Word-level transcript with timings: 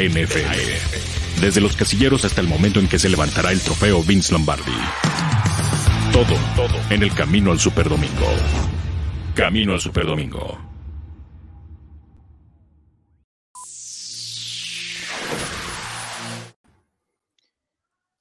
la 0.00 0.08
NFL. 0.08 1.40
Desde 1.40 1.60
los 1.60 1.76
casilleros 1.76 2.24
hasta 2.24 2.40
el 2.40 2.48
momento 2.48 2.80
en 2.80 2.88
que 2.88 2.98
se 2.98 3.08
levantará 3.08 3.52
el 3.52 3.60
trofeo 3.60 4.02
Vince 4.02 4.32
Lombardi. 4.32 4.72
Todo, 6.12 6.36
todo 6.56 6.78
en 6.90 7.02
el 7.02 7.14
camino 7.14 7.52
al 7.52 7.58
Superdomingo. 7.58 8.26
Camino 9.34 9.74
al 9.74 9.80
Superdomingo. 9.80 10.58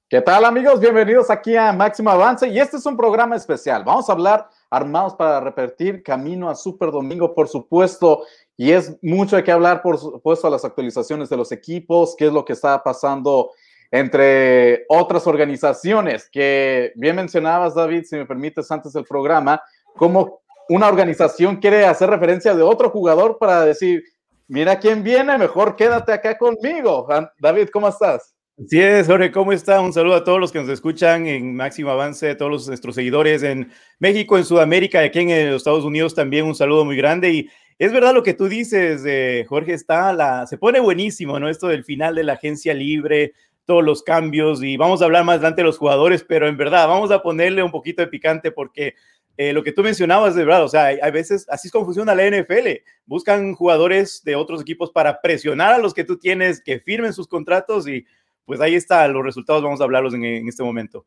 ¿Qué 0.09 0.21
tal 0.21 0.43
amigos? 0.43 0.80
Bienvenidos 0.80 1.30
aquí 1.30 1.55
a 1.55 1.71
Máximo 1.71 2.09
Avance 2.09 2.48
y 2.48 2.59
este 2.59 2.77
es 2.77 2.86
un 2.86 2.98
programa 2.98 3.36
especial. 3.36 3.84
Vamos 3.84 4.09
a 4.09 4.14
hablar 4.14 4.50
armados 4.71 5.14
para 5.14 5.39
repetir 5.39 6.02
camino 6.02 6.50
a 6.50 6.55
Super 6.55 6.91
Domingo, 6.91 7.36
por 7.36 7.48
supuesto, 7.48 8.23
y 8.61 8.73
es 8.73 8.97
mucho 9.01 9.37
de 9.37 9.43
qué 9.45 9.53
hablar, 9.53 9.81
por 9.81 9.97
supuesto, 9.97 10.49
las 10.49 10.65
actualizaciones 10.65 11.29
de 11.29 11.37
los 11.37 11.49
equipos, 11.53 12.13
qué 12.17 12.25
es 12.25 12.33
lo 12.33 12.43
que 12.43 12.51
está 12.51 12.83
pasando 12.83 13.51
entre 13.89 14.83
otras 14.89 15.25
organizaciones 15.27 16.29
que 16.29 16.91
bien 16.95 17.15
mencionabas, 17.15 17.73
David, 17.73 18.03
si 18.03 18.17
me 18.17 18.25
permites, 18.25 18.69
antes 18.69 18.91
del 18.91 19.05
programa, 19.05 19.61
cómo 19.95 20.41
una 20.67 20.89
organización 20.89 21.55
quiere 21.55 21.86
hacer 21.86 22.09
referencia 22.09 22.53
de 22.53 22.61
otro 22.61 22.89
jugador 22.89 23.37
para 23.39 23.64
decir, 23.64 24.03
mira 24.50 24.78
quién 24.78 25.03
viene, 25.03 25.37
mejor 25.37 25.78
quédate 25.78 26.11
acá 26.11 26.37
conmigo. 26.37 27.07
David, 27.39 27.69
¿cómo 27.71 27.87
estás? 27.87 28.36
Sí 28.67 28.81
es, 28.81 29.07
Jorge, 29.07 29.31
¿cómo 29.31 29.53
está? 29.53 29.79
Un 29.79 29.93
saludo 29.93 30.15
a 30.15 30.23
todos 30.25 30.37
los 30.37 30.51
que 30.51 30.59
nos 30.59 30.67
escuchan 30.67 31.28
en 31.28 31.55
Máximo 31.55 31.91
Avance, 31.91 32.31
a 32.31 32.36
todos 32.38 32.52
los, 32.52 32.67
nuestros 32.67 32.94
seguidores 32.94 33.41
en 33.41 33.72
México, 34.00 34.38
en 34.38 34.44
Sudamérica, 34.44 35.00
aquí 35.00 35.19
en 35.19 35.52
los 35.52 35.61
Estados 35.61 35.86
Unidos 35.86 36.14
también 36.14 36.45
un 36.45 36.55
saludo 36.55 36.83
muy 36.83 36.97
grande. 36.97 37.31
Y 37.31 37.50
es 37.80 37.92
verdad 37.92 38.14
lo 38.14 38.23
que 38.23 38.33
tú 38.33 38.47
dices, 38.47 39.03
eh, 39.06 39.45
Jorge, 39.47 39.73
está 39.73 40.14
la, 40.14 40.45
se 40.45 40.58
pone 40.58 40.80
buenísimo, 40.80 41.39
¿no? 41.39 41.50
Esto 41.50 41.67
del 41.67 41.83
final 41.83 42.14
de 42.14 42.23
la 42.23 42.33
agencia 42.33 42.73
libre, 42.73 43.33
todos 43.66 43.83
los 43.83 44.03
cambios, 44.03 44.61
y 44.61 44.78
vamos 44.78 45.02
a 45.02 45.06
hablar 45.06 45.23
más 45.23 45.36
adelante 45.36 45.61
de 45.61 45.67
los 45.67 45.78
jugadores, 45.78 46.23
pero 46.28 46.48
en 46.48 46.58
verdad 46.58 46.88
vamos 46.88 47.09
a 47.09 47.23
ponerle 47.23 47.64
un 47.64 47.72
poquito 47.72 48.02
de 48.02 48.09
picante 48.09 48.52
porque 48.52 48.95
eh, 49.42 49.53
lo 49.53 49.64
que 49.64 49.72
tú 49.72 49.84
mencionabas, 49.84 50.36
de 50.36 50.44
verdad, 50.44 50.66
o 50.66 50.68
sea, 50.68 50.88
hay, 50.88 51.12
veces, 51.12 51.48
así 51.48 51.70
es 51.70 51.72
como 51.72 51.86
funciona 51.86 52.14
la 52.14 52.30
NFL, 52.30 52.81
buscan 53.06 53.53
jugadores 53.56 54.22
de 54.25 54.36
otros 54.36 54.62
equipos 54.62 54.92
para 54.92 55.22
presionar 55.22 55.73
a 55.73 55.78
los 55.78 55.94
que 55.94 56.03
tú 56.03 56.20
tienes 56.20 56.62
que 56.62 56.81
firmen 56.81 57.14
sus 57.14 57.25
contratos 57.25 57.88
y 57.88 58.06
pues 58.44 58.59
ahí 58.59 58.75
está, 58.75 59.08
los 59.08 59.23
resultados 59.23 59.64
vamos 59.64 59.80
a 59.80 59.86
hablarlos 59.86 60.14
en, 60.14 60.46
este 60.46 60.62
momento. 60.62 61.06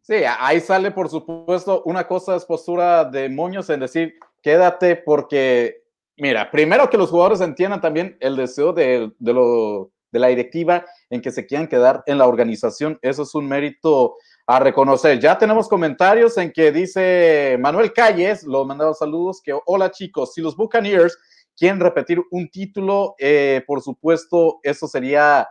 Sí, 0.00 0.14
ahí 0.38 0.60
sale, 0.60 0.92
por 0.92 1.08
supuesto, 1.08 1.82
una 1.86 2.06
cosa 2.06 2.36
es 2.36 2.44
postura 2.44 3.04
de 3.04 3.28
moños 3.28 3.68
en 3.68 3.80
decir, 3.80 4.14
quédate 4.40 4.94
porque, 4.94 5.82
mira, 6.16 6.50
primero 6.50 6.88
que 6.88 6.96
los 6.96 7.10
jugadores 7.10 7.40
entiendan 7.40 7.80
también 7.80 8.16
el 8.20 8.36
deseo 8.36 8.72
de, 8.72 9.12
lo, 9.20 9.90
de 10.10 10.18
la 10.18 10.28
directiva 10.28 10.84
en 11.10 11.20
que 11.20 11.30
se 11.30 11.46
quieran 11.46 11.68
quedar 11.68 12.02
en 12.06 12.18
la 12.18 12.26
organización, 12.26 12.98
eso 13.02 13.22
es 13.22 13.34
un 13.34 13.46
mérito 13.48 14.16
a 14.46 14.60
reconocer. 14.60 15.18
Ya 15.18 15.36
tenemos 15.38 15.68
comentarios 15.68 16.38
en 16.38 16.52
que 16.52 16.70
dice 16.72 17.56
Manuel 17.60 17.92
Calles, 17.92 18.44
lo 18.44 18.64
mandaba 18.64 18.94
saludos, 18.94 19.40
que 19.42 19.58
hola 19.66 19.90
chicos, 19.90 20.34
si 20.34 20.40
los 20.40 20.56
Buccaneers 20.56 21.18
quieren 21.56 21.80
repetir 21.80 22.22
un 22.30 22.48
título, 22.48 23.14
eh, 23.18 23.62
por 23.66 23.82
supuesto, 23.82 24.60
eso 24.62 24.86
sería 24.86 25.48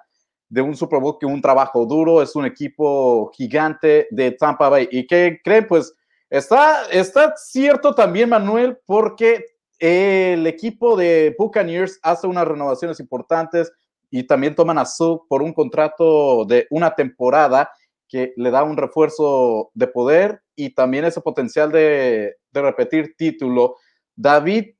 de 0.47 0.61
un 0.61 0.75
Super 0.75 1.00
Bowl 1.00 1.17
que 1.19 1.25
un 1.25 1.41
trabajo 1.41 1.85
duro, 1.85 2.22
es 2.22 2.35
un 2.35 2.45
equipo 2.45 3.31
gigante 3.35 4.07
de 4.11 4.31
Tampa 4.31 4.69
Bay. 4.69 4.88
¿Y 4.91 5.07
qué 5.07 5.39
creen? 5.44 5.66
Pues 5.67 5.94
está, 6.29 6.85
está 6.91 7.33
cierto 7.35 7.94
también, 7.94 8.29
Manuel, 8.29 8.77
porque 8.85 9.44
el 9.79 10.47
equipo 10.47 10.95
de 10.95 11.35
Buccaneers 11.37 11.99
hace 12.01 12.27
unas 12.27 12.47
renovaciones 12.47 12.99
importantes 12.99 13.71
y 14.09 14.23
también 14.23 14.55
toman 14.55 14.77
a 14.77 14.85
Sue 14.85 15.19
por 15.27 15.41
un 15.41 15.53
contrato 15.53 16.45
de 16.45 16.67
una 16.69 16.95
temporada 16.95 17.69
que 18.07 18.33
le 18.37 18.51
da 18.51 18.63
un 18.63 18.77
refuerzo 18.77 19.71
de 19.73 19.87
poder 19.87 20.41
y 20.55 20.73
también 20.73 21.05
ese 21.05 21.21
potencial 21.21 21.71
de, 21.71 22.35
de 22.51 22.61
repetir 22.61 23.16
título. 23.17 23.75
David, 24.16 24.75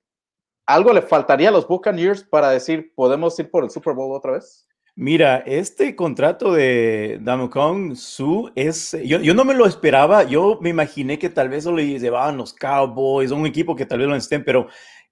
¿algo 0.66 0.94
le 0.94 1.02
faltaría 1.02 1.50
a 1.50 1.52
los 1.52 1.68
Buccaneers 1.68 2.24
para 2.24 2.50
decir, 2.50 2.94
podemos 2.96 3.38
ir 3.40 3.50
por 3.50 3.64
el 3.64 3.70
Super 3.70 3.94
Bowl 3.94 4.16
otra 4.16 4.34
vez? 4.34 4.68
Mira, 4.98 5.44
este 5.46 5.94
contrato 5.94 6.54
de 6.54 7.20
Damocon 7.22 7.98
Su 7.98 8.50
es, 8.56 8.96
yo, 9.04 9.20
yo, 9.20 9.34
no 9.34 9.44
me 9.44 9.54
lo 9.54 9.66
esperaba, 9.66 10.24
yo 10.24 10.58
me 10.62 10.70
imaginé 10.70 11.20
que 11.20 11.30
tal 11.30 11.50
vez 11.50 11.66
lo 11.66 11.74
le 11.76 12.00
llevaban 12.00 12.38
los 12.38 12.54
Cowboys, 12.54 13.32
un 13.32 13.46
equipo 13.46 13.76
que 13.76 13.86
tal 13.86 14.00
vez 14.00 14.08
lo 14.08 14.16
estén, 14.16 14.46
pero 14.46 14.70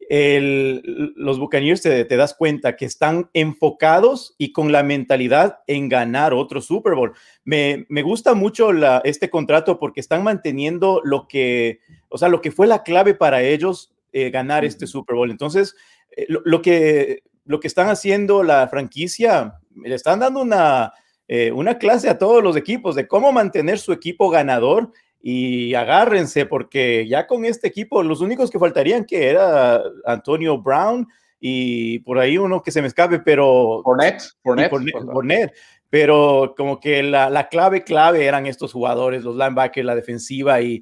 el, 0.07 1.13
los 1.17 1.37
Buccaneers 1.37 1.81
te, 1.81 2.05
te, 2.05 2.15
das 2.15 2.33
cuenta 2.33 2.77
que 2.77 2.85
están 2.85 3.29
enfocados 3.33 4.35
y 4.37 4.53
con 4.53 4.71
la 4.71 4.83
mentalidad 4.83 5.59
en 5.67 5.89
ganar 5.89 6.33
otro 6.33 6.61
Super 6.61 6.95
Bowl. 6.95 7.11
Me, 7.43 7.85
me 7.89 8.03
gusta 8.03 8.35
mucho 8.35 8.71
la, 8.71 9.01
este 9.03 9.29
contrato 9.29 9.79
porque 9.79 9.99
están 9.99 10.23
manteniendo 10.23 11.01
lo 11.03 11.27
que, 11.27 11.79
o 12.07 12.17
sea, 12.17 12.29
lo 12.29 12.39
que 12.39 12.51
fue 12.51 12.67
la 12.67 12.83
clave 12.83 13.15
para 13.15 13.41
ellos 13.41 13.93
eh, 14.13 14.29
ganar 14.29 14.63
este 14.63 14.87
Super 14.87 15.17
Bowl. 15.17 15.29
Entonces, 15.29 15.75
eh, 16.15 16.25
lo, 16.29 16.41
lo 16.45 16.61
que 16.61 17.21
lo 17.45 17.59
que 17.59 17.67
están 17.67 17.89
haciendo 17.89 18.43
la 18.43 18.67
franquicia, 18.67 19.59
le 19.75 19.95
están 19.95 20.19
dando 20.19 20.41
una, 20.41 20.93
eh, 21.27 21.51
una 21.51 21.77
clase 21.77 22.09
a 22.09 22.17
todos 22.17 22.43
los 22.43 22.55
equipos 22.55 22.95
de 22.95 23.07
cómo 23.07 23.31
mantener 23.31 23.79
su 23.79 23.91
equipo 23.91 24.29
ganador 24.29 24.91
y 25.21 25.73
agárrense 25.73 26.45
porque 26.45 27.07
ya 27.07 27.27
con 27.27 27.45
este 27.45 27.67
equipo 27.67 28.03
los 28.03 28.21
únicos 28.21 28.51
que 28.51 28.59
faltarían 28.59 29.05
que 29.05 29.29
era 29.29 29.81
Antonio 30.05 30.61
Brown 30.61 31.07
y 31.39 31.99
por 31.99 32.19
ahí 32.19 32.37
uno 32.37 32.61
que 32.61 32.71
se 32.71 32.81
me 32.81 32.87
escape, 32.87 33.19
pero... 33.19 33.81
Fournette, 35.11 35.53
pero 35.89 36.53
como 36.57 36.79
que 36.79 37.03
la, 37.03 37.29
la, 37.29 37.49
clave, 37.49 37.83
clave 37.83 38.25
eran 38.25 38.45
estos 38.45 38.73
jugadores, 38.73 39.23
los 39.23 39.35
linebackers, 39.35 39.85
la 39.85 39.95
defensiva 39.95 40.61
y 40.61 40.81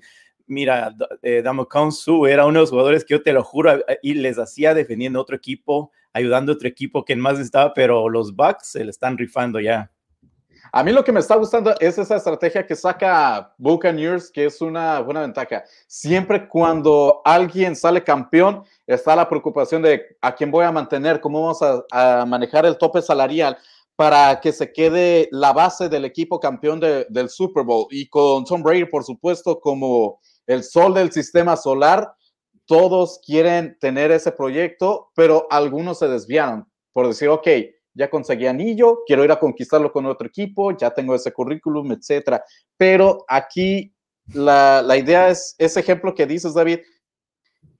mira, 0.51 0.93
eh, 1.21 1.43
Su 1.91 2.27
era 2.27 2.45
uno 2.45 2.59
de 2.59 2.61
los 2.61 2.69
jugadores 2.69 3.05
que 3.05 3.13
yo 3.13 3.23
te 3.23 3.33
lo 3.33 3.43
juro 3.43 3.73
eh, 3.87 3.99
y 4.03 4.13
les 4.15 4.37
hacía 4.37 4.73
defendiendo 4.73 5.19
otro 5.19 5.35
equipo 5.35 5.91
ayudando 6.13 6.51
a 6.51 6.55
otro 6.55 6.67
equipo 6.67 7.05
que 7.05 7.15
más 7.15 7.39
estaba, 7.39 7.73
pero 7.73 8.09
los 8.09 8.35
Bucks 8.35 8.71
se 8.71 8.83
le 8.83 8.91
están 8.91 9.17
rifando 9.17 9.59
ya. 9.59 9.91
A 10.73 10.83
mí 10.83 10.93
lo 10.93 11.03
que 11.03 11.11
me 11.11 11.19
está 11.19 11.35
gustando 11.35 11.75
es 11.79 11.97
esa 11.97 12.15
estrategia 12.15 12.65
que 12.65 12.77
saca 12.77 13.53
Buccaneers, 13.57 14.31
que 14.31 14.45
es 14.45 14.61
una 14.61 15.01
buena 15.01 15.19
ventaja. 15.19 15.63
Siempre 15.85 16.47
cuando 16.47 17.21
alguien 17.25 17.75
sale 17.75 18.01
campeón, 18.01 18.63
está 18.87 19.13
la 19.15 19.27
preocupación 19.27 19.81
de 19.81 20.15
a 20.21 20.33
quién 20.33 20.49
voy 20.49 20.63
a 20.63 20.71
mantener, 20.71 21.19
cómo 21.19 21.41
vamos 21.41 21.59
a, 21.91 22.25
manejar 22.25 22.65
el 22.65 22.77
tope 22.77 23.01
salarial 23.01 23.57
para 23.97 24.39
que 24.39 24.53
se 24.53 24.71
quede 24.71 25.27
la 25.31 25.51
base 25.51 25.89
del 25.89 26.05
equipo 26.05 26.39
campeón 26.39 26.79
del 26.79 27.29
Super 27.29 27.63
Bowl. 27.65 27.87
Y 27.89 28.07
con 28.07 28.45
Tom 28.45 28.63
Brady, 28.63 28.85
por 28.85 29.03
supuesto, 29.03 29.59
como 29.59 30.21
el 30.47 30.63
sol 30.63 30.93
del 30.93 31.11
sistema 31.11 31.57
solar, 31.57 32.13
todos 32.65 33.19
quieren 33.25 33.77
tener 33.79 34.11
ese 34.11 34.31
proyecto, 34.31 35.11
pero 35.15 35.47
algunos 35.49 35.99
se 35.99 36.07
desviaron 36.07 36.71
por 36.93 37.07
decir, 37.07 37.29
ok, 37.29 37.47
ya 37.93 38.09
conseguí 38.09 38.47
anillo, 38.47 39.03
quiero 39.05 39.23
ir 39.23 39.31
a 39.31 39.39
conquistarlo 39.39 39.91
con 39.91 40.05
otro 40.05 40.27
equipo, 40.27 40.75
ya 40.75 40.91
tengo 40.91 41.15
ese 41.15 41.31
currículum, 41.31 41.91
etcétera. 41.91 42.43
Pero 42.77 43.25
aquí 43.27 43.93
la, 44.33 44.81
la 44.81 44.97
idea 44.97 45.29
es 45.29 45.55
ese 45.57 45.79
ejemplo 45.79 46.13
que 46.13 46.25
dices, 46.25 46.53
David, 46.53 46.79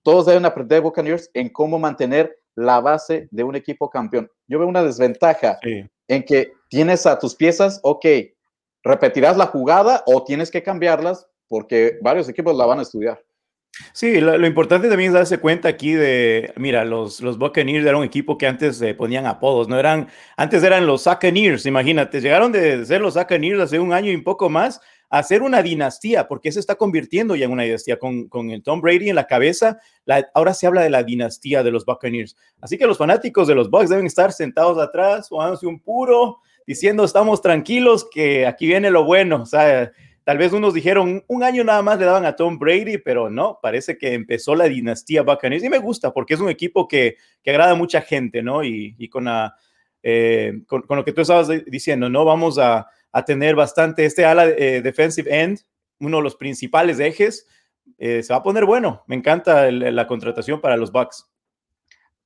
todos 0.03 0.25
deben 0.25 0.46
aprender 0.46 0.81
Buccaneers 0.81 1.30
en 1.34 1.50
cómo 1.50 1.80
mantener 1.80 2.36
la 2.56 2.81
base 2.81 3.28
de 3.31 3.44
un 3.44 3.56
equipo 3.56 3.90
campeón. 3.90 4.30
Yo 4.47 4.59
veo 4.59 4.68
una 4.68 4.84
desventaja 4.84 5.59
en 6.08 6.24
que 6.24 6.53
tienes 6.70 7.06
a 7.06 7.18
tus 7.18 7.36
piezas, 7.36 7.80
ok, 7.84 8.06
repetirás 8.84 9.38
la 9.38 9.47
jugada 9.47 10.03
o 10.06 10.24
tienes 10.24 10.52
que 10.52 10.64
cambiarlas 10.64 11.28
porque 11.47 12.00
varios 12.02 12.28
equipos 12.28 12.56
la 12.56 12.66
van 12.66 12.80
a 12.80 12.81
estudiar. 12.81 13.24
Sí, 13.94 14.20
lo, 14.20 14.46
importante 14.46 14.90
también 14.90 15.09
es 15.09 15.14
darse 15.14 15.40
cuenta 15.40 15.70
aquí 15.70 15.94
de, 15.94 16.54
mira, 16.58 16.84
los, 16.84 17.22
los 17.22 17.38
Buccaneers 17.38 17.86
eran 17.86 18.00
un 18.00 18.04
equipo 18.04 18.38
que 18.38 18.46
antes 18.46 18.78
se 18.78 18.94
ponían 18.94 19.26
apodos, 19.26 19.70
no 19.70 19.80
eran, 19.80 20.09
antes 20.36 20.62
eran 20.64 20.86
los 20.86 21.06
Buccaneers, 21.06 21.66
imagínate, 21.66 22.20
llegaron 22.20 22.52
de 22.52 22.85
ser 22.85 23.00
los 23.00 23.16
Buccaneers 23.16 23.62
hace 23.62 23.79
un 23.79 23.94
año 23.94 24.12
y 24.12 24.16
un 24.16 24.23
poco 24.23 24.50
más 24.50 24.82
a 25.09 25.23
ser 25.23 25.41
una 25.41 25.62
dinastía, 25.62 26.28
porque 26.28 26.52
se 26.52 26.59
está 26.59 26.76
convirtiendo 26.76 27.35
ya 27.35 27.46
en 27.46 27.52
una 27.52 27.64
dinastía 27.64 27.97
con, 27.97 28.28
con 28.28 28.50
el 28.50 28.62
Tom 28.62 28.82
Brady 28.82 29.09
en 29.09 29.16
la 29.16 29.28
cabeza, 29.28 29.79
ahora 30.34 30.53
se 30.53 30.67
habla 30.67 30.82
de 30.82 30.90
la 30.90 31.03
dinastía 31.03 31.64
de 31.64 31.72
los 31.72 31.85
Buccaneers, 31.85 32.35
así 32.59 32.78
que 32.78 32.88
los 32.88 32.97
fanáticos 32.97 33.47
de 33.47 33.56
los 33.56 33.70
Bucks 33.70 33.90
deben 33.90 34.06
estar 34.06 34.34
sentados 34.34 34.78
atrás, 34.79 35.29
jugándose 35.29 35.66
un 35.66 35.79
puro, 35.79 36.40
diciendo 36.67 37.06
estamos 37.06 37.41
tranquilos 37.41 38.08
que 38.09 38.46
aquí 38.46 38.67
viene 38.67 38.91
lo 38.91 39.06
bueno, 39.06 39.44
o 39.44 39.46
sea, 39.46 39.91
Tal 40.23 40.38
vez 40.38 40.53
unos 40.53 40.73
dijeron 40.73 41.23
un 41.28 41.44
año 41.44 41.64
nada 41.64 41.82
más 41.82 41.97
le 41.97 42.06
daban 42.06 42.26
a 42.26 42.35
Tom 42.35 42.59
Brady, 42.59 43.00
pero 43.00 43.29
no, 43.29 43.59
parece 43.62 43.97
que 43.97 44.14
empezó 44.14 44.56
la 44.56 44.66
dinastía 44.66 45.23
Buccaneers 45.23 45.64
y 45.64 45.70
me 45.70 45.79
gusta 45.79 46.14
porque 46.14 46.35
es 46.35 46.40
un 46.40 46.50
equipo 46.50 46.88
que, 46.88 47.18
que 47.44 47.50
agrada 47.50 47.72
a 47.72 47.76
mucha 47.76 48.02
gente, 48.02 48.44
¿no? 48.44 48.64
Y, 48.64 49.09
con, 49.09 49.26
la, 49.26 49.56
eh, 50.03 50.62
con, 50.68 50.84
con, 50.84 50.97
lo 50.97 51.06
que 51.06 51.14
tú 51.14 51.22
estabas 51.22 51.50
diciendo, 51.66 52.08
¿no? 52.09 52.23
Vamos 52.23 52.59
a, 52.59 52.88
a 53.12 53.26
tener 53.26 53.56
bastante 53.56 54.06
este 54.06 54.26
ala 54.26 54.47
eh, 54.47 54.82
defensive 54.82 55.41
end, 55.41 55.59
uno 56.00 56.18
de 56.18 56.24
los 56.24 56.35
principales 56.35 57.00
ejes, 57.00 57.47
eh, 57.97 58.24
se 58.24 58.34
va 58.34 58.40
a 58.40 58.44
poner 58.44 58.66
bueno. 58.66 59.03
Me 59.08 59.16
encanta 59.16 59.70
la 59.72 60.08
contratación 60.08 60.62
para 60.62 60.78
los 60.78 60.91
Bucks. 60.91 61.29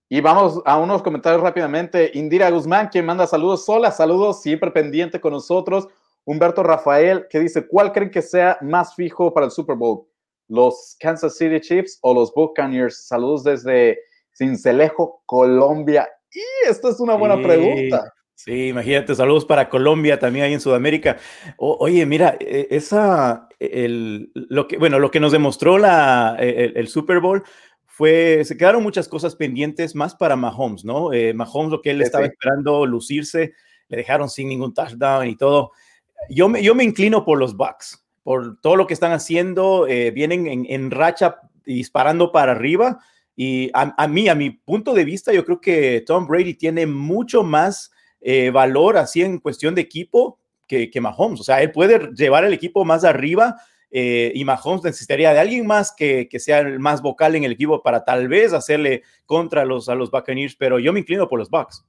Y 0.08 0.22
vamos 0.22 0.62
a 0.66 0.78
unos 0.78 1.02
comentarios 1.02 1.42
rápidamente. 1.42 2.12
Indira 2.14 2.50
Guzmán, 2.52 2.90
quien 2.90 3.06
manda 3.06 3.26
saludos 3.26 3.66
sola, 3.66 3.92
saludos, 3.92 4.42
siempre 4.42 4.72
pendiente 4.72 5.20
con 5.20 5.34
nosotros. 5.34 5.88
Humberto 6.26 6.64
Rafael, 6.64 7.28
que 7.30 7.40
dice, 7.40 7.68
¿cuál 7.68 7.92
creen 7.92 8.10
que 8.10 8.22
sea 8.22 8.58
más 8.62 8.96
fijo 8.96 9.34
para 9.34 9.46
el 9.46 9.52
Super 9.52 9.76
Bowl? 9.76 10.08
¿Los 10.48 10.96
Kansas 11.00 11.38
City 11.38 11.62
Chiefs 11.62 12.00
o 12.02 12.14
los 12.14 12.34
Buccaneers? 12.34 13.08
Saludos 13.08 13.44
desde 13.44 14.00
Cincelejo, 14.36 15.22
Colombia. 15.26 16.10
Y 16.32 16.70
esta 16.70 16.90
es 16.90 17.00
una 17.00 17.16
buena 17.16 17.42
pregunta. 17.42 18.12
Sí, 18.36 18.68
imagínate, 18.68 19.16
saludos 19.16 19.46
para 19.46 19.70
Colombia, 19.70 20.20
también 20.20 20.46
ahí 20.46 20.54
en 20.54 20.60
Sudamérica. 20.60 21.18
oye, 21.58 22.06
mira, 22.06 22.36
e, 22.40 22.68
esa, 22.70 23.48
el, 23.60 24.32
lo 24.34 24.68
que, 24.68 24.78
bueno, 24.78 25.00
lo 25.00 25.10
que 25.10 25.22
nos 25.22 25.32
demostró 25.32 25.78
la, 25.78 26.36
e, 26.38 26.74
el, 26.76 26.88
Super 26.90 27.22
Bowl 27.22 27.44
fue, 27.86 28.44
se 28.44 28.58
quedaron 28.58 28.84
muchas 28.84 29.08
cosas 29.08 29.38
pendientes 29.38 29.96
más 29.96 30.16
para 30.16 30.36
Mahomes, 30.36 30.84
¿no? 30.84 31.14
Eh, 31.14 31.34
Mahomes, 31.34 31.72
lo 31.72 31.82
que 31.82 31.92
él 31.92 32.02
estaba 32.02 32.26
esperando 32.26 32.86
lucirse, 32.86 33.54
le 33.88 33.98
dejaron 33.98 34.30
sin 34.30 34.50
ningún 34.50 34.74
touchdown 34.74 35.28
y 35.28 35.38
todo. 35.38 35.72
Yo 36.30 36.50
me, 36.50 36.84
inclino 36.84 37.24
por 37.24 37.38
los 37.38 37.56
Bucks, 37.56 38.06
por 38.24 38.60
todo 38.62 38.76
lo 38.76 38.88
que 38.88 38.94
están 38.94 39.12
haciendo, 39.12 39.88
eh, 39.88 40.12
vienen 40.12 40.48
en, 40.48 40.66
en 40.70 40.92
racha 40.92 41.40
disparando 41.66 42.32
para 42.32 42.52
arriba. 42.52 43.00
Y 43.36 43.70
a, 43.74 44.08
mí, 44.08 44.30
a 44.30 44.36
mi 44.36 44.52
punto 44.52 44.94
de 44.94 45.04
vista, 45.04 45.34
yo 45.34 45.44
creo 45.44 45.60
que 45.60 46.04
Tom 46.06 46.26
Brady 46.26 46.54
tiene 46.54 46.86
mucho 46.86 47.44
más 47.44 47.92
eh, 48.22 48.50
valor 48.50 48.98
así 48.98 49.22
en 49.22 49.40
cuestión 49.40 49.76
de 49.76 49.82
equipo 49.82 50.40
que, 50.68 50.90
Mahomes. 51.02 51.42
O 51.42 51.44
sea, 51.44 51.62
él 51.62 51.72
puede 51.72 52.12
llevar 52.14 52.46
el 52.46 52.54
equipo 52.54 52.86
más 52.86 53.04
arriba 53.04 53.56
eh, 53.92 54.32
y 54.34 54.46
Mahomes 54.46 54.84
necesitaría 54.84 55.34
de 55.34 55.40
alguien 55.40 55.68
más 55.68 55.94
que, 55.96 56.30
sea 56.40 56.64
más 56.80 57.02
vocal 57.02 57.36
en 57.36 57.44
el 57.44 57.52
equipo 57.52 57.84
para 57.84 58.06
tal 58.06 58.30
vez 58.30 58.54
hacerle 58.54 59.04
contra 59.26 59.66
los, 59.66 59.90
a 59.90 59.96
los 59.96 60.12
Buccaneers, 60.12 60.56
pero 60.56 60.80
yo 60.80 60.94
me 60.94 61.02
inclino 61.02 61.28
por 61.28 61.40
los 61.40 61.50
Bucks. 61.50 61.86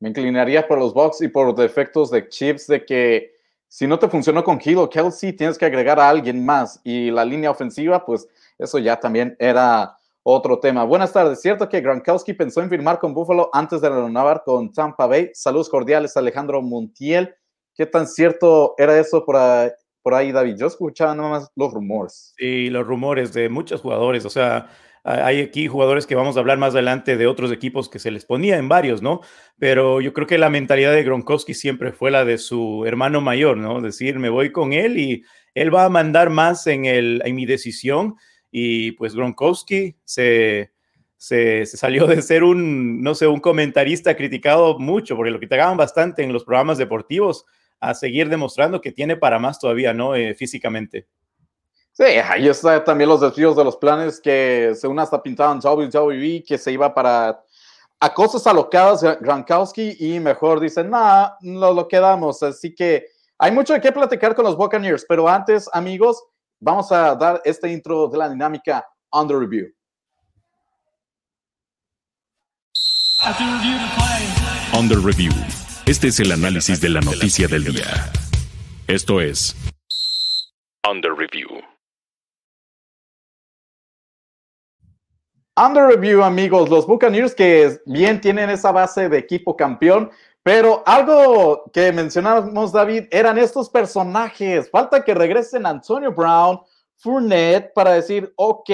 Me 0.00 0.10
inclinaría 0.10 0.66
por 0.66 0.78
los 0.78 0.94
Bucks 0.94 1.22
y 1.22 1.28
por 1.28 1.54
defectos 1.54 2.10
de 2.10 2.28
Chips 2.28 2.66
de 2.66 2.84
que 2.84 3.32
si 3.66 3.86
no 3.86 3.98
te 3.98 4.08
funcionó 4.08 4.42
con 4.42 4.58
Kilo 4.58 4.88
Kelsey, 4.88 5.34
tienes 5.34 5.58
que 5.58 5.66
agregar 5.66 6.00
a 6.00 6.08
alguien 6.08 6.44
más 6.44 6.80
y 6.84 7.10
la 7.10 7.24
línea 7.24 7.50
ofensiva, 7.50 8.04
pues 8.04 8.26
eso 8.58 8.78
ya 8.78 8.98
también 8.98 9.36
era 9.38 9.98
otro 10.22 10.58
tema. 10.58 10.84
Buenas 10.84 11.12
tardes. 11.12 11.40
Cierto 11.40 11.68
que 11.68 11.80
Gronkowski 11.80 12.32
pensó 12.32 12.62
en 12.62 12.70
firmar 12.70 12.98
con 12.98 13.12
Buffalo 13.12 13.50
antes 13.52 13.80
de 13.80 13.90
renovar 13.90 14.42
con 14.44 14.72
Tampa 14.72 15.06
Bay. 15.06 15.30
Saludos 15.34 15.68
cordiales, 15.68 16.16
Alejandro 16.16 16.62
Montiel. 16.62 17.34
¿Qué 17.74 17.86
tan 17.86 18.06
cierto 18.06 18.74
era 18.78 18.98
eso 18.98 19.24
por 19.24 19.36
ahí, 19.36 19.70
por 20.02 20.14
ahí 20.14 20.32
David? 20.32 20.56
Yo 20.58 20.66
escuchaba 20.66 21.14
nada 21.14 21.28
más 21.30 21.52
los 21.54 21.72
rumores. 21.72 22.34
Sí, 22.36 22.70
los 22.70 22.86
rumores 22.86 23.32
de 23.32 23.48
muchos 23.48 23.80
jugadores. 23.80 24.24
O 24.24 24.30
sea, 24.30 24.68
hay 25.08 25.40
aquí 25.40 25.68
jugadores 25.68 26.06
que 26.06 26.14
vamos 26.14 26.36
a 26.36 26.40
hablar 26.40 26.58
más 26.58 26.74
adelante 26.74 27.16
de 27.16 27.26
otros 27.26 27.50
equipos 27.50 27.88
que 27.88 27.98
se 27.98 28.10
les 28.10 28.24
ponía 28.24 28.58
en 28.58 28.68
varios, 28.68 29.00
¿no? 29.00 29.20
Pero 29.58 30.00
yo 30.00 30.12
creo 30.12 30.26
que 30.26 30.38
la 30.38 30.50
mentalidad 30.50 30.92
de 30.92 31.02
Gronkowski 31.02 31.54
siempre 31.54 31.92
fue 31.92 32.10
la 32.10 32.24
de 32.24 32.38
su 32.38 32.84
hermano 32.86 33.20
mayor, 33.20 33.56
¿no? 33.56 33.80
Decir, 33.80 34.18
me 34.18 34.28
voy 34.28 34.52
con 34.52 34.72
él 34.72 34.98
y 34.98 35.24
él 35.54 35.74
va 35.74 35.84
a 35.84 35.88
mandar 35.88 36.30
más 36.30 36.66
en, 36.66 36.84
el, 36.84 37.22
en 37.24 37.34
mi 37.34 37.46
decisión 37.46 38.16
y 38.50 38.92
pues 38.92 39.14
Gronkowski 39.14 39.96
se, 40.04 40.72
se, 41.16 41.66
salió 41.66 42.06
de 42.06 42.22
ser 42.22 42.44
un, 42.44 43.02
no 43.02 43.14
sé, 43.14 43.26
un 43.26 43.40
comentarista 43.40 44.16
criticado 44.16 44.78
mucho, 44.78 45.16
porque 45.16 45.30
lo 45.30 45.38
criticaban 45.38 45.76
bastante 45.76 46.22
en 46.22 46.32
los 46.32 46.44
programas 46.44 46.78
deportivos, 46.78 47.44
a 47.80 47.94
seguir 47.94 48.28
demostrando 48.28 48.80
que 48.80 48.92
tiene 48.92 49.16
para 49.16 49.38
más 49.38 49.58
todavía, 49.60 49.94
¿no? 49.94 50.16
Eh, 50.16 50.34
físicamente. 50.34 51.06
Sí, 51.98 52.04
ahí 52.04 52.46
está 52.46 52.84
también 52.84 53.10
los 53.10 53.20
desvíos 53.20 53.56
de 53.56 53.64
los 53.64 53.76
planes 53.76 54.20
que 54.20 54.72
según 54.76 55.00
hasta 55.00 55.20
pintaban 55.20 55.58
WWE, 55.58 56.44
que 56.46 56.56
se 56.56 56.70
iba 56.70 56.94
para 56.94 57.42
a 57.98 58.14
cosas 58.14 58.46
alocadas 58.46 59.02
Gronkowski 59.20 59.96
y 59.98 60.20
mejor 60.20 60.60
dicen, 60.60 60.90
no, 60.90 61.32
no 61.40 61.72
lo 61.72 61.88
quedamos. 61.88 62.40
Así 62.44 62.72
que 62.72 63.06
hay 63.36 63.50
mucho 63.50 63.72
de 63.72 63.80
qué 63.80 63.90
platicar 63.90 64.36
con 64.36 64.44
los 64.44 64.56
Buccaneers, 64.56 65.04
pero 65.08 65.28
antes, 65.28 65.68
amigos, 65.72 66.22
vamos 66.60 66.92
a 66.92 67.16
dar 67.16 67.42
este 67.44 67.68
intro 67.72 68.06
de 68.06 68.16
la 68.16 68.28
dinámica 68.28 68.86
Under 69.12 69.36
Review. 69.36 69.66
Under 74.72 74.98
Review. 75.00 75.32
Este 75.86 76.06
es 76.06 76.20
el 76.20 76.30
análisis 76.30 76.80
de 76.80 76.90
la 76.90 77.00
noticia 77.00 77.48
del 77.48 77.64
día. 77.64 78.12
Esto 78.86 79.20
es 79.20 79.56
Under 80.88 81.12
Review. 81.12 81.48
Under 85.60 85.88
Review, 85.88 86.22
amigos, 86.22 86.68
los 86.68 86.86
Buccaneers 86.86 87.34
que 87.34 87.80
bien 87.84 88.20
tienen 88.20 88.48
esa 88.48 88.70
base 88.70 89.08
de 89.08 89.18
equipo 89.18 89.56
campeón, 89.56 90.08
pero 90.44 90.84
algo 90.86 91.64
que 91.72 91.90
mencionamos, 91.90 92.70
David, 92.70 93.06
eran 93.10 93.38
estos 93.38 93.68
personajes. 93.68 94.70
Falta 94.70 95.02
que 95.02 95.14
regresen 95.14 95.66
Antonio 95.66 96.12
Brown, 96.12 96.60
Fournette, 96.94 97.72
para 97.74 97.94
decir, 97.94 98.32
ok, 98.36 98.70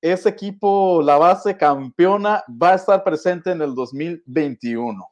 ese 0.00 0.28
equipo, 0.30 1.02
la 1.02 1.18
base 1.18 1.54
campeona, 1.54 2.42
va 2.50 2.72
a 2.72 2.76
estar 2.76 3.04
presente 3.04 3.50
en 3.50 3.60
el 3.60 3.74
2021. 3.74 5.06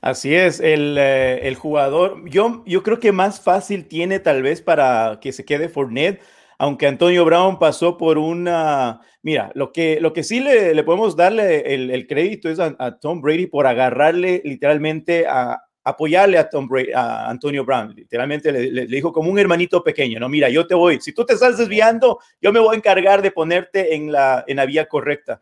Así 0.00 0.34
es, 0.34 0.58
el, 0.58 0.96
eh, 0.98 1.46
el 1.46 1.54
jugador, 1.54 2.28
yo, 2.28 2.64
yo 2.66 2.82
creo 2.82 2.98
que 2.98 3.12
más 3.12 3.40
fácil 3.40 3.86
tiene 3.86 4.18
tal 4.18 4.42
vez 4.42 4.60
para 4.60 5.20
que 5.20 5.30
se 5.30 5.44
quede 5.44 5.68
Fournette 5.68 6.20
aunque 6.58 6.88
Antonio 6.88 7.24
Brown 7.24 7.58
pasó 7.58 7.96
por 7.96 8.18
una, 8.18 9.00
mira, 9.22 9.52
lo 9.54 9.72
que, 9.72 10.00
lo 10.00 10.12
que 10.12 10.24
sí 10.24 10.40
le, 10.40 10.74
le 10.74 10.82
podemos 10.82 11.14
darle 11.14 11.74
el, 11.74 12.06
crédito 12.08 12.50
es 12.50 12.58
a, 12.58 12.98
Tom 12.98 13.20
Brady 13.20 13.46
por 13.46 13.68
agarrarle 13.68 14.42
literalmente 14.44 15.24
a 15.28 15.62
apoyarle 15.84 16.36
a, 16.36 16.50
Tom 16.50 16.66
Brady, 16.66 16.92
a 16.92 17.30
Antonio 17.30 17.64
Brown, 17.64 17.94
literalmente 17.94 18.50
le, 18.50 18.86
dijo 18.86 19.12
como 19.12 19.30
un 19.30 19.38
hermanito 19.38 19.84
pequeño, 19.84 20.18
no, 20.18 20.28
mira, 20.28 20.48
yo 20.50 20.66
te 20.66 20.74
voy, 20.74 21.00
si 21.00 21.12
tú 21.12 21.24
te 21.24 21.34
estás 21.34 21.56
desviando, 21.56 22.18
yo 22.42 22.52
me 22.52 22.58
voy 22.58 22.74
a 22.74 22.78
encargar 22.78 23.22
de 23.22 23.30
ponerte 23.30 23.94
en 23.94 24.10
la, 24.10 24.44
en 24.46 24.56
la 24.56 24.66
vía 24.66 24.86
correcta. 24.86 25.40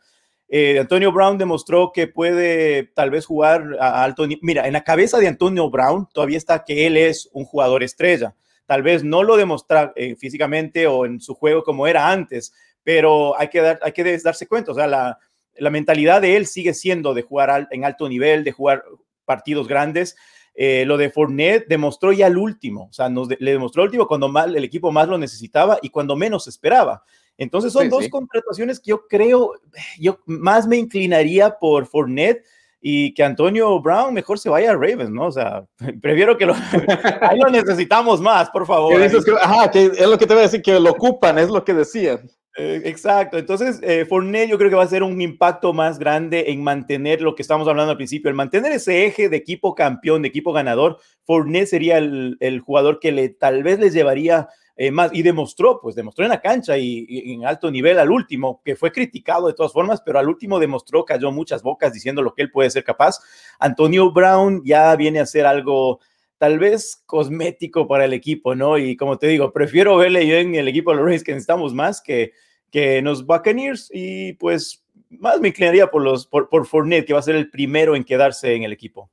Eh, 0.48 0.78
Antonio 0.78 1.10
Brown 1.10 1.38
demostró 1.38 1.90
que 1.92 2.06
puede 2.06 2.84
tal 2.94 3.10
vez 3.10 3.26
jugar 3.26 3.76
a 3.80 4.04
alto. 4.04 4.28
Mira, 4.42 4.68
en 4.68 4.74
la 4.74 4.84
cabeza 4.84 5.18
de 5.18 5.26
Antonio 5.26 5.68
Brown 5.70 6.06
todavía 6.12 6.38
está 6.38 6.62
que 6.62 6.86
él 6.86 6.96
es 6.96 7.28
un 7.32 7.44
jugador 7.44 7.82
estrella 7.82 8.32
tal 8.66 8.82
vez 8.82 9.02
no 9.04 9.22
lo 9.22 9.36
demostrar 9.36 9.92
eh, 9.96 10.16
físicamente 10.16 10.86
o 10.86 11.06
en 11.06 11.20
su 11.20 11.34
juego 11.34 11.62
como 11.62 11.86
era 11.86 12.10
antes, 12.10 12.52
pero 12.82 13.38
hay 13.38 13.48
que, 13.48 13.60
dar, 13.60 13.80
hay 13.82 13.92
que 13.92 14.18
darse 14.18 14.46
cuenta, 14.46 14.72
o 14.72 14.74
sea, 14.74 14.86
la, 14.86 15.18
la 15.58 15.70
mentalidad 15.70 16.20
de 16.20 16.36
él 16.36 16.46
sigue 16.46 16.74
siendo 16.74 17.14
de 17.14 17.22
jugar 17.22 17.68
en 17.70 17.84
alto 17.84 18.08
nivel, 18.08 18.44
de 18.44 18.52
jugar 18.52 18.84
partidos 19.24 19.68
grandes. 19.68 20.16
Eh, 20.58 20.84
lo 20.86 20.96
de 20.96 21.10
Fournette 21.10 21.68
demostró 21.68 22.12
ya 22.12 22.28
el 22.28 22.38
último, 22.38 22.88
o 22.90 22.92
sea, 22.92 23.10
nos 23.10 23.28
le 23.28 23.50
demostró 23.50 23.82
el 23.82 23.88
último 23.88 24.06
cuando 24.08 24.28
mal, 24.28 24.56
el 24.56 24.64
equipo 24.64 24.90
más 24.90 25.06
lo 25.06 25.18
necesitaba 25.18 25.78
y 25.82 25.90
cuando 25.90 26.16
menos 26.16 26.48
esperaba. 26.48 27.04
Entonces 27.36 27.74
son 27.74 27.90
dos 27.90 28.08
contrataciones 28.08 28.80
que 28.80 28.90
yo 28.90 29.06
creo, 29.06 29.52
yo 29.98 30.20
más 30.24 30.66
me 30.66 30.78
inclinaría 30.78 31.58
por 31.58 31.86
Fournette 31.86 32.42
y 32.88 33.12
que 33.14 33.24
Antonio 33.24 33.80
Brown 33.80 34.14
mejor 34.14 34.38
se 34.38 34.48
vaya 34.48 34.70
a 34.70 34.74
Ravens, 34.74 35.10
¿no? 35.10 35.26
O 35.26 35.32
sea, 35.32 35.66
prefiero 36.00 36.38
que 36.38 36.46
lo, 36.46 36.54
ahí 37.20 37.36
lo 37.36 37.50
necesitamos 37.50 38.20
más, 38.20 38.48
por 38.50 38.64
favor. 38.64 38.94
ajá, 39.42 39.72
que 39.72 39.86
es 39.86 40.06
lo 40.06 40.16
que 40.16 40.24
te 40.24 40.34
voy 40.34 40.42
a 40.42 40.46
decir, 40.46 40.62
que 40.62 40.78
lo 40.78 40.92
ocupan, 40.92 41.36
es 41.36 41.48
lo 41.48 41.64
que 41.64 41.74
decían. 41.74 42.20
Eh, 42.56 42.82
exacto, 42.84 43.38
entonces 43.38 43.80
eh, 43.82 44.06
Fournette 44.06 44.48
yo 44.48 44.56
creo 44.56 44.70
que 44.70 44.76
va 44.76 44.84
a 44.84 44.88
ser 44.88 45.02
un 45.02 45.20
impacto 45.20 45.72
más 45.72 45.98
grande 45.98 46.44
en 46.46 46.62
mantener 46.62 47.20
lo 47.22 47.34
que 47.34 47.42
estamos 47.42 47.66
hablando 47.66 47.90
al 47.90 47.96
principio, 47.96 48.30
el 48.30 48.36
mantener 48.36 48.70
ese 48.70 49.04
eje 49.04 49.28
de 49.28 49.36
equipo 49.36 49.74
campeón, 49.74 50.22
de 50.22 50.28
equipo 50.28 50.52
ganador. 50.52 50.98
Fournette 51.24 51.66
sería 51.66 51.98
el, 51.98 52.36
el 52.38 52.60
jugador 52.60 53.00
que 53.00 53.10
le, 53.10 53.30
tal 53.30 53.64
vez 53.64 53.80
les 53.80 53.94
llevaría 53.94 54.48
eh, 54.78 54.90
más, 54.90 55.10
y 55.14 55.22
demostró, 55.22 55.80
pues 55.80 55.94
demostró 55.94 56.24
en 56.24 56.30
la 56.30 56.40
cancha 56.40 56.76
y, 56.76 57.06
en 57.32 57.46
alto 57.46 57.70
nivel 57.70 57.98
al 57.98 58.10
último, 58.10 58.60
que 58.62 58.76
fue 58.76 58.92
criticado 58.92 59.46
de 59.46 59.54
todas 59.54 59.72
formas, 59.72 60.02
pero 60.04 60.18
al 60.18 60.28
último 60.28 60.58
demostró, 60.58 61.02
cayó 61.04 61.32
muchas 61.32 61.62
bocas 61.62 61.94
diciendo 61.94 62.20
lo 62.20 62.34
que 62.34 62.42
él 62.42 62.50
puede 62.50 62.68
ser 62.68 62.84
capaz. 62.84 63.20
Antonio 63.58 64.12
Brown 64.12 64.62
ya 64.66 64.94
viene 64.94 65.20
a 65.20 65.26
ser 65.26 65.46
algo 65.46 66.00
tal 66.36 66.58
vez 66.58 67.02
cosmético 67.06 67.88
para 67.88 68.04
el 68.04 68.12
equipo, 68.12 68.54
¿no? 68.54 68.76
Y 68.76 68.96
como 68.96 69.18
te 69.18 69.28
digo, 69.28 69.50
prefiero 69.50 69.96
verle 69.96 70.26
yo 70.26 70.36
en 70.36 70.54
el 70.54 70.68
equipo 70.68 70.90
de 70.90 70.98
los 70.98 71.06
Reyes 71.06 71.24
que 71.24 71.32
necesitamos 71.32 71.72
más 71.72 72.02
que, 72.02 72.32
que 72.70 72.98
en 72.98 73.06
los 73.06 73.24
Buccaneers 73.24 73.90
y 73.94 74.34
pues 74.34 74.84
más 75.08 75.40
me 75.40 75.48
inclinaría 75.48 75.90
por, 75.90 76.02
los, 76.02 76.26
por, 76.26 76.50
por 76.50 76.66
Fournette, 76.66 77.06
que 77.06 77.14
va 77.14 77.20
a 77.20 77.22
ser 77.22 77.36
el 77.36 77.48
primero 77.48 77.96
en 77.96 78.04
quedarse 78.04 78.54
en 78.54 78.64
el 78.64 78.72
equipo. 78.72 79.10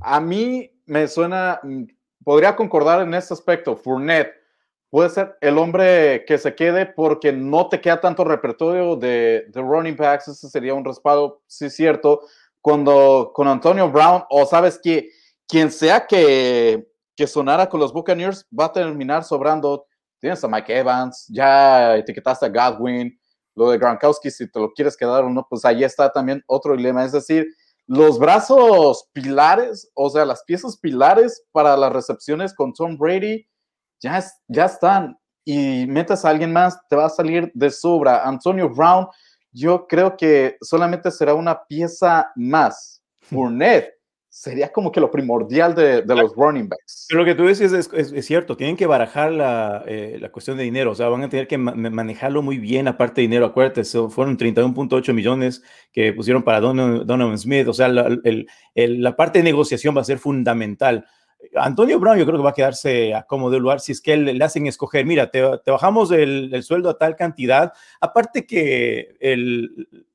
A 0.00 0.20
mí 0.20 0.70
me 0.86 1.08
suena, 1.08 1.58
mm, 1.64 1.84
podría 2.22 2.54
concordar 2.54 3.02
en 3.02 3.14
este 3.14 3.34
aspecto, 3.34 3.74
Fournette 3.74 4.39
puede 4.90 5.08
ser 5.10 5.36
el 5.40 5.56
hombre 5.56 6.24
que 6.26 6.36
se 6.36 6.54
quede 6.54 6.84
porque 6.84 7.32
no 7.32 7.68
te 7.68 7.80
queda 7.80 8.00
tanto 8.00 8.24
repertorio 8.24 8.96
de, 8.96 9.46
de 9.48 9.60
running 9.62 9.96
backs. 9.96 10.28
Ese 10.28 10.48
sería 10.48 10.74
un 10.74 10.84
respaldo, 10.84 11.42
sí, 11.46 11.70
cierto. 11.70 12.22
Cuando 12.60 13.30
con 13.32 13.48
Antonio 13.48 13.90
Brown, 13.90 14.24
o 14.28 14.44
sabes 14.44 14.78
que 14.82 15.10
quien 15.48 15.70
sea 15.70 16.06
que, 16.06 16.88
que 17.16 17.26
sonara 17.26 17.68
con 17.68 17.80
los 17.80 17.92
Buccaneers 17.92 18.46
va 18.58 18.66
a 18.66 18.72
terminar 18.72 19.24
sobrando. 19.24 19.86
Tienes 20.20 20.44
a 20.44 20.48
Mike 20.48 20.78
Evans, 20.78 21.26
ya 21.28 21.96
etiquetaste 21.96 22.46
a 22.46 22.48
Godwin, 22.50 23.18
lo 23.54 23.70
de 23.70 23.78
Gronkowski, 23.78 24.30
si 24.30 24.50
te 24.50 24.60
lo 24.60 24.72
quieres 24.72 24.96
quedar 24.96 25.24
o 25.24 25.30
no, 25.30 25.46
pues 25.48 25.64
ahí 25.64 25.82
está 25.82 26.12
también 26.12 26.42
otro 26.46 26.76
dilema. 26.76 27.04
Es 27.04 27.12
decir, 27.12 27.46
los 27.86 28.18
brazos 28.18 29.08
pilares, 29.12 29.90
o 29.94 30.10
sea, 30.10 30.24
las 30.24 30.44
piezas 30.44 30.78
pilares 30.78 31.42
para 31.52 31.76
las 31.76 31.92
recepciones 31.92 32.54
con 32.54 32.72
Tom 32.72 32.98
Brady 32.98 33.46
ya, 34.00 34.24
ya 34.48 34.64
están. 34.64 35.18
Y 35.44 35.86
metas 35.86 36.24
a 36.24 36.30
alguien 36.30 36.52
más, 36.52 36.78
te 36.88 36.96
va 36.96 37.06
a 37.06 37.10
salir 37.10 37.50
de 37.54 37.70
sobra. 37.70 38.26
Antonio 38.26 38.68
Brown, 38.68 39.06
yo 39.52 39.86
creo 39.86 40.16
que 40.16 40.56
solamente 40.60 41.10
será 41.10 41.34
una 41.34 41.64
pieza 41.64 42.30
más. 42.36 43.02
Fournette 43.20 44.00
sería 44.30 44.70
como 44.70 44.92
que 44.92 45.00
lo 45.00 45.10
primordial 45.10 45.74
de, 45.74 46.04
los 46.06 46.34
running 46.36 46.68
backs. 46.68 47.06
Pero 47.08 47.20
lo 47.20 47.26
que 47.26 47.34
tú 47.34 47.48
dices 47.48 47.72
es, 47.72 48.26
cierto, 48.26 48.56
tienen 48.56 48.76
que 48.76 48.86
barajar 48.86 49.32
la, 49.32 49.82
eh, 49.86 50.18
la, 50.20 50.30
cuestión 50.30 50.56
de 50.56 50.62
dinero, 50.62 50.92
o 50.92 50.94
sea, 50.94 51.08
van 51.08 51.24
a 51.24 51.28
tener 51.28 51.48
que 51.48 51.58
manejarlo 51.58 52.40
muy 52.40 52.58
bien 52.58 52.86
aparte 52.86 53.20
de 53.20 53.26
dinero, 53.26 53.44
acuérdate, 53.44 53.82
fueron 54.08 54.38
31.8 54.38 55.12
millones 55.12 55.62
que 55.92 56.12
pusieron 56.12 56.44
para 56.44 56.60
Donovan, 56.60 57.38
Smith, 57.38 57.66
o 57.66 57.74
sea, 57.74 57.88
la, 57.88 58.08
la, 58.74 59.16
parte 59.16 59.40
de 59.40 59.42
negociación 59.42 59.96
va 59.96 60.02
a 60.02 60.04
ser 60.04 60.18
fundamental. 60.18 61.06
Antonio 61.54 61.98
Brown 61.98 62.18
yo 62.18 62.26
creo 62.26 62.38
que 62.38 62.44
va 62.44 62.50
a 62.50 62.54
quedarse 62.54 63.14
a 63.14 63.22
cómodo 63.22 63.58
lugar 63.58 63.80
si 63.80 63.92
es 63.92 64.00
que 64.00 64.16
le 64.16 64.44
hacen 64.44 64.66
escoger, 64.66 65.04
mira, 65.06 65.30
te, 65.30 65.42
bajamos 65.66 66.10
el, 66.10 66.50
el, 66.52 66.62
sueldo 66.62 66.90
a 66.90 66.98
tal 66.98 67.16
cantidad, 67.16 67.72
aparte 68.00 68.46
que 68.46 69.16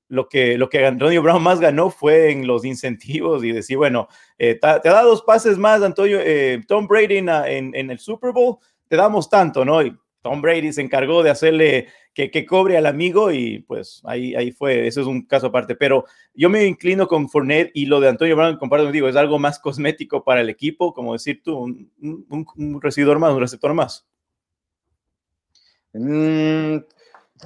lo 0.08 0.30
que, 0.30 0.58
lo 0.58 0.70
que 0.70 0.86
Antonio 0.86 1.22
Brown 1.22 1.42
más 1.42 1.60
ganó 1.60 1.90
fue 1.90 2.32
en 2.32 2.48
los 2.48 2.64
incentivos 2.64 3.44
y 3.44 3.52
decir, 3.52 3.78
bueno, 3.78 4.08
eh, 4.38 4.56
te, 4.56 4.90
da 4.90 5.02
dos 5.02 5.24
pases 5.24 5.58
más, 5.58 5.82
Antonio, 5.82 6.20
eh, 6.22 6.62
Tom 6.68 6.88
Brady 6.88 7.18
en, 7.18 7.30
en, 7.76 7.90
el 7.90 8.00
Super 8.00 8.32
Bowl, 8.32 8.58
te 8.88 8.96
damos 8.96 9.30
tanto, 9.30 9.66
¿no? 9.66 9.82
Y 9.82 9.96
Tom 10.26 10.42
Brady 10.42 10.74
se 10.74 10.82
encargó 10.82 11.22
de 11.22 11.30
hacerle 11.30 11.88
que, 12.12 12.46
cobre 12.48 12.78
al 12.78 12.88
amigo 12.88 13.32
y 13.32 13.60
pues 13.60 14.02
ahí, 14.06 14.34
ahí 14.34 14.52
fue, 14.52 14.88
eso 14.88 15.02
es 15.02 15.06
un 15.06 15.22
caso 15.22 15.46
aparte, 15.46 15.76
pero 15.76 16.06
yo 16.34 16.50
me 16.50 16.66
inclino 16.66 17.08
con 17.08 17.30
Fournette 17.30 17.70
y 17.76 17.86
lo 17.86 18.00
de 18.00 18.10
Antonio 18.10 18.36
Brown, 18.36 18.58
comparto 18.58 18.92
digo, 18.92 19.08
es 19.08 19.16
algo 19.18 19.38
más 19.38 19.60
cosmético 19.60 20.24
para 20.24 20.42
el 20.42 20.50
equipo, 20.50 20.96
como 20.96 21.14
decir 21.14 21.44
tú, 21.44 21.56
un, 21.56 21.92
un, 22.02 22.48
un 22.58 23.20
más, 23.20 23.34
un 23.34 23.40
receptor 23.40 23.76
más. 23.76 24.08
Mm, 25.94 26.78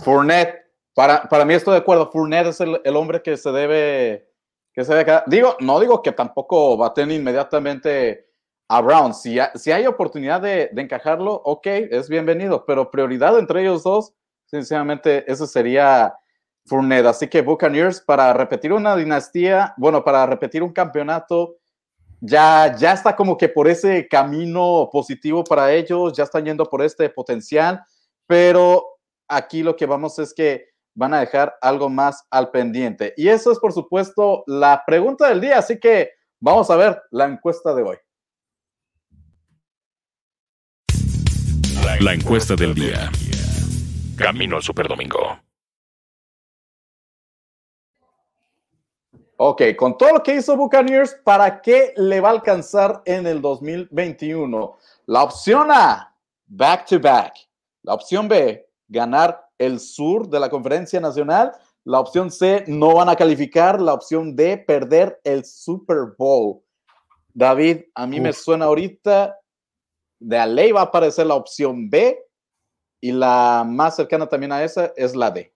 Fournette 0.01 0.71
para, 0.93 1.23
para 1.23 1.43
mí 1.43 1.55
estoy 1.55 1.73
de 1.73 1.79
acuerdo, 1.79 2.09
Fournette 2.09 2.47
es 2.47 2.61
el, 2.61 2.79
el, 2.85 2.95
hombre 2.95 3.21
que 3.21 3.35
se 3.35 3.51
debe, 3.51 4.29
que 4.71 4.85
se 4.85 4.95
debe 4.95 5.21
Digo, 5.27 5.57
no 5.59 5.81
digo 5.81 6.01
que 6.01 6.13
tampoco 6.13 6.77
va 6.77 6.87
a 6.87 6.93
tener 6.93 7.19
inmediatamente 7.19 8.28
a 8.69 8.81
Brown. 8.81 9.13
Si, 9.13 9.37
si 9.55 9.71
hay 9.71 9.87
oportunidad 9.87 10.41
de, 10.41 10.69
de, 10.71 10.81
encajarlo, 10.81 11.33
ok, 11.33 11.65
es 11.65 12.07
bienvenido, 12.07 12.65
pero 12.65 12.91
prioridad 12.91 13.37
entre 13.37 13.61
ellos 13.61 13.83
dos, 13.83 14.13
sinceramente, 14.45 15.29
ese 15.29 15.47
sería 15.47 16.13
Fournette. 16.65 17.07
Así 17.07 17.27
que 17.27 17.41
Buccaneers, 17.41 17.99
para 17.99 18.31
repetir 18.31 18.71
una 18.71 18.95
dinastía, 18.95 19.73
bueno, 19.75 20.03
para 20.03 20.25
repetir 20.27 20.61
un 20.61 20.71
campeonato, 20.71 21.57
ya, 22.21 22.75
ya 22.77 22.93
está 22.93 23.15
como 23.15 23.37
que 23.37 23.49
por 23.49 23.67
ese 23.67 24.07
camino 24.07 24.87
positivo 24.91 25.43
para 25.43 25.73
ellos, 25.73 26.13
ya 26.13 26.25
están 26.25 26.45
yendo 26.45 26.65
por 26.65 26.83
este 26.83 27.09
potencial, 27.09 27.83
pero 28.27 28.85
aquí 29.27 29.63
lo 29.63 29.75
que 29.75 29.87
vamos 29.87 30.19
es 30.19 30.33
que 30.33 30.69
van 30.93 31.13
a 31.13 31.21
dejar 31.21 31.55
algo 31.61 31.89
más 31.89 32.23
al 32.29 32.51
pendiente. 32.51 33.13
Y 33.17 33.29
eso 33.29 33.51
es, 33.51 33.57
por 33.57 33.73
supuesto, 33.73 34.43
la 34.45 34.83
pregunta 34.85 35.29
del 35.29 35.41
día. 35.41 35.57
Así 35.57 35.79
que 35.79 36.11
vamos 36.39 36.69
a 36.69 36.75
ver 36.75 37.01
la 37.09 37.25
encuesta 37.25 37.73
de 37.73 37.83
hoy. 37.83 37.97
La 42.01 42.13
encuesta 42.13 42.55
del 42.55 42.73
día. 42.73 43.11
Camino 44.17 44.55
al 44.55 44.63
Superdomingo. 44.63 45.37
Ok, 49.35 49.63
con 49.75 49.97
todo 49.97 50.13
lo 50.13 50.23
que 50.23 50.35
hizo 50.35 50.55
Buccaneers, 50.55 51.17
¿para 51.25 51.61
qué 51.61 51.93
le 51.97 52.21
va 52.21 52.29
a 52.29 52.31
alcanzar 52.31 53.01
en 53.03 53.27
el 53.27 53.41
2021? 53.41 54.77
La 55.07 55.23
opción 55.23 55.67
A, 55.71 56.15
back 56.47 56.85
to 56.85 57.01
back. 57.01 57.33
La 57.83 57.95
opción 57.95 58.29
B, 58.29 58.65
ganar 58.87 59.49
el 59.57 59.77
sur 59.81 60.29
de 60.29 60.39
la 60.39 60.49
conferencia 60.49 61.01
nacional. 61.01 61.51
La 61.83 61.99
opción 61.99 62.31
C, 62.31 62.63
no 62.67 62.95
van 62.95 63.09
a 63.09 63.17
calificar. 63.17 63.81
La 63.81 63.93
opción 63.93 64.37
D, 64.37 64.57
perder 64.57 65.19
el 65.25 65.43
Super 65.43 66.13
Bowl. 66.17 66.61
David, 67.33 67.81
a 67.93 68.07
mí 68.07 68.21
me 68.21 68.31
suena 68.31 68.65
ahorita, 68.65 69.38
de 70.19 70.37
a 70.37 70.45
ley 70.45 70.71
va 70.71 70.81
a 70.81 70.85
aparecer 70.85 71.27
la 71.27 71.35
opción 71.35 71.89
B 71.89 72.19
y 73.01 73.11
la 73.11 73.65
más 73.67 73.95
cercana 73.95 74.27
también 74.27 74.51
a 74.51 74.63
esa 74.63 74.93
es 74.95 75.15
la 75.15 75.31
D. 75.31 75.53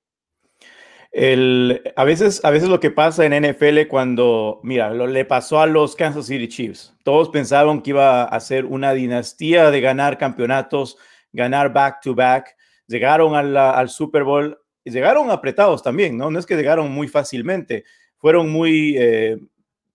El, 1.11 1.83
a, 1.95 2.03
veces, 2.05 2.43
a 2.43 2.49
veces 2.49 2.69
lo 2.69 2.79
que 2.79 2.89
pasa 2.89 3.23
en 3.25 3.43
NFL 3.43 3.87
cuando, 3.87 4.59
mira, 4.63 4.91
lo, 4.91 5.05
le 5.05 5.25
pasó 5.25 5.59
a 5.59 5.67
los 5.67 5.95
Kansas 5.95 6.25
City 6.25 6.47
Chiefs. 6.47 6.95
Todos 7.03 7.29
pensaban 7.29 7.81
que 7.81 7.91
iba 7.91 8.23
a 8.23 8.39
ser 8.39 8.65
una 8.65 8.93
dinastía 8.93 9.69
de 9.69 9.79
ganar 9.79 10.17
campeonatos, 10.17 10.97
ganar 11.31 11.71
back 11.71 12.01
to 12.01 12.15
back 12.15 12.55
llegaron 12.87 13.35
al 13.35 13.89
Super 13.89 14.23
Bowl, 14.23 14.57
llegaron 14.83 15.31
apretados 15.31 15.81
también, 15.81 16.17
¿no? 16.17 16.29
No 16.29 16.39
es 16.39 16.45
que 16.45 16.55
llegaron 16.55 16.91
muy 16.91 17.07
fácilmente, 17.07 17.85
fueron 18.17 18.49
muy, 18.49 18.95
eh, 18.97 19.37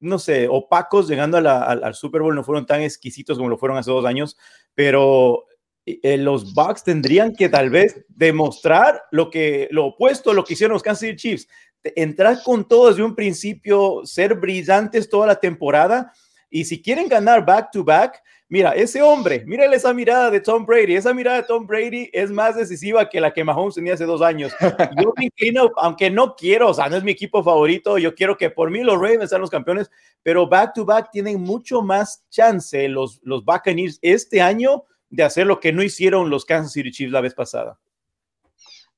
no 0.00 0.18
sé, 0.18 0.48
opacos 0.48 1.08
llegando 1.08 1.38
al, 1.38 1.94
Super 1.94 2.22
Bowl, 2.22 2.34
no 2.34 2.44
fueron 2.44 2.66
tan 2.66 2.82
exquisitos 2.82 3.36
como 3.36 3.50
lo 3.50 3.58
fueron 3.58 3.78
hace 3.78 3.90
dos 3.90 4.04
años, 4.04 4.36
pero 4.74 5.46
eh, 5.86 6.16
los 6.18 6.54
Bucks 6.54 6.84
tendrían 6.84 7.34
que 7.34 7.48
tal 7.48 7.70
vez 7.70 8.04
demostrar 8.08 9.02
lo 9.10 9.30
que 9.30 9.68
lo 9.70 9.86
opuesto 9.86 10.30
a 10.30 10.34
lo 10.34 10.44
que 10.44 10.54
hicieron 10.54 10.74
los 10.74 10.82
Kansas 10.82 11.00
City 11.00 11.16
Chiefs, 11.16 11.48
entrar 11.82 12.42
con 12.44 12.66
todo 12.66 12.88
desde 12.88 13.02
un 13.02 13.14
principio, 13.14 14.02
ser 14.04 14.34
brillantes 14.34 15.08
toda 15.08 15.26
la 15.26 15.36
temporada 15.36 16.12
y 16.50 16.64
si 16.64 16.82
quieren 16.82 17.08
ganar 17.08 17.44
back 17.44 17.70
to 17.70 17.84
back, 17.84 18.22
Mira, 18.50 18.72
ese 18.72 19.02
hombre, 19.02 19.44
mírale 19.44 19.76
esa 19.76 19.92
mirada 19.92 20.30
de 20.30 20.40
Tom 20.40 20.64
Brady. 20.64 20.96
Esa 20.96 21.12
mirada 21.12 21.36
de 21.38 21.42
Tom 21.42 21.66
Brady 21.66 22.08
es 22.14 22.30
más 22.30 22.56
decisiva 22.56 23.06
que 23.06 23.20
la 23.20 23.30
que 23.30 23.44
Mahomes 23.44 23.74
tenía 23.74 23.92
hace 23.92 24.06
dos 24.06 24.22
años. 24.22 24.54
Yo 25.02 25.12
me 25.18 25.26
inclino, 25.26 25.70
aunque 25.76 26.10
no 26.10 26.34
quiero, 26.34 26.70
o 26.70 26.74
sea, 26.74 26.88
no 26.88 26.96
es 26.96 27.02
mi 27.02 27.10
equipo 27.10 27.44
favorito. 27.44 27.98
Yo 27.98 28.14
quiero 28.14 28.38
que 28.38 28.48
por 28.48 28.70
mí 28.70 28.82
los 28.82 28.94
Ravens 28.94 29.28
sean 29.28 29.42
los 29.42 29.50
campeones, 29.50 29.90
pero 30.22 30.48
back 30.48 30.72
to 30.72 30.86
back 30.86 31.10
tienen 31.10 31.42
mucho 31.42 31.82
más 31.82 32.24
chance 32.30 32.88
los, 32.88 33.20
los 33.22 33.44
Buccaneers 33.44 33.98
este 34.00 34.40
año 34.40 34.84
de 35.10 35.24
hacer 35.24 35.46
lo 35.46 35.60
que 35.60 35.72
no 35.72 35.82
hicieron 35.82 36.30
los 36.30 36.46
Kansas 36.46 36.72
City 36.72 36.90
Chiefs 36.90 37.12
la 37.12 37.20
vez 37.20 37.34
pasada. 37.34 37.78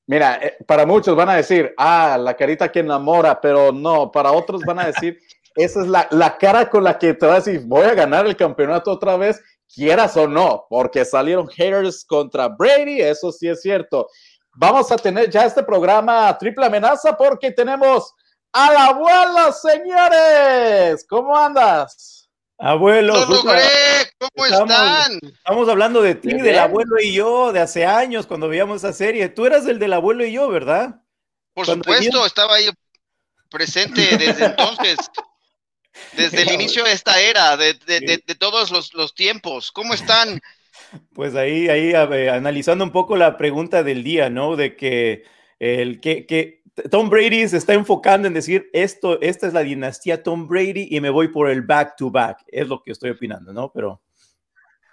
Mira, 0.07 0.39
eh, 0.41 0.57
para 0.65 0.85
muchos 0.85 1.15
van 1.15 1.29
a 1.29 1.35
decir, 1.35 1.73
ah, 1.77 2.17
la 2.19 2.35
carita 2.35 2.71
que 2.71 2.79
enamora, 2.79 3.39
pero 3.39 3.73
no, 3.73 4.11
para 4.11 4.31
otros 4.31 4.61
van 4.63 4.79
a 4.79 4.87
decir, 4.87 5.19
esa 5.55 5.81
es 5.81 5.87
la, 5.87 6.07
la, 6.11 6.37
cara 6.37 6.69
con 6.69 6.83
la 6.83 6.97
que 6.97 7.13
te 7.13 7.25
vas 7.25 7.47
a 7.47 7.51
decir, 7.51 7.67
voy 7.67 7.83
a 7.83 7.93
ganar 7.93 8.25
el 8.25 8.35
campeonato 8.35 8.91
otra 8.91 9.17
vez, 9.17 9.41
quieras 9.73 10.15
o 10.17 10.27
no, 10.27 10.65
porque 10.69 11.05
salieron 11.05 11.47
haters 11.47 12.05
contra 12.05 12.47
Brady, 12.47 13.01
eso 13.01 13.31
sí 13.31 13.47
es 13.47 13.61
cierto. 13.61 14.07
Vamos 14.53 14.91
a 14.91 14.97
tener 14.97 15.29
ya 15.29 15.45
este 15.45 15.63
programa 15.63 16.37
triple 16.37 16.65
amenaza 16.65 17.15
porque 17.15 17.51
tenemos 17.51 18.13
a 18.51 18.73
la 18.73 18.85
abuela, 18.87 19.51
señores. 19.53 21.05
¿Cómo 21.07 21.37
andas? 21.37 22.29
Abuelo, 22.57 23.13
¿cómo 23.25 24.45
están? 24.45 25.19
Estamos 25.23 25.67
hablando 25.67 26.01
de 26.01 26.13
ti, 26.13 26.33
del 26.33 26.59
abuelo 26.59 26.99
y 27.01 27.13
yo, 27.13 27.51
de 27.51 27.59
hace 27.59 27.87
años, 27.87 28.27
cuando 28.27 28.47
veíamos 28.47 28.83
esa 28.83 28.93
serie. 28.93 29.29
Tú 29.29 29.47
eras 29.47 29.65
el 29.65 29.79
del 29.79 29.93
abuelo 29.93 30.23
y 30.25 30.33
yo, 30.33 30.47
¿verdad? 30.47 31.01
Por 31.55 31.65
supuesto, 31.65 32.23
estaba 32.23 32.55
ahí 32.55 32.69
presente 33.49 34.15
desde 34.15 34.45
entonces. 34.45 34.97
Desde 36.13 36.43
el 36.43 36.51
inicio 36.53 36.83
de 36.83 36.91
esta 36.93 37.19
era, 37.19 37.57
de, 37.57 37.73
todos 38.39 38.71
los, 38.93 39.15
tiempos. 39.15 39.71
¿Cómo 39.71 39.93
están? 39.93 40.39
Pues 41.13 41.35
ahí, 41.35 41.69
ahí 41.69 41.93
analizando 41.93 42.83
un 42.83 42.91
poco 42.91 43.15
la 43.15 43.37
pregunta 43.37 43.81
del 43.81 44.03
día, 44.03 44.29
¿no? 44.29 44.57
De 44.57 44.75
que, 44.75 45.23
el, 45.59 46.01
que, 46.01 46.25
que 46.25 46.61
Tom 46.89 47.09
Brady 47.09 47.47
se 47.47 47.57
está 47.57 47.73
enfocando 47.73 48.27
en 48.27 48.33
decir 48.33 48.69
esto, 48.73 49.21
esta 49.21 49.47
es 49.47 49.53
la 49.53 49.61
dinastía 49.61 50.23
Tom 50.23 50.47
Brady 50.47 50.87
y 50.89 50.99
me 50.99 51.09
voy 51.09 51.29
por 51.29 51.49
el 51.49 51.61
back 51.61 51.95
to 51.97 52.09
back. 52.09 52.39
Es 52.47 52.67
lo 52.67 52.81
que 52.81 52.91
estoy 52.91 53.11
opinando, 53.11 53.53
¿no? 53.53 53.71
Pero. 53.71 54.01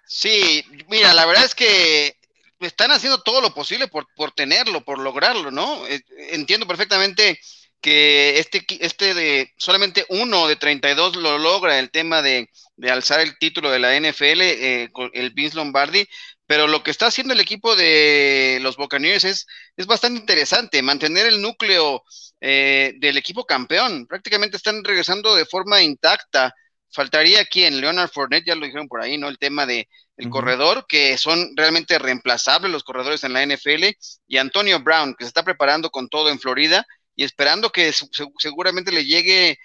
Sí, 0.06 0.64
mira, 0.88 1.14
la 1.14 1.26
verdad 1.26 1.44
es 1.44 1.54
que 1.54 2.16
están 2.60 2.90
haciendo 2.90 3.22
todo 3.22 3.40
lo 3.40 3.54
posible 3.54 3.88
por, 3.88 4.06
por 4.14 4.32
tenerlo, 4.32 4.84
por 4.84 4.98
lograrlo, 4.98 5.50
¿no? 5.50 5.86
Eh, 5.86 6.02
entiendo 6.30 6.66
perfectamente 6.66 7.38
que 7.80 8.38
este, 8.38 8.64
este 8.80 9.14
de 9.14 9.52
solamente 9.56 10.04
uno 10.08 10.48
de 10.48 10.56
32 10.56 11.16
lo 11.16 11.38
logra 11.38 11.78
el 11.78 11.90
tema 11.90 12.22
de, 12.22 12.50
de 12.76 12.90
alzar 12.90 13.20
el 13.20 13.38
título 13.38 13.70
de 13.70 13.78
la 13.78 13.96
NFL, 13.96 14.40
eh, 14.40 14.88
el 15.12 15.30
Vince 15.30 15.56
Lombardi, 15.56 16.06
pero 16.46 16.66
lo 16.66 16.82
que 16.82 16.90
está 16.90 17.06
haciendo 17.06 17.34
el 17.34 17.40
equipo 17.40 17.76
de 17.76 18.58
los 18.62 18.76
Buccaneers 18.76 19.24
es, 19.24 19.46
es 19.76 19.86
bastante 19.86 20.20
interesante, 20.20 20.82
mantener 20.82 21.26
el 21.26 21.42
núcleo 21.42 22.02
eh, 22.40 22.94
del 22.96 23.16
equipo 23.18 23.44
campeón, 23.44 24.06
prácticamente 24.06 24.56
están 24.56 24.82
regresando 24.82 25.34
de 25.34 25.46
forma 25.46 25.82
intacta. 25.82 26.54
Faltaría 26.90 27.44
quién, 27.44 27.80
Leonard 27.80 28.10
Fournette, 28.10 28.46
ya 28.46 28.54
lo 28.54 28.64
dijeron 28.64 28.88
por 28.88 29.02
ahí, 29.02 29.18
¿no? 29.18 29.28
El 29.28 29.38
tema 29.38 29.66
de 29.66 29.88
el 30.16 30.30
corredor, 30.30 30.86
que 30.88 31.16
son 31.18 31.52
realmente 31.54 31.98
reemplazables 31.98 32.72
los 32.72 32.82
corredores 32.82 33.22
en 33.24 33.34
la 33.34 33.42
NFL, 33.44 33.84
y 34.26 34.38
Antonio 34.38 34.80
Brown, 34.80 35.14
que 35.14 35.24
se 35.24 35.28
está 35.28 35.44
preparando 35.44 35.90
con 35.90 36.08
todo 36.08 36.30
en 36.30 36.40
Florida 36.40 36.86
y 37.18 37.24
esperando 37.24 37.70
que 37.70 37.92
seguramente 38.38 38.92
le 38.92 39.04
llegue 39.04 39.58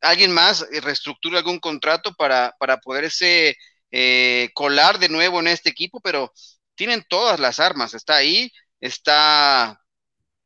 alguien 0.00 0.30
más, 0.30 0.64
y 0.72 0.78
reestructure 0.78 1.36
algún 1.36 1.58
contrato 1.58 2.14
para, 2.14 2.54
para 2.60 2.78
poderse 2.78 3.56
eh, 3.90 4.50
colar 4.54 5.00
de 5.00 5.08
nuevo 5.08 5.40
en 5.40 5.48
este 5.48 5.68
equipo, 5.68 6.00
pero 6.00 6.32
tienen 6.76 7.04
todas 7.08 7.40
las 7.40 7.58
armas, 7.58 7.94
está 7.94 8.14
ahí, 8.14 8.52
está, 8.80 9.80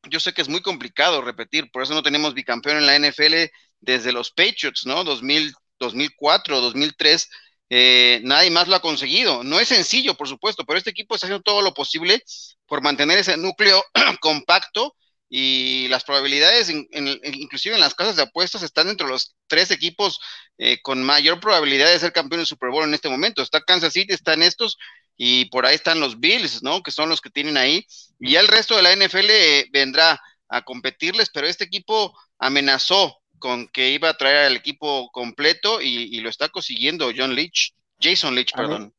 yo 0.09 0.19
sé 0.19 0.33
que 0.33 0.41
es 0.41 0.49
muy 0.49 0.63
complicado 0.63 1.21
repetir, 1.21 1.71
por 1.71 1.83
eso 1.83 1.93
no 1.93 2.03
tenemos 2.03 2.33
bicampeón 2.33 2.79
en 2.79 2.87
la 2.87 2.97
NFL 2.97 3.53
desde 3.81 4.13
los 4.13 4.31
Patriots, 4.31 4.87
¿no? 4.87 5.05
2000, 5.05 5.53
2004, 5.79 6.63
2003, 6.63 7.29
eh, 7.69 8.21
nadie 8.25 8.51
más 8.51 8.67
lo 8.67 8.77
ha 8.77 8.81
conseguido. 8.81 9.45
No 9.45 9.61
es 9.61 9.69
sencillo, 9.69 10.15
por 10.15 10.27
supuesto, 10.27 10.65
pero 10.65 10.79
este 10.79 10.91
equipo 10.91 11.15
está 11.15 11.27
haciendo 11.27 11.43
todo 11.43 11.61
lo 11.61 11.75
posible 11.75 12.23
por 12.65 12.81
mantener 12.81 13.19
ese 13.19 13.37
núcleo 13.37 13.85
compacto 14.23 14.95
y 15.28 15.88
las 15.88 16.04
probabilidades, 16.04 16.71
inclusive 16.71 17.75
en 17.75 17.80
las 17.80 17.95
casas 17.95 18.16
de 18.16 18.23
apuestas, 18.23 18.62
están 18.62 18.88
entre 18.88 19.09
los 19.09 19.35
tres 19.49 19.71
equipos 19.71 20.21
eh, 20.59 20.80
con 20.83 21.02
mayor 21.02 21.40
probabilidad 21.40 21.90
de 21.90 21.99
ser 21.99 22.12
campeón 22.12 22.40
de 22.40 22.47
Super 22.47 22.71
Bowl 22.71 22.85
en 22.85 22.95
este 22.95 23.09
momento. 23.09 23.42
Está 23.42 23.61
Kansas 23.61 23.92
City, 23.92 24.14
están 24.14 24.42
estos 24.42 24.78
y 25.16 25.47
por 25.47 25.66
ahí 25.66 25.75
están 25.75 25.99
los 25.99 26.21
Bills, 26.21 26.62
¿no? 26.62 26.83
Que 26.83 26.92
son 26.92 27.09
los 27.09 27.21
que 27.21 27.30
tienen 27.30 27.56
ahí. 27.56 27.87
Y 28.21 28.33
ya 28.33 28.40
el 28.40 28.49
resto 28.49 28.76
de 28.76 28.83
la 28.83 28.95
NFL 28.95 29.30
eh, 29.30 29.66
vendrá 29.73 30.21
a 30.49 30.62
competirles, 30.62 31.30
pero 31.30 31.49
este 31.49 31.64
equipo 31.64 32.16
amenazó 32.38 33.18
con 33.38 33.66
que 33.68 33.90
iba 33.90 34.09
a 34.09 34.16
traer 34.16 34.47
al 34.47 34.56
equipo 34.56 35.11
completo 35.11 35.80
y, 35.83 36.21
lo 36.21 36.30
está 36.30 36.49
consiguiendo 36.49 37.11
John 37.16 37.35
Leach, 37.35 37.75
Jason 38.00 38.35
Leach, 38.35 38.52
perdón. 38.54 38.95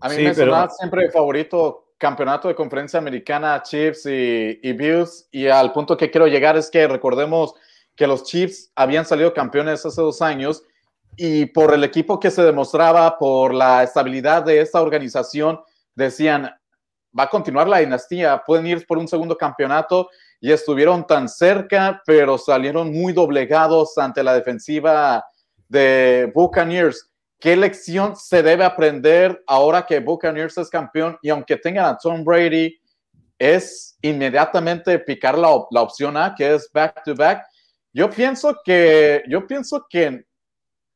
a 0.00 0.08
mí 0.08 0.16
me 0.16 0.34
pero... 0.34 0.68
siempre 0.78 1.10
favorito 1.10 1.81
campeonato 2.02 2.48
de 2.48 2.56
conferencia 2.56 2.98
americana, 2.98 3.62
Chiefs 3.62 4.06
y, 4.06 4.58
y, 4.60 4.72
Bills, 4.72 5.28
y 5.30 5.46
al 5.46 5.72
punto 5.72 5.96
que 5.96 6.10
quiero 6.10 6.26
llegar 6.26 6.56
es 6.56 6.68
que 6.68 6.88
recordemos 6.88 7.54
que 7.94 8.08
los 8.08 8.24
Chiefs 8.24 8.72
habían 8.74 9.04
salido 9.04 9.32
campeones 9.32 9.86
hace 9.86 10.02
dos 10.02 10.20
años 10.20 10.64
y 11.16 11.46
por 11.46 11.72
el 11.72 11.84
equipo 11.84 12.18
que 12.18 12.32
se 12.32 12.42
demostraba, 12.42 13.18
por 13.18 13.54
la 13.54 13.84
estabilidad 13.84 14.42
de 14.42 14.60
esta 14.60 14.82
organización, 14.82 15.60
decían, 15.94 16.50
va 17.16 17.22
a 17.22 17.30
continuar 17.30 17.68
la 17.68 17.78
dinastía, 17.78 18.42
pueden 18.44 18.66
ir 18.66 18.84
por 18.84 18.98
un 18.98 19.06
segundo 19.06 19.36
campeonato 19.36 20.08
y 20.40 20.50
estuvieron 20.50 21.06
tan 21.06 21.28
cerca, 21.28 22.02
pero 22.04 22.36
salieron 22.36 22.90
muy 22.92 23.12
doblegados 23.12 23.96
ante 23.96 24.24
la 24.24 24.34
defensiva 24.34 25.24
de 25.68 26.32
Buccaneers. 26.34 27.11
¿Qué 27.42 27.56
lección 27.56 28.14
se 28.14 28.40
debe 28.40 28.62
aprender 28.62 29.42
ahora 29.48 29.84
que 29.84 29.98
Buccaneers 29.98 30.56
es 30.58 30.70
campeón 30.70 31.18
y 31.22 31.28
aunque 31.28 31.56
tengan 31.56 31.86
a 31.86 31.98
Tom 31.98 32.22
Brady, 32.22 32.78
es 33.36 33.98
inmediatamente 34.00 34.96
picar 35.00 35.36
la, 35.36 35.50
opción 35.50 36.16
A, 36.16 36.36
que 36.36 36.54
es 36.54 36.70
back 36.72 37.02
to 37.04 37.16
back? 37.16 37.44
Yo 37.92 38.08
pienso 38.08 38.56
que, 38.64 39.24
yo 39.28 39.44
pienso 39.44 39.84
que 39.90 40.24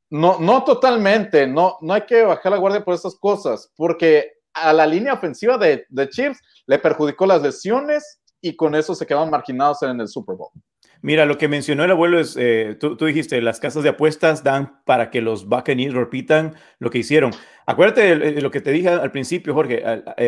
no, 0.08 0.38
no 0.38 0.62
totalmente, 0.62 1.48
no, 1.48 1.78
no 1.80 1.94
hay 1.94 2.02
que 2.02 2.22
bajar 2.22 2.52
la 2.52 2.58
guardia 2.58 2.84
por 2.84 2.94
esas 2.94 3.16
cosas, 3.16 3.72
porque 3.74 4.34
a 4.54 4.72
la 4.72 4.86
línea 4.86 5.14
ofensiva 5.14 5.58
de, 5.58 5.84
de 5.88 6.08
Chiefs 6.08 6.40
le 6.68 6.78
perjudicó 6.78 7.26
las 7.26 7.42
lesiones 7.42 8.20
y 8.40 8.54
con 8.54 8.76
eso 8.76 8.94
se 8.94 9.04
quedaron 9.04 9.30
marginados 9.30 9.82
en 9.82 10.00
el 10.00 10.06
Super 10.06 10.36
Bowl. 10.36 10.52
Mira, 11.06 11.24
lo 11.24 11.38
que 11.38 11.46
mencionó 11.46 11.84
el 11.84 11.92
abuelo 11.92 12.18
es, 12.18 12.36
eh, 12.36 12.76
tú, 12.80 12.96
dijiste, 12.96 13.40
las 13.40 13.60
casas 13.60 13.84
de 13.84 13.90
apuestas 13.90 14.42
dan 14.42 14.82
para 14.84 15.08
que 15.12 15.20
los 15.20 15.46
Buccaneers 15.46 15.94
repitan 15.94 16.56
lo 16.80 16.90
que 16.90 16.98
hicieron. 16.98 17.30
Acuérdate 17.64 18.18
de, 18.18 18.40
lo 18.42 18.50
que 18.50 18.60
te 18.60 18.72
dije 18.72 18.88
al 18.88 19.12
principio, 19.12 19.54
Jorge, 19.54 19.84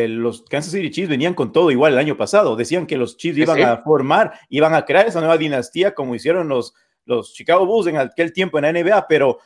los 0.07 0.43
Kansas 0.43 0.71
City 0.71 0.89
Chiefs 0.89 1.09
venían 1.09 1.33
con 1.33 1.51
todo 1.51 1.69
igual 1.69 1.91
el 1.91 1.99
año 1.99 2.15
pasado. 2.15 2.55
Decían 2.55 2.87
que 2.87 2.95
los 2.95 3.17
Chiefs 3.17 3.39
iban 3.39 3.61
a 3.61 3.79
formar, 3.79 4.39
iban 4.47 4.73
a 4.73 4.85
crear 4.85 5.05
esa 5.05 5.19
nueva 5.19 5.37
dinastía 5.37 5.93
como 5.93 6.15
hicieron 6.15 6.47
los, 6.47 6.73
los 7.03 7.33
Chicago 7.33 7.65
Bulls 7.65 7.87
en 7.87 7.97
aquel 7.97 8.31
tiempo 8.31 8.57
en 8.57 8.63
la 8.63 8.71
NBA, 8.71 9.05
pero 9.09 9.39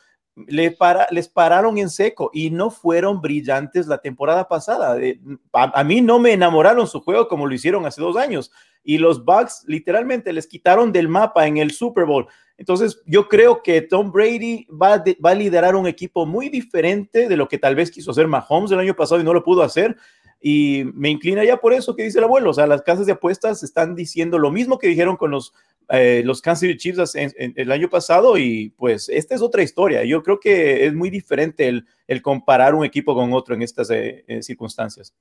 para, 0.78 1.06
les 1.10 1.28
pararon 1.28 1.78
en 1.78 1.88
seco 1.88 2.30
y 2.32 2.50
no 2.50 2.70
fueron 2.70 3.20
brillantes 3.20 3.86
la 3.86 3.98
temporada 3.98 4.48
pasada. 4.48 4.98
Eh, 5.00 5.20
a, 5.52 5.84
mí 5.84 6.00
no 6.00 6.18
me 6.18 6.32
enamoraron 6.32 6.86
su 6.86 7.00
juego 7.00 7.28
como 7.28 7.46
lo 7.46 7.54
hicieron 7.54 7.86
hace 7.86 8.00
dos 8.00 8.16
años. 8.16 8.50
Y 8.82 8.98
los 8.98 9.24
Bucks 9.24 9.64
literalmente 9.66 10.32
les 10.32 10.46
quitaron 10.46 10.92
del 10.92 11.08
mapa 11.08 11.46
en 11.46 11.56
el 11.56 11.70
Super 11.70 12.04
Bowl. 12.04 12.26
Entonces, 12.56 13.02
yo 13.06 13.28
creo 13.28 13.62
que 13.62 13.80
Tom 13.80 14.12
Brady 14.12 14.66
va, 14.70 15.02
va 15.24 15.30
a 15.30 15.34
liderar 15.34 15.74
un 15.74 15.86
equipo 15.86 16.26
muy 16.26 16.48
diferente 16.48 17.28
de 17.28 17.36
lo 17.36 17.48
que 17.48 17.58
tal 17.58 17.74
vez 17.74 17.90
quiso 17.90 18.10
hacer 18.10 18.28
Mahomes 18.28 18.70
el 18.70 18.78
año 18.78 18.94
pasado 18.94 19.20
y 19.20 19.24
no 19.24 19.32
lo 19.32 19.42
pudo 19.42 19.62
hacer. 19.62 19.96
Y 20.46 20.84
me 20.92 21.08
inclina 21.08 21.42
ya 21.42 21.56
por 21.56 21.72
eso 21.72 21.96
que 21.96 22.02
dice 22.02 22.18
el 22.18 22.24
abuelo. 22.24 22.50
O 22.50 22.52
sea, 22.52 22.66
las 22.66 22.82
casas 22.82 23.06
de 23.06 23.12
apuestas 23.12 23.62
están 23.62 23.94
diciendo 23.94 24.38
lo 24.38 24.50
mismo 24.50 24.78
que 24.78 24.88
dijeron 24.88 25.16
con 25.16 25.30
los, 25.30 25.54
eh, 25.88 26.20
los 26.22 26.42
Kansas 26.42 26.60
City 26.60 26.76
Chiefs 26.76 27.14
el 27.14 27.72
año 27.72 27.88
pasado. 27.88 28.36
Y 28.36 28.68
pues 28.76 29.08
esta 29.08 29.34
es 29.34 29.40
otra 29.40 29.62
historia. 29.62 30.04
Yo 30.04 30.22
creo 30.22 30.38
que 30.38 30.84
es 30.84 30.92
muy 30.92 31.08
diferente 31.08 31.66
el, 31.66 31.86
el 32.06 32.20
comparar 32.20 32.74
un 32.74 32.84
equipo 32.84 33.14
con 33.14 33.32
otro 33.32 33.54
en 33.54 33.62
estas 33.62 33.88
eh, 33.90 34.22
circunstancias. 34.42 35.14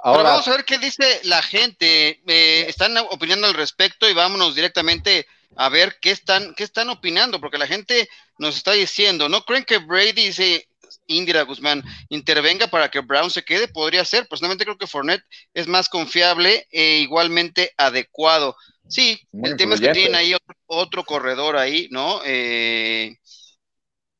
Ahora 0.00 0.24
vamos 0.24 0.46
a 0.48 0.50
ver 0.50 0.66
qué 0.66 0.76
dice 0.76 1.20
la 1.22 1.40
gente. 1.40 2.20
Eh, 2.26 2.66
están 2.68 2.98
opinando 2.98 3.46
al 3.46 3.54
respecto 3.54 4.10
y 4.10 4.12
vámonos 4.12 4.54
directamente 4.54 5.26
a 5.56 5.70
ver 5.70 5.96
qué 6.02 6.10
están, 6.10 6.52
qué 6.54 6.64
están 6.64 6.90
opinando, 6.90 7.40
porque 7.40 7.56
la 7.56 7.66
gente 7.66 8.10
nos 8.36 8.58
está 8.58 8.72
diciendo, 8.72 9.30
¿no 9.30 9.46
creen 9.46 9.64
que 9.64 9.78
Brady 9.78 10.12
dice 10.12 10.68
Indira 11.06 11.42
Guzmán 11.42 11.82
intervenga 12.08 12.66
para 12.66 12.90
que 12.90 13.00
Brown 13.00 13.30
se 13.30 13.44
quede, 13.44 13.68
podría 13.68 14.04
ser. 14.04 14.26
Personalmente 14.28 14.64
creo 14.64 14.78
que 14.78 14.86
Fournette 14.86 15.24
es 15.52 15.66
más 15.66 15.88
confiable 15.88 16.66
e 16.70 16.98
igualmente 16.98 17.72
adecuado. 17.76 18.56
Sí, 18.88 19.20
el 19.42 19.56
tema 19.56 19.74
es 19.74 19.80
que 19.80 19.92
tienen 19.92 20.14
ahí 20.14 20.34
otro, 20.66 21.04
corredor 21.04 21.56
ahí, 21.56 21.88
¿no? 21.90 22.20
Eh, 22.24 23.16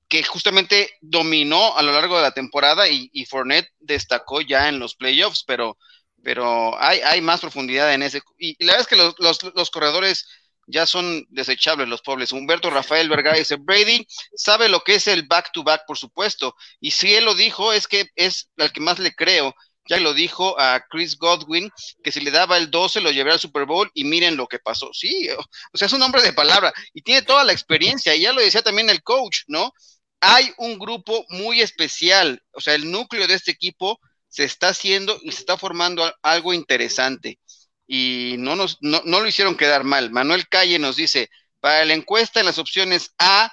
que 0.09 0.23
justamente 0.23 0.91
dominó 1.01 1.77
a 1.77 1.83
lo 1.83 1.93
largo 1.93 2.17
de 2.17 2.23
la 2.23 2.33
temporada 2.33 2.89
y, 2.89 3.11
y 3.13 3.27
Fournette 3.27 3.71
destacó 3.79 4.41
ya 4.41 4.69
en 4.69 4.79
los 4.79 4.95
playoffs, 4.95 5.45
pero, 5.45 5.77
pero 6.23 6.81
hay, 6.81 7.01
hay 7.01 7.21
más 7.21 7.41
profundidad 7.41 7.93
en 7.93 8.03
ese. 8.03 8.23
Y, 8.39 8.57
la 8.65 8.73
verdad 8.73 8.83
es 8.83 8.87
que 8.87 8.97
los, 8.97 9.15
los, 9.19 9.55
los 9.55 9.71
corredores 9.71 10.27
ya 10.67 10.87
son 10.87 11.27
desechables 11.31 11.89
los 11.89 12.03
pobres. 12.03 12.33
Humberto 12.33 12.71
Rafael 12.71 13.09
Vergara 13.09 13.39
dice, 13.39 13.57
Brady 13.57 14.07
sabe 14.35 14.69
lo 14.69 14.81
que 14.81 14.97
es 14.97 15.07
el 15.07 15.27
back-to-back, 15.27 15.83
por 15.87 15.99
supuesto, 15.99 16.55
y 16.81 16.91
si 16.93 17.15
él 17.15 17.25
lo 17.25 17.35
dijo, 17.35 17.73
es 17.73 17.89
que 17.89 18.11
es 18.17 18.51
al 18.59 18.73
que 18.73 18.81
más 18.81 18.99
le 18.99 19.15
creo. 19.15 19.55
Ya 19.87 19.99
lo 19.99 20.15
dijo 20.15 20.59
a 20.59 20.83
Chris 20.89 21.19
Godwin, 21.19 21.71
que 22.03 22.11
si 22.11 22.21
le 22.21 22.31
daba 22.31 22.57
el 22.57 22.71
12 22.71 23.03
lo 23.03 23.11
llevaría 23.11 23.35
al 23.35 23.41
Super 23.41 23.67
Bowl 23.67 23.91
y 23.93 24.05
miren 24.05 24.35
lo 24.35 24.47
que 24.47 24.59
pasó. 24.59 24.91
Sí, 24.95 25.29
o 25.31 25.77
sea, 25.77 25.87
es 25.87 25.93
un 25.93 26.01
hombre 26.01 26.23
de 26.23 26.33
palabra 26.33 26.73
y 26.95 27.03
tiene 27.03 27.21
toda 27.21 27.45
la 27.45 27.53
experiencia, 27.53 28.15
y 28.15 28.23
ya 28.23 28.33
lo 28.33 28.41
decía 28.41 28.63
también 28.63 28.89
el 28.89 29.03
coach, 29.03 29.43
¿no? 29.47 29.73
Hay 30.21 30.51
un 30.57 30.79
grupo 30.79 31.27
muy 31.29 31.61
especial, 31.61 32.43
o 32.53 32.63
sea, 32.63 32.75
el 32.75 32.91
núcleo 32.91 33.27
de 33.27 33.35
este 33.35 33.51
equipo 33.51 34.01
se 34.29 34.45
está 34.45 34.69
haciendo 34.69 35.19
y 35.23 35.33
se 35.33 35.41
está 35.41 35.59
formando 35.59 36.11
algo 36.23 36.55
interesante 36.55 37.39
y 37.87 38.37
no, 38.39 38.57
nos, 38.57 38.79
no, 38.81 39.03
lo 39.05 39.27
hicieron 39.27 39.57
quedar 39.57 39.85
mal. 39.85 40.11
Manuel 40.11 40.49
Calle 40.49 40.79
nos 40.79 40.97
dice, 40.97 41.31
para 41.61 41.85
la 41.85 41.95
encuesta 41.95 42.41
en 42.41 42.47
las 42.47 42.59
opciones 42.59 43.15
A 43.19 43.53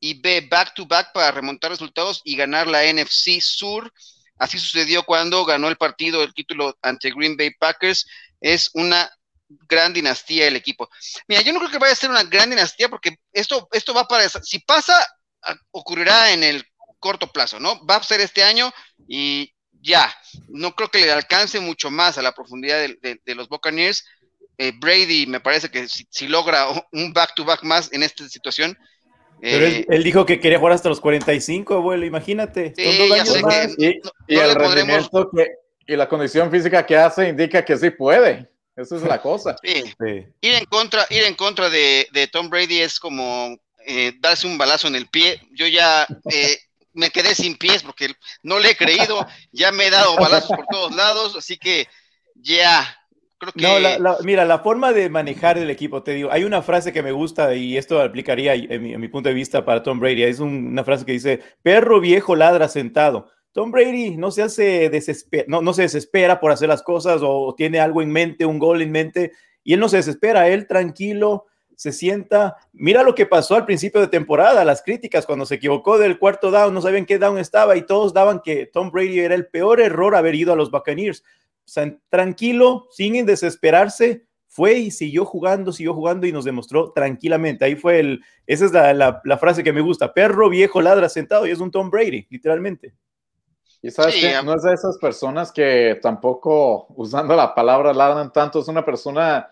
y 0.00 0.20
B, 0.20 0.46
back 0.50 0.74
to 0.74 0.86
back 0.86 1.12
para 1.12 1.30
remontar 1.30 1.70
resultados 1.70 2.20
y 2.24 2.36
ganar 2.36 2.66
la 2.66 2.84
NFC 2.84 3.40
Sur. 3.40 3.92
Así 4.38 4.58
sucedió 4.58 5.02
cuando 5.04 5.44
ganó 5.44 5.68
el 5.68 5.76
partido, 5.76 6.22
el 6.22 6.34
título 6.34 6.76
ante 6.82 7.10
Green 7.10 7.36
Bay 7.36 7.50
Packers. 7.58 8.06
Es 8.40 8.70
una 8.74 9.10
gran 9.48 9.92
dinastía 9.92 10.46
el 10.46 10.56
equipo. 10.56 10.88
Mira, 11.28 11.40
yo 11.42 11.52
no 11.52 11.58
creo 11.60 11.70
que 11.70 11.78
vaya 11.78 11.92
a 11.92 11.96
ser 11.96 12.10
una 12.10 12.24
gran 12.24 12.50
dinastía 12.50 12.88
porque 12.88 13.16
esto, 13.32 13.68
esto 13.72 13.94
va 13.94 14.06
para... 14.06 14.28
Si 14.28 14.58
pasa, 14.60 15.06
ocurrirá 15.70 16.32
en 16.32 16.42
el 16.42 16.64
corto 16.98 17.30
plazo, 17.32 17.60
¿no? 17.60 17.84
Va 17.86 17.96
a 17.96 18.02
ser 18.02 18.20
este 18.20 18.42
año 18.42 18.72
y, 19.08 19.52
ya, 19.86 20.12
no 20.48 20.74
creo 20.74 20.90
que 20.90 20.98
le 20.98 21.12
alcance 21.12 21.60
mucho 21.60 21.90
más 21.90 22.18
a 22.18 22.22
la 22.22 22.32
profundidad 22.32 22.80
de, 22.80 23.34
los 23.34 23.48
Buccaneers. 23.48 24.04
Eh, 24.58 24.72
Brady 24.76 25.26
me 25.26 25.38
parece 25.38 25.70
que 25.70 25.86
si, 25.86 26.26
logra 26.26 26.66
un 26.92 27.12
back-to-back 27.12 27.62
más 27.62 27.92
en 27.92 28.02
esta 28.02 28.28
situación. 28.28 28.76
Pero 29.40 29.66
él, 29.66 29.86
eh, 29.88 29.98
dijo 30.00 30.26
que 30.26 30.40
quería 30.40 30.58
jugar 30.58 30.72
hasta 30.72 30.88
los 30.88 31.00
45, 31.00 31.74
abuelo, 31.74 32.04
imagínate. 32.04 32.74
y, 32.76 34.34
el 34.34 34.54
rendimiento 34.54 35.30
que, 35.30 35.46
y 35.86 35.94
la 35.94 36.08
condición 36.08 36.50
física 36.50 36.84
que 36.84 36.96
hace 36.96 37.28
indica 37.28 37.64
que 37.64 37.76
sí 37.76 37.90
puede. 37.90 38.50
Esa 38.74 38.96
es 38.96 39.02
la 39.02 39.22
cosa. 39.22 39.56
Ir 39.62 39.94
en 40.40 40.64
contra, 40.64 41.06
ir 41.10 41.22
en 41.24 41.34
contra 41.34 41.70
de, 41.70 42.28
Tom 42.32 42.50
Brady 42.50 42.80
es 42.80 42.98
como 42.98 43.56
eh, 43.86 44.12
darse 44.18 44.46
un 44.46 44.58
balazo 44.58 44.88
en 44.88 44.96
el 44.96 45.06
pie. 45.06 45.40
Yo 45.52 45.66
ya 45.66 46.06
me 46.96 47.10
quedé 47.10 47.34
sin 47.34 47.56
pies 47.56 47.82
porque 47.82 48.08
no 48.42 48.58
le 48.58 48.70
he 48.70 48.76
creído, 48.76 49.26
ya 49.52 49.70
me 49.70 49.86
he 49.86 49.90
dado 49.90 50.16
balazos 50.16 50.56
por 50.56 50.66
todos 50.66 50.94
lados, 50.94 51.36
así 51.36 51.56
que 51.56 51.86
ya, 52.34 52.98
Creo 53.38 53.52
que... 53.52 53.98
No, 54.00 54.16
mira, 54.22 54.44
la 54.46 54.60
forma 54.60 54.92
de 54.92 55.10
manejar 55.10 55.58
el 55.58 55.68
equipo, 55.68 56.02
te 56.02 56.12
digo, 56.12 56.32
hay 56.32 56.44
una 56.44 56.62
frase 56.62 56.92
que 56.92 57.02
me 57.02 57.12
gusta 57.12 57.54
y 57.54 57.76
esto 57.76 58.00
aplicaría 58.00 58.54
en 58.54 59.00
mi, 59.00 59.08
punto 59.08 59.28
de 59.28 59.34
vista 59.34 59.64
para 59.64 59.82
Tom 59.82 60.00
Brady. 60.00 60.22
Es 60.22 60.40
una 60.40 60.84
frase 60.84 61.04
que 61.04 61.12
dice, 61.12 61.40
perro 61.62 62.00
viejo 62.00 62.34
ladra 62.34 62.68
sentado. 62.68 63.30
Tom 63.52 63.70
Brady 63.70 64.16
no 64.16 64.30
se 64.30 64.42
hace 64.42 64.90
no, 65.48 65.62
no 65.62 65.72
se 65.72 65.82
desespera 65.82 66.40
por 66.40 66.50
hacer 66.50 66.68
las 66.68 66.82
cosas 66.82 67.20
o 67.22 67.54
tiene 67.54 67.78
algo 67.80 68.02
en 68.02 68.10
mente, 68.10 68.46
un 68.46 68.58
gol 68.58 68.82
en 68.82 68.90
mente, 68.90 69.32
y 69.62 69.74
él 69.74 69.80
no 69.80 69.88
se 69.88 69.98
desespera, 69.98 70.48
él 70.48 70.66
tranquilo, 70.66 71.46
se 71.76 71.92
sienta. 71.92 72.56
Mira 72.72 73.04
lo 73.04 73.14
que 73.14 73.26
pasó 73.26 73.54
al 73.54 73.66
principio 73.66 74.00
de 74.00 74.08
temporada, 74.08 74.64
las 74.64 74.82
críticas 74.82 75.26
cuando 75.26 75.46
se 75.46 75.56
equivocó 75.56 75.98
del 75.98 76.18
cuarto 76.18 76.50
down, 76.50 76.74
no 76.74 76.82
sabían 76.82 77.06
qué 77.06 77.18
down 77.18 77.38
estaba 77.38 77.76
y 77.76 77.82
todos 77.82 78.12
daban 78.12 78.40
que 78.40 78.66
Tom 78.66 78.90
Brady 78.90 79.20
era 79.20 79.34
el 79.34 79.46
peor 79.46 79.80
error 79.80 80.16
haber 80.16 80.34
ido 80.34 80.52
a 80.52 80.56
los 80.56 80.70
Buccaneers. 80.70 81.20
O 81.20 81.68
sea, 81.68 81.94
tranquilo, 82.08 82.88
sin 82.90 83.26
desesperarse, 83.26 84.26
fue 84.48 84.74
y 84.74 84.90
siguió 84.90 85.26
jugando, 85.26 85.70
siguió 85.70 85.92
jugando 85.92 86.26
y 86.26 86.32
nos 86.32 86.46
demostró 86.46 86.92
tranquilamente. 86.92 87.66
Ahí 87.66 87.76
fue 87.76 88.00
el, 88.00 88.22
esa 88.46 88.64
es 88.64 88.72
la, 88.72 89.20
la, 89.22 89.38
frase 89.38 89.62
que 89.62 89.72
me 89.72 89.82
gusta, 89.82 90.14
perro 90.14 90.48
viejo 90.48 90.80
ladra 90.80 91.10
sentado 91.10 91.46
y 91.46 91.50
es 91.50 91.60
un 91.60 91.70
Tom 91.70 91.90
Brady, 91.90 92.26
literalmente. 92.30 92.94
Y 93.82 93.90
sabes 93.90 94.14
que 94.14 94.42
no 94.42 94.54
es 94.54 94.62
de 94.62 94.72
esas 94.72 94.96
personas 94.96 95.52
que 95.52 95.98
tampoco, 96.00 96.86
usando 96.96 97.36
la 97.36 97.54
palabra 97.54 97.92
ladran 97.92 98.32
tanto, 98.32 98.60
es 98.60 98.68
una 98.68 98.84
persona 98.84 99.50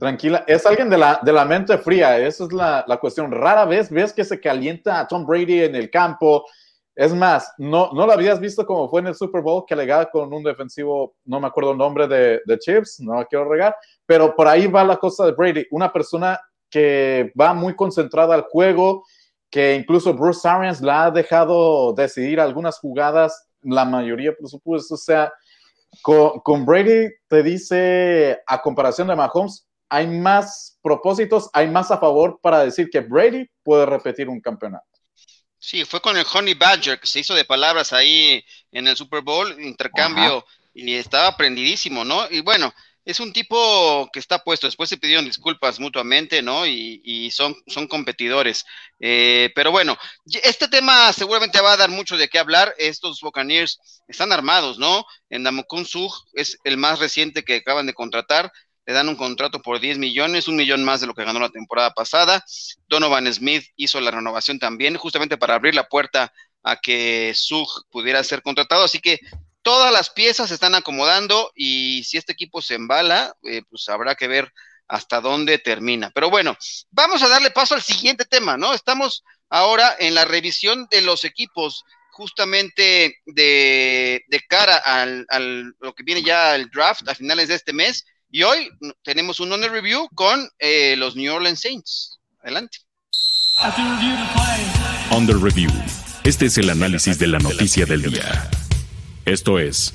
Tranquila, 0.00 0.44
es 0.46 0.64
alguien 0.64 0.88
de 0.88 0.96
la, 0.96 1.20
de 1.22 1.30
la 1.30 1.44
mente 1.44 1.76
fría, 1.76 2.18
esa 2.18 2.44
es 2.44 2.52
la, 2.54 2.82
la, 2.88 2.96
cuestión. 2.96 3.30
Rara 3.30 3.66
vez 3.66 3.90
ves 3.90 4.14
que 4.14 4.24
se 4.24 4.40
calienta 4.40 4.98
a 4.98 5.06
Tom 5.06 5.26
Brady 5.26 5.64
en 5.64 5.74
el 5.74 5.90
campo. 5.90 6.46
Es 6.94 7.14
más, 7.14 7.52
no, 7.58 7.90
no 7.92 8.06
lo 8.06 8.12
habías 8.12 8.40
visto 8.40 8.64
como 8.64 8.88
fue 8.88 9.02
en 9.02 9.08
el 9.08 9.14
Super 9.14 9.42
Bowl, 9.42 9.64
que 9.66 9.74
alegaba 9.74 10.10
con 10.10 10.32
un 10.32 10.42
defensivo, 10.42 11.16
no 11.26 11.38
me 11.38 11.48
acuerdo 11.48 11.72
el 11.72 11.76
nombre 11.76 12.08
de, 12.08 12.40
de 12.46 12.58
Chips, 12.58 13.00
no 13.00 13.22
quiero 13.26 13.46
regar, 13.46 13.76
pero 14.06 14.34
por 14.34 14.48
ahí 14.48 14.66
va 14.66 14.84
la 14.84 14.96
cosa 14.96 15.26
de 15.26 15.32
Brady, 15.32 15.66
una 15.70 15.92
persona 15.92 16.40
que 16.70 17.30
va 17.38 17.52
muy 17.52 17.76
concentrada 17.76 18.34
al 18.34 18.42
juego, 18.44 19.04
que 19.50 19.74
incluso 19.74 20.14
Bruce 20.14 20.48
Arians 20.48 20.80
la 20.80 21.04
ha 21.04 21.10
dejado 21.10 21.92
decidir 21.92 22.40
algunas 22.40 22.78
jugadas, 22.78 23.48
la 23.60 23.84
mayoría, 23.84 24.32
por 24.34 24.48
supuesto, 24.48 24.94
o 24.94 24.96
sea, 24.96 25.30
con, 26.00 26.40
con 26.40 26.64
Brady 26.64 27.10
te 27.28 27.42
dice, 27.42 28.40
a 28.46 28.62
comparación 28.62 29.06
de 29.06 29.16
Mahomes, 29.16 29.66
hay 29.90 30.06
más 30.06 30.78
propósitos, 30.82 31.50
hay 31.52 31.68
más 31.68 31.90
a 31.90 31.98
favor 31.98 32.38
para 32.40 32.64
decir 32.64 32.88
que 32.90 33.00
Brady 33.00 33.46
puede 33.62 33.84
repetir 33.84 34.28
un 34.28 34.40
campeonato. 34.40 34.86
Sí, 35.58 35.84
fue 35.84 36.00
con 36.00 36.16
el 36.16 36.24
Honey 36.32 36.54
Badger 36.54 36.98
que 36.98 37.06
se 37.06 37.20
hizo 37.20 37.34
de 37.34 37.44
palabras 37.44 37.92
ahí 37.92 38.42
en 38.72 38.88
el 38.88 38.96
Super 38.96 39.20
Bowl, 39.20 39.60
intercambio, 39.60 40.46
y 40.72 40.94
estaba 40.94 41.36
prendidísimo, 41.36 42.02
¿no? 42.02 42.26
Y 42.30 42.40
bueno, 42.40 42.72
es 43.04 43.20
un 43.20 43.32
tipo 43.32 44.08
que 44.12 44.20
está 44.20 44.38
puesto, 44.38 44.66
después 44.66 44.88
se 44.88 44.96
pidieron 44.96 45.24
disculpas 45.24 45.80
mutuamente, 45.80 46.40
¿no? 46.42 46.66
Y, 46.66 47.30
son, 47.32 47.56
son 47.66 47.88
competidores. 47.88 48.64
Eh, 49.00 49.50
pero 49.54 49.70
bueno, 49.70 49.98
este 50.42 50.68
tema 50.68 51.12
seguramente 51.12 51.60
va 51.60 51.72
a 51.72 51.76
dar 51.76 51.90
mucho 51.90 52.16
de 52.16 52.28
qué 52.28 52.38
hablar. 52.38 52.74
Estos 52.78 53.20
Buccaneers 53.20 54.02
están 54.06 54.32
armados, 54.32 54.78
¿no? 54.78 55.04
En 55.28 55.42
Damokun 55.44 55.84
Sug 55.84 56.12
es 56.34 56.58
el 56.64 56.76
más 56.76 56.98
reciente 56.98 57.42
que 57.42 57.56
acaban 57.56 57.86
de 57.86 57.94
contratar 57.94 58.52
le 58.86 58.94
dan 58.94 59.08
un 59.08 59.16
contrato 59.16 59.60
por 59.60 59.80
10 59.80 59.98
millones, 59.98 60.48
un 60.48 60.56
millón 60.56 60.84
más 60.84 61.00
de 61.00 61.06
lo 61.06 61.14
que 61.14 61.24
ganó 61.24 61.40
la 61.40 61.50
temporada 61.50 61.92
pasada. 61.92 62.44
Donovan 62.88 63.32
Smith 63.32 63.64
hizo 63.76 64.00
la 64.00 64.10
renovación 64.10 64.58
también, 64.58 64.96
justamente 64.96 65.36
para 65.36 65.54
abrir 65.54 65.74
la 65.74 65.88
puerta 65.88 66.32
a 66.62 66.76
que 66.76 67.32
Sug 67.34 67.68
pudiera 67.90 68.22
ser 68.24 68.42
contratado. 68.42 68.84
Así 68.84 69.00
que 69.00 69.20
todas 69.62 69.92
las 69.92 70.10
piezas 70.10 70.48
se 70.48 70.54
están 70.54 70.74
acomodando 70.74 71.52
y 71.54 72.02
si 72.04 72.16
este 72.16 72.32
equipo 72.32 72.62
se 72.62 72.74
embala, 72.74 73.34
eh, 73.44 73.62
pues 73.68 73.88
habrá 73.88 74.14
que 74.14 74.28
ver 74.28 74.52
hasta 74.88 75.20
dónde 75.20 75.58
termina. 75.58 76.10
Pero 76.14 76.30
bueno, 76.30 76.56
vamos 76.90 77.22
a 77.22 77.28
darle 77.28 77.50
paso 77.50 77.74
al 77.74 77.82
siguiente 77.82 78.24
tema, 78.24 78.56
¿no? 78.56 78.74
Estamos 78.74 79.22
ahora 79.48 79.94
en 79.98 80.14
la 80.14 80.24
revisión 80.24 80.88
de 80.90 81.02
los 81.02 81.24
equipos 81.24 81.84
justamente 82.10 83.20
de, 83.24 84.24
cara 84.48 84.76
al, 84.76 85.26
al, 85.28 85.74
lo 85.78 85.94
que 85.94 86.02
viene 86.02 86.22
ya 86.22 86.56
el 86.56 86.68
draft 86.70 87.08
a 87.08 87.14
finales 87.14 87.48
de 87.48 87.54
este 87.54 87.72
mes 87.72 88.04
y 88.30 88.42
hoy 88.44 88.70
tenemos 89.02 89.40
un 89.40 89.52
honor 89.52 89.72
review 89.72 90.08
con 90.14 90.48
eh, 90.58 90.96
los 90.96 91.16
New 91.16 91.32
Orleans 91.32 91.60
Saints. 91.60 92.18
Adelante. 92.42 92.78
Under 95.10 95.36
Review. 95.36 95.70
Este 96.24 96.46
es 96.46 96.56
el 96.58 96.70
análisis 96.70 97.18
de 97.18 97.26
la 97.26 97.38
noticia 97.38 97.84
del 97.84 98.02
día. 98.02 98.48
Esto 99.24 99.58
es 99.58 99.92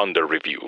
Under 0.00 0.24
Review. 0.24 0.60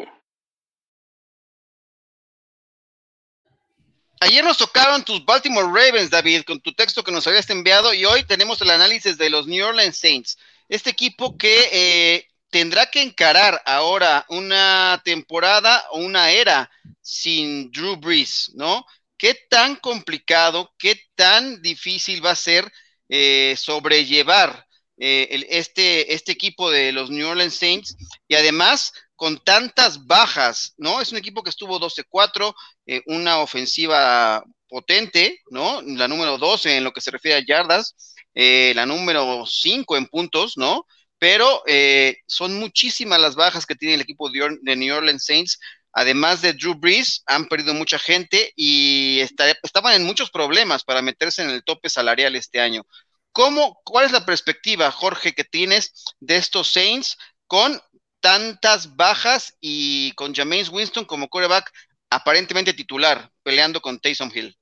Ayer 4.21 4.45
nos 4.45 4.59
tocaron 4.59 5.05
tus 5.05 5.25
Baltimore 5.25 5.67
Ravens, 5.67 6.11
David, 6.11 6.43
con 6.43 6.61
tu 6.61 6.73
texto 6.73 7.03
que 7.03 7.13
nos 7.13 7.27
habías 7.27 7.49
enviado, 7.51 7.93
y 7.93 8.05
hoy 8.05 8.25
tenemos 8.25 8.61
el 8.63 8.71
análisis 8.71 9.19
de 9.19 9.31
los 9.31 9.47
New 9.47 9.67
Orleans 9.67 9.99
Saints. 9.99 10.39
Este 10.69 10.91
equipo 10.91 11.37
que 11.37 11.69
eh, 11.73 12.29
tendrá 12.57 12.87
que 12.87 13.03
encarar 13.03 13.61
ahora 13.67 14.25
una 14.31 15.03
temporada 15.05 15.85
o 15.91 15.99
una 15.99 16.31
era 16.31 16.71
sin 17.03 17.71
Drew 17.71 17.97
Brees, 17.97 18.51
¿no? 18.55 18.87
¿Qué 19.19 19.37
tan 19.51 19.77
complicado, 19.77 20.73
qué 20.79 20.99
tan 21.15 21.61
difícil 21.61 22.25
va 22.25 22.31
a 22.31 22.35
ser 22.35 22.73
eh, 23.11 23.55
sobrellevar 23.59 24.65
eh, 24.97 25.45
este, 25.51 26.15
este 26.15 26.33
equipo 26.33 26.71
de 26.71 26.93
los 26.93 27.11
New 27.11 27.29
Orleans 27.29 27.55
Saints? 27.55 27.95
Y 28.27 28.37
además, 28.37 28.91
con 29.17 29.39
tantas 29.45 30.07
bajas, 30.07 30.73
¿no? 30.79 31.03
Es 31.03 31.13
un 31.13 31.19
equipo 31.19 31.43
que 31.43 31.51
estuvo 31.51 31.79
12-4, 31.79 32.55
eh, 32.87 33.03
una 33.05 33.41
ofensiva 33.41 34.43
potente, 34.67 35.43
¿no? 35.51 35.83
La 35.83 36.09
número 36.09 36.39
12 36.39 36.79
en 36.79 36.85
lo 36.85 36.93
que 36.93 37.03
se 37.03 37.11
refiere 37.11 37.37
a 37.37 37.45
yardas, 37.47 38.17
la 38.33 38.87
número 38.87 39.45
5 39.45 39.95
en 39.99 40.07
puntos, 40.07 40.57
¿no? 40.57 40.87
Pero 41.19 41.63
eh, 41.67 42.19
son 42.27 42.59
muchísimas 42.59 43.21
las 43.21 43.35
bajas 43.35 43.67
que 43.67 43.75
tiene 43.75 43.95
el 43.95 44.01
equipo 44.01 44.31
de 44.31 44.77
New 44.77 44.95
Orleans 44.95 45.25
Saints. 45.25 45.59
Además 45.93 46.43
de 46.43 46.53
Drew 46.53 46.75
Brees, 46.75 47.23
han 47.27 47.47
perdido 47.47 47.73
mucha 47.73 47.99
gente 47.99 48.53
y 48.55 49.21
estaban 49.21 49.95
en 49.95 50.05
muchos 50.05 50.31
problemas 50.31 50.85
para 50.85 51.01
meterse 51.01 51.43
en 51.43 51.49
el 51.49 51.65
tope 51.65 51.89
salarial 51.89 52.37
este 52.37 52.61
año. 52.61 52.85
¿Cómo, 53.33 53.81
¿Cuál 53.83 54.07
es 54.07 54.13
la 54.13 54.27
perspectiva, 54.27 54.91
Jorge, 54.91 55.33
que 55.33 55.45
tienes 55.45 55.93
de 56.21 56.37
estos 56.37 56.71
Saints 56.71 57.17
con 57.47 57.81
tantas 58.21 58.97
bajas 58.97 59.55
y 59.61 60.13
con 60.13 60.35
James 60.35 60.69
Winston 60.69 61.07
como 61.07 61.29
quarterback 61.29 61.73
aparentemente 62.11 62.75
titular, 62.75 63.31
peleando 63.43 63.81
con 63.81 63.99
Taysom 63.99 64.31
Hill? 64.35 64.57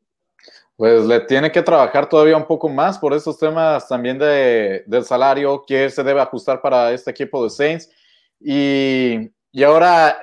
Pues 0.76 1.04
le 1.04 1.20
tiene 1.20 1.52
que 1.52 1.62
trabajar 1.62 2.08
todavía 2.08 2.36
un 2.36 2.46
poco 2.46 2.68
más 2.68 2.98
por 2.98 3.14
esos 3.14 3.38
temas 3.38 3.86
también 3.86 4.18
de, 4.18 4.82
del 4.86 5.04
salario 5.04 5.62
que 5.64 5.88
se 5.88 6.02
debe 6.02 6.20
ajustar 6.20 6.60
para 6.60 6.90
este 6.90 7.12
equipo 7.12 7.44
de 7.44 7.50
Saints. 7.50 7.88
Y, 8.40 9.30
y 9.52 9.62
ahora 9.62 10.18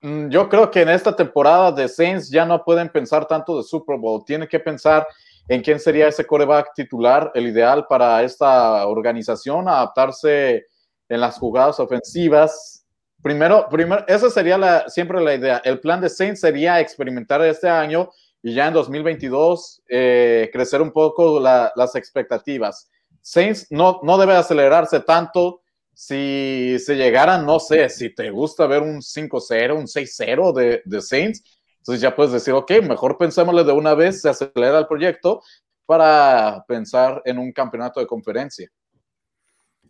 mm, 0.00 0.28
yo 0.30 0.48
creo 0.48 0.68
que 0.70 0.82
en 0.82 0.88
esta 0.88 1.14
temporada 1.14 1.70
de 1.70 1.88
Saints 1.88 2.28
ya 2.28 2.44
no 2.44 2.64
pueden 2.64 2.88
pensar 2.88 3.26
tanto 3.26 3.56
de 3.56 3.62
Super 3.62 3.98
Bowl, 3.98 4.24
tienen 4.24 4.48
que 4.48 4.58
pensar 4.58 5.06
en 5.46 5.62
quién 5.62 5.78
sería 5.80 6.08
ese 6.08 6.26
coreback 6.26 6.74
titular, 6.74 7.30
el 7.34 7.46
ideal 7.46 7.86
para 7.88 8.22
esta 8.22 8.86
organización, 8.86 9.68
adaptarse 9.68 10.66
en 11.08 11.20
las 11.20 11.38
jugadas 11.38 11.80
ofensivas. 11.80 12.84
Primero, 13.22 13.66
primero 13.70 14.04
esa 14.06 14.28
sería 14.28 14.58
la, 14.58 14.88
siempre 14.88 15.20
la 15.20 15.34
idea. 15.34 15.62
El 15.64 15.80
plan 15.80 16.00
de 16.00 16.08
Saints 16.08 16.40
sería 16.40 16.80
experimentar 16.80 17.42
este 17.42 17.68
año 17.68 18.10
y 18.42 18.54
ya 18.54 18.68
en 18.68 18.74
2022 18.74 19.82
eh, 19.88 20.50
crecer 20.52 20.80
un 20.80 20.92
poco 20.92 21.40
las 21.40 21.94
expectativas. 21.96 22.90
Saints 23.20 23.66
no, 23.70 24.00
no 24.02 24.16
debe 24.18 24.34
acelerarse 24.34 25.00
tanto. 25.00 25.62
Si 25.92 26.76
se 26.78 26.94
llegaran, 26.94 27.44
no 27.44 27.58
sé, 27.58 27.88
si 27.88 28.14
te 28.14 28.30
gusta 28.30 28.66
ver 28.68 28.82
un 28.82 29.00
5-0, 29.00 29.76
un 29.76 29.86
6-0 29.86 30.52
de, 30.52 30.82
de, 30.84 31.02
Saints, 31.02 31.42
entonces 31.78 32.00
ya 32.00 32.14
puedes 32.14 32.32
decir, 32.32 32.54
ok, 32.54 32.70
mejor 32.84 33.18
pensémosle 33.18 33.64
de 33.64 33.72
una 33.72 33.94
vez, 33.94 34.22
se 34.22 34.28
acelera 34.28 34.78
el 34.78 34.86
proyecto 34.86 35.42
para 35.86 36.64
pensar 36.68 37.20
en 37.24 37.38
un 37.38 37.50
campeonato 37.50 37.98
de 37.98 38.06
conferencia. 38.06 38.70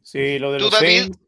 Sí, 0.02 0.38
lo 0.38 0.52
de 0.52 0.60
los 0.60 0.74
Saints. 0.74 1.18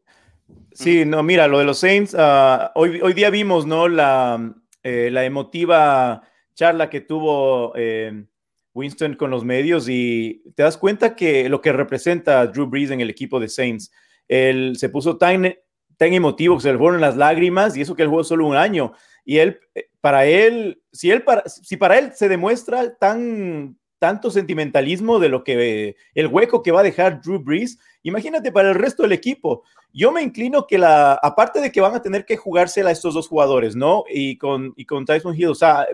Sí, 0.73 1.05
no, 1.05 1.21
mira, 1.21 1.47
lo 1.47 1.59
de 1.59 1.65
los 1.65 1.77
Saints, 1.77 2.15
ah, 2.17 2.71
hoy, 2.73 3.01
hoy 3.01 3.13
día 3.13 3.29
vimos, 3.29 3.67
¿no? 3.67 3.87
La, 3.87 4.55
eh, 4.81 5.09
la 5.11 5.25
emotiva 5.25 6.23
charla 6.53 6.89
que 6.89 7.01
tuvo 7.01 7.73
eh, 7.75 8.25
Winston 8.73 9.15
con 9.15 9.31
los 9.31 9.43
medios 9.43 9.87
y 9.89 10.43
te 10.55 10.63
das 10.63 10.77
cuenta 10.77 11.15
que 11.15 11.49
lo 11.49 11.61
que 11.61 11.73
representa 11.73 12.47
Drew 12.47 12.67
Brees 12.67 12.91
en 12.91 13.01
el 13.01 13.09
equipo 13.09 13.39
de 13.39 13.49
Saints, 13.49 13.91
él 14.27 14.75
se 14.77 14.89
puso 14.89 15.17
tan, 15.17 15.53
tan 15.97 16.13
emotivo 16.13 16.55
que 16.55 16.63
se 16.63 16.71
le 16.71 16.77
fueron 16.77 17.01
las 17.01 17.17
lágrimas 17.17 17.75
y 17.75 17.81
eso 17.81 17.95
que 17.95 18.03
él 18.03 18.09
jugó 18.09 18.23
solo 18.23 18.47
un 18.47 18.55
año. 18.55 18.93
Y 19.25 19.37
él, 19.37 19.59
eh, 19.75 19.89
para 19.99 20.25
él, 20.25 20.81
si, 20.91 21.11
él 21.11 21.23
para, 21.23 21.43
si 21.47 21.77
para 21.77 21.97
él 21.97 22.11
se 22.13 22.29
demuestra 22.29 22.95
tan, 22.97 23.77
tanto 23.99 24.31
sentimentalismo 24.31 25.19
de 25.19 25.29
lo 25.29 25.43
que 25.43 25.95
el 26.15 26.27
hueco 26.27 26.63
que 26.63 26.71
va 26.71 26.79
a 26.79 26.83
dejar 26.83 27.21
Drew 27.21 27.39
Brees. 27.39 27.77
Imagínate 28.03 28.51
para 28.51 28.69
el 28.69 28.75
resto 28.75 29.03
del 29.03 29.11
equipo. 29.11 29.63
Yo 29.93 30.11
me 30.11 30.21
inclino 30.21 30.65
que 30.65 30.77
la, 30.77 31.13
aparte 31.13 31.59
de 31.59 31.71
que 31.71 31.81
van 31.81 31.95
a 31.95 32.01
tener 32.01 32.25
que 32.25 32.37
jugársela 32.37 32.89
a 32.89 32.93
estos 32.93 33.13
dos 33.13 33.27
jugadores, 33.27 33.75
¿no? 33.75 34.03
Y 34.09 34.37
con, 34.37 34.73
y 34.75 34.85
con 34.85 35.05
Tyson 35.05 35.35
Hill, 35.35 35.49
o 35.49 35.55
sea, 35.55 35.85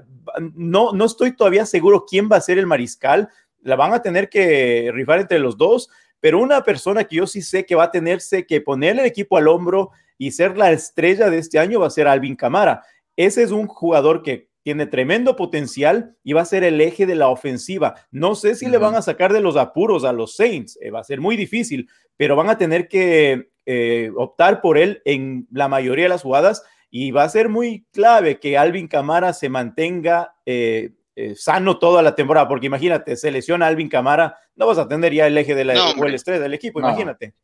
no, 0.55 0.93
no 0.93 1.05
estoy 1.05 1.35
todavía 1.35 1.65
seguro 1.65 2.05
quién 2.07 2.29
va 2.31 2.37
a 2.37 2.41
ser 2.41 2.57
el 2.57 2.67
mariscal. 2.67 3.29
La 3.61 3.75
van 3.75 3.93
a 3.93 4.01
tener 4.01 4.29
que 4.29 4.89
rifar 4.93 5.19
entre 5.19 5.39
los 5.39 5.57
dos, 5.57 5.89
pero 6.19 6.39
una 6.39 6.63
persona 6.63 7.03
que 7.03 7.17
yo 7.17 7.27
sí 7.27 7.41
sé 7.41 7.65
que 7.65 7.75
va 7.75 7.85
a 7.85 7.91
tenerse 7.91 8.45
que 8.45 8.61
ponerle 8.61 9.01
el 9.01 9.07
equipo 9.07 9.37
al 9.37 9.47
hombro 9.47 9.91
y 10.17 10.31
ser 10.31 10.57
la 10.57 10.71
estrella 10.71 11.29
de 11.29 11.39
este 11.39 11.59
año 11.59 11.79
va 11.79 11.87
a 11.87 11.91
ser 11.91 12.07
Alvin 12.07 12.35
Camara. 12.35 12.83
Ese 13.15 13.43
es 13.43 13.51
un 13.51 13.67
jugador 13.67 14.23
que 14.23 14.46
tiene 14.67 14.85
tremendo 14.85 15.37
potencial 15.37 16.17
y 16.25 16.33
va 16.33 16.41
a 16.41 16.45
ser 16.45 16.65
el 16.65 16.81
eje 16.81 17.05
de 17.05 17.15
la 17.15 17.29
ofensiva. 17.29 17.95
No 18.11 18.35
sé 18.35 18.53
si 18.53 18.65
le 18.65 18.77
van 18.77 18.95
a 18.95 19.01
sacar 19.01 19.31
de 19.31 19.39
los 19.39 19.55
apuros 19.55 20.03
a 20.03 20.11
los 20.11 20.35
Saints, 20.35 20.77
eh, 20.81 20.91
va 20.91 20.99
a 20.99 21.05
ser 21.05 21.21
muy 21.21 21.37
difícil, 21.37 21.89
pero 22.17 22.35
van 22.35 22.49
a 22.49 22.57
tener 22.57 22.89
que 22.89 23.47
eh, 23.65 24.11
optar 24.17 24.59
por 24.59 24.77
él 24.77 25.01
en 25.05 25.47
la 25.51 25.69
mayoría 25.69 26.03
de 26.03 26.09
las 26.09 26.23
jugadas 26.23 26.63
y 26.89 27.11
va 27.11 27.23
a 27.23 27.29
ser 27.29 27.47
muy 27.47 27.85
clave 27.93 28.41
que 28.41 28.57
Alvin 28.57 28.89
Camara 28.89 29.31
se 29.31 29.47
mantenga 29.47 30.35
eh, 30.45 30.91
sano 31.35 31.79
toda 31.79 32.01
la 32.01 32.13
temporada, 32.13 32.49
porque 32.49 32.65
imagínate, 32.67 33.15
se 33.15 33.31
lesiona 33.31 33.67
Alvin 33.67 33.87
Camara, 33.87 34.35
no 34.57 34.67
vas 34.67 34.79
a 34.79 34.89
tener 34.89 35.13
ya 35.13 35.27
el 35.27 35.37
eje 35.37 35.55
de 35.55 35.63
la, 35.63 35.91
el 35.91 36.13
estrés 36.13 36.41
del 36.41 36.53
equipo, 36.53 36.81
imagínate 36.81 37.35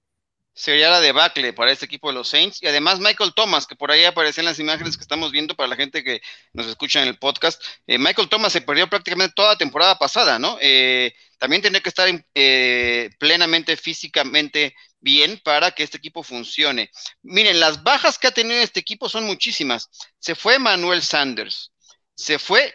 sería 0.54 0.90
la 0.90 1.02
debacle 1.02 1.52
para 1.54 1.72
este 1.72 1.86
equipo 1.86 2.10
de 2.10 2.14
los 2.16 2.30
Saints. 2.30 2.62
Y 2.62 2.68
además 2.68 3.00
Michael 3.00 3.34
Thomas, 3.34 3.66
que 3.66 3.76
por 3.76 3.92
ahí 3.92 4.04
aparece 4.06 4.42
en 4.42 4.46
las 4.46 4.60
imágenes 4.60 4.98
que 4.98 5.02
estamos 5.02 5.32
viendo 5.32 5.56
para 5.56 5.68
la 5.68 5.76
gente 5.76 6.04
que 6.04 6.22
nos 6.54 6.68
escucha 6.68 7.02
en 7.02 7.08
el 7.08 7.18
podcast. 7.18 7.62
Eh, 7.88 7.98
Michael 7.98 8.30
Thomas 8.30 8.54
se 8.54 8.62
perdió 8.62 8.88
prácticamente 8.90 9.34
toda 9.36 9.50
la 9.50 9.58
temporada 9.58 9.98
pasada, 9.98 10.40
¿no? 10.40 10.58
Eh, 10.62 11.14
también 11.40 11.62
tiene 11.62 11.82
que 11.82 11.90
estar 11.90 12.08
eh, 12.36 13.10
plenamente 13.20 13.76
físicamente 13.76 14.76
bien 15.00 15.42
para 15.44 15.72
que 15.72 15.84
este 15.84 15.98
equipo 15.98 16.24
funcione. 16.24 16.92
Miren, 17.24 17.60
las 17.60 17.84
bajas 17.84 18.18
que 18.18 18.28
ha 18.28 18.32
tenido 18.32 18.62
este 18.62 18.80
equipo 18.80 19.10
son 19.10 19.26
muchísimas. 19.26 19.90
Se 20.20 20.36
fue 20.36 20.60
Manuel 20.60 21.02
Sanders, 21.02 21.72
se 22.16 22.40
fue, 22.40 22.74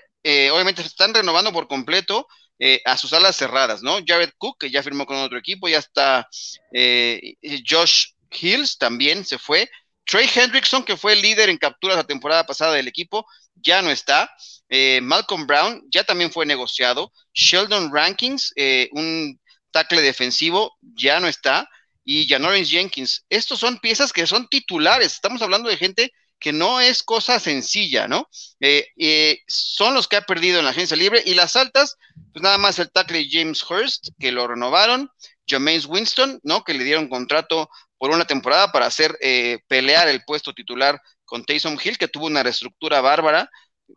obviamente 0.53 0.83
se 0.83 0.89
están 0.89 1.15
renovando 1.15 1.53
por 1.53 1.69
completo 1.69 2.29
eh, 2.61 2.81
a 2.85 2.97
sus 2.97 3.13
alas 3.13 3.37
cerradas, 3.37 3.83
¿no? 3.83 3.99
Jared 4.05 4.33
Cook, 4.37 4.59
que 4.59 4.71
ya 4.71 4.83
firmó 4.83 5.07
con 5.07 5.17
otro 5.19 5.39
equipo, 5.39 5.69
ya 5.69 5.79
está 5.79 6.29
eh, 6.73 7.35
Josh 7.69 8.07
Hills, 8.31 8.79
también 8.79 9.25
se 9.25 9.39
fue. 9.39 9.71
Trey 10.05 10.29
Hendrickson, 10.35 10.83
que 10.83 10.97
fue 10.97 11.13
el 11.13 11.23
líder 11.23 11.51
en 11.51 11.59
capturas 11.59 11.97
la 11.97 12.05
temporada 12.05 12.45
pasada 12.47 12.75
del 12.75 12.89
equipo, 12.89 13.27
ya 13.55 13.81
no 13.81 13.91
está. 13.91 14.31
Eh, 14.69 15.01
Malcolm 15.03 15.47
Brown 15.47 15.85
ya 15.91 16.03
también 16.03 16.33
fue 16.33 16.47
negociado. 16.47 17.13
Sheldon 17.33 17.93
Rankins, 17.93 18.53
un 18.93 19.39
tackle 19.71 20.01
defensivo, 20.01 20.77
ya 20.81 21.21
no 21.21 21.29
está. 21.29 21.69
Y 22.05 22.27
Janoris 22.27 22.71
Jenkins. 22.71 23.25
Estos 23.29 23.61
son 23.61 23.79
piezas 23.79 24.13
que 24.13 24.27
son 24.27 24.49
titulares. 24.49 25.13
Estamos 25.13 25.43
hablando 25.43 25.69
de 25.69 25.77
gente 25.77 26.13
que 26.39 26.53
no 26.53 26.81
es 26.81 27.03
cosa 27.03 27.41
sencilla, 27.41 28.09
¿no? 28.09 28.29
Eh, 28.61 28.87
eh, 28.97 29.41
son 29.47 29.95
los 29.95 30.09
que 30.09 30.17
ha 30.17 30.23
perdido 30.23 30.59
en 30.59 30.65
la 30.65 30.71
agencia 30.71 30.97
libre 30.97 31.23
y 31.25 31.35
las 31.35 31.57
altas, 31.57 31.97
pues 32.33 32.43
nada 32.43 32.59
más 32.59 32.79
el 32.79 32.91
tackle 32.91 33.29
James 33.31 33.63
Hurst, 33.69 34.09
que 34.19 34.33
lo 34.33 34.47
renovaron, 34.47 35.11
James 35.47 35.87
Winston, 35.87 36.41
¿no? 36.43 36.63
Que 36.63 36.75
le 36.75 36.85
dieron 36.85 37.09
contrato 37.09 37.69
por 37.97 38.11
una 38.11 38.27
temporada 38.27 38.71
para 38.71 38.87
hacer 38.87 39.17
eh, 39.21 39.59
pelear 39.67 40.09
el 40.09 40.25
puesto 40.25 40.53
titular 40.53 41.01
con 41.25 41.45
Taysom 41.45 41.79
Hill, 41.83 41.99
que 41.99 42.09
tuvo 42.09 42.27
una 42.27 42.43
reestructura 42.43 43.01
bárbara, 43.01 43.51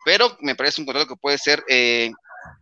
pero 0.05 0.37
me 0.41 0.55
parece 0.55 0.81
un 0.81 0.85
contrato 0.85 1.07
que 1.07 1.19
puede 1.19 1.37
ser, 1.37 1.63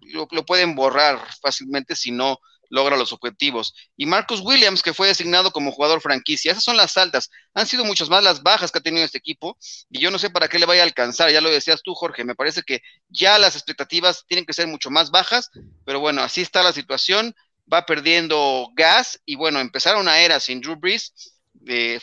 lo, 0.01 0.27
lo 0.31 0.45
pueden 0.45 0.75
borrar 0.75 1.19
fácilmente 1.41 1.95
si 1.95 2.11
no 2.11 2.39
logra 2.69 2.95
los 2.95 3.11
objetivos. 3.11 3.73
Y 3.97 4.05
Marcus 4.05 4.41
Williams, 4.41 4.81
que 4.81 4.93
fue 4.93 5.07
designado 5.07 5.51
como 5.51 5.71
jugador 5.71 6.01
franquicia. 6.01 6.51
Esas 6.51 6.63
son 6.63 6.77
las 6.77 6.95
altas. 6.97 7.29
Han 7.53 7.67
sido 7.67 7.83
muchas 7.83 8.09
más 8.09 8.23
las 8.23 8.41
bajas 8.43 8.71
que 8.71 8.77
ha 8.77 8.81
tenido 8.81 9.03
este 9.03 9.17
equipo 9.17 9.57
y 9.89 9.99
yo 9.99 10.11
no 10.11 10.19
sé 10.19 10.29
para 10.29 10.47
qué 10.47 10.59
le 10.59 10.65
vaya 10.65 10.81
a 10.81 10.85
alcanzar. 10.85 11.31
Ya 11.31 11.41
lo 11.41 11.49
decías 11.49 11.81
tú, 11.83 11.93
Jorge. 11.95 12.23
Me 12.23 12.35
parece 12.35 12.61
que 12.63 12.81
ya 13.09 13.37
las 13.39 13.55
expectativas 13.55 14.25
tienen 14.27 14.45
que 14.45 14.53
ser 14.53 14.67
mucho 14.67 14.89
más 14.89 15.11
bajas, 15.11 15.49
pero 15.85 15.99
bueno, 15.99 16.21
así 16.21 16.41
está 16.41 16.63
la 16.63 16.73
situación. 16.73 17.35
Va 17.71 17.85
perdiendo 17.85 18.69
gas 18.73 19.21
y 19.25 19.35
bueno, 19.35 19.59
empezar 19.59 19.95
una 19.95 20.19
era 20.19 20.39
sin 20.39 20.61
Drew 20.61 20.75
Brees. 20.75 21.13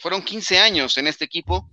Fueron 0.01 0.23
15 0.23 0.59
años 0.59 0.99
en 0.99 1.07
este 1.07 1.25
equipo. 1.25 1.71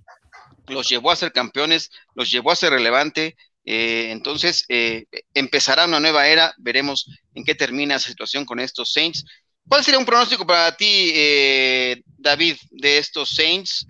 Los 0.68 0.88
llevó 0.88 1.12
a 1.12 1.16
ser 1.16 1.34
campeones, 1.34 1.92
los 2.16 2.32
llevó 2.32 2.52
a 2.52 2.56
ser 2.56 2.72
relevante, 2.72 3.36
eh, 3.66 4.12
entonces, 4.12 4.66
eh, 4.68 5.06
empezará 5.34 5.86
una 5.86 6.00
nueva 6.00 6.28
era, 6.28 6.54
veremos 6.58 7.10
en 7.34 7.44
qué 7.44 7.56
termina 7.56 7.96
esa 7.96 8.10
situación 8.10 8.46
con 8.46 8.60
estos 8.60 8.92
Saints. 8.92 9.26
¿Cuál 9.68 9.84
sería 9.84 10.00
un 10.00 10.06
pronóstico 10.06 10.46
para 10.46 10.76
ti, 10.76 11.12
eh, 11.16 12.02
David, 12.18 12.58
de 12.72 12.98
estos 12.98 13.30
Saints 13.30 13.88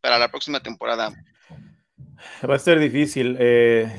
para 0.00 0.18
la 0.18 0.28
próxima 0.28 0.60
temporada? 0.60 1.12
Va 2.48 2.56
a 2.56 2.58
ser 2.58 2.80
difícil. 2.80 3.38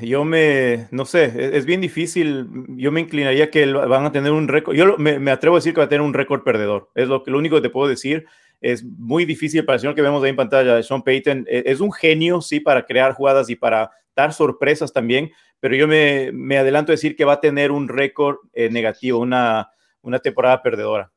yo 0.02 0.24
me, 0.24 0.88
no 0.90 1.06
sé, 1.06 1.56
es, 1.56 1.64
bien 1.64 1.80
difícil. 1.80 2.46
Yo 2.76 2.92
me 2.92 3.00
inclinaría 3.00 3.50
que 3.50 3.64
van 3.66 4.04
a 4.04 4.12
tener 4.12 4.32
un 4.32 4.48
récord. 4.48 4.76
Yo 4.76 4.98
me, 4.98 5.30
atrevo 5.30 5.56
a 5.56 5.60
decir 5.60 5.72
que 5.72 5.80
va 5.80 5.86
a 5.86 5.88
tener 5.88 6.02
un 6.02 6.12
récord 6.12 6.42
perdedor. 6.42 6.90
Es 6.94 7.08
lo, 7.08 7.22
lo 7.24 7.38
único 7.38 7.56
que 7.56 7.62
te 7.62 7.70
puedo 7.70 7.88
decir. 7.88 8.26
Es 8.60 8.82
muy 8.84 9.24
difícil 9.24 9.64
para 9.64 9.76
el 9.76 9.80
señor 9.80 9.94
que 9.94 10.02
vemos 10.02 10.22
ahí 10.22 10.30
en 10.30 10.36
pantalla, 10.36 10.82
Sean 10.82 11.02
Payton. 11.02 11.46
E, 11.48 11.64
es 11.66 11.80
un 11.80 11.92
genio, 11.92 12.40
sí, 12.40 12.60
para 12.60 12.84
crear 12.84 13.14
jugadas 13.14 13.48
y 13.50 13.56
para 13.56 13.90
dar 14.16 14.32
sorpresas 14.32 14.92
también, 14.92 15.32
pero 15.60 15.76
yo 15.76 15.86
me, 15.86 16.58
adelanto 16.58 16.90
a 16.90 16.96
decir 16.96 17.14
que 17.14 17.24
va 17.24 17.34
a 17.34 17.40
tener 17.40 17.70
un 17.70 17.88
récord 17.88 18.38
eh, 18.52 18.68
negativo, 18.68 19.20
una, 19.20 19.70
una 20.02 20.18
temporada 20.18 20.62
perdedora. 20.62 21.12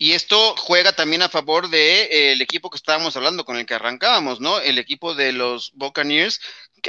Y 0.00 0.12
esto 0.12 0.54
juega 0.56 0.92
también 0.92 1.22
a 1.22 1.28
favor 1.28 1.64
del 1.64 1.70
de, 1.72 2.02
eh, 2.02 2.32
el 2.32 2.40
equipo 2.40 2.70
que 2.70 2.76
estábamos 2.76 3.16
hablando, 3.16 3.44
con 3.44 3.56
el 3.56 3.66
que 3.66 3.74
arrancábamos, 3.74 4.40
¿no? 4.40 4.60
El 4.60 4.78
equipo 4.78 5.14
de 5.14 5.32
los 5.32 5.72
Buccaneers. 5.74 6.40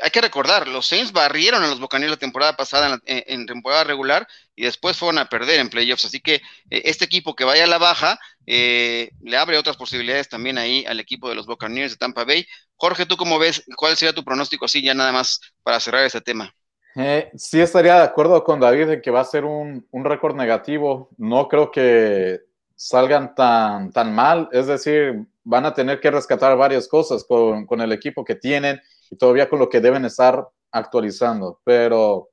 Hay 0.03 0.11
que 0.11 0.21
recordar, 0.21 0.67
los 0.67 0.87
Saints 0.87 1.11
barrieron 1.11 1.63
a 1.63 1.67
los 1.67 1.79
Buccaneers 1.79 2.11
la 2.11 2.17
temporada 2.17 2.55
pasada 2.55 2.99
en, 3.05 3.45
temporada 3.45 3.83
regular 3.83 4.27
y 4.55 4.63
después 4.63 4.97
fueron 4.97 5.19
a 5.19 5.29
perder 5.29 5.59
en 5.59 5.69
playoffs. 5.69 6.05
Así 6.05 6.19
que 6.19 6.35
eh, 6.35 6.81
este 6.85 7.05
equipo 7.05 7.35
que 7.35 7.45
vaya 7.45 7.63
a 7.63 7.67
la 7.67 7.77
baja 7.77 8.19
le 8.45 9.37
abre 9.37 9.59
otras 9.59 9.77
posibilidades 9.77 10.27
también 10.27 10.57
ahí 10.57 10.83
al 10.87 10.99
equipo 10.99 11.29
de 11.29 11.35
los 11.35 11.45
Buccaneers 11.45 11.91
de 11.91 11.97
Tampa 11.97 12.25
Bay. 12.25 12.47
Jorge, 12.75 13.05
¿tú 13.05 13.15
cómo 13.15 13.37
ves? 13.37 13.63
¿Cuál 13.75 13.95
sería 13.95 14.13
tu 14.13 14.23
pronóstico 14.23 14.65
así 14.65 14.81
ya 14.81 14.93
nada 14.93 15.11
más 15.11 15.39
para 15.61 15.79
cerrar 15.79 16.03
este 16.03 16.21
tema? 16.21 16.51
Eh, 16.95 17.29
sí 17.35 17.61
estaría 17.61 17.95
de 17.95 18.03
acuerdo 18.03 18.43
con 18.43 18.59
David 18.59 18.89
en 18.89 19.01
que 19.01 19.11
va 19.11 19.21
a 19.21 19.25
ser 19.25 19.45
un, 19.45 19.85
récord 19.91 20.35
negativo. 20.35 21.09
No 21.17 21.47
creo 21.47 21.71
que 21.71 22.41
salgan 22.75 23.35
tan, 23.35 23.91
tan 23.91 24.13
mal. 24.13 24.49
Es 24.51 24.67
decir, 24.67 25.25
van 25.43 25.65
a 25.65 25.73
tener 25.73 25.99
que 25.99 26.11
rescatar 26.11 26.57
varias 26.57 26.87
cosas 26.87 27.23
con, 27.23 27.65
con 27.65 27.81
el 27.81 27.91
equipo 27.91 28.25
que 28.25 28.35
tienen 28.35 28.81
y 29.09 29.17
todavía 29.17 29.49
con 29.49 29.59
lo 29.59 29.69
que 29.69 29.81
deben 29.81 30.05
estar 30.05 30.47
actualizando. 30.71 31.59
Pero 31.63 32.29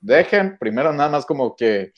dejen 0.00 0.58
primero 0.58 0.92
nada 0.92 1.10
más 1.10 1.26
como 1.26 1.54
que 1.54 1.92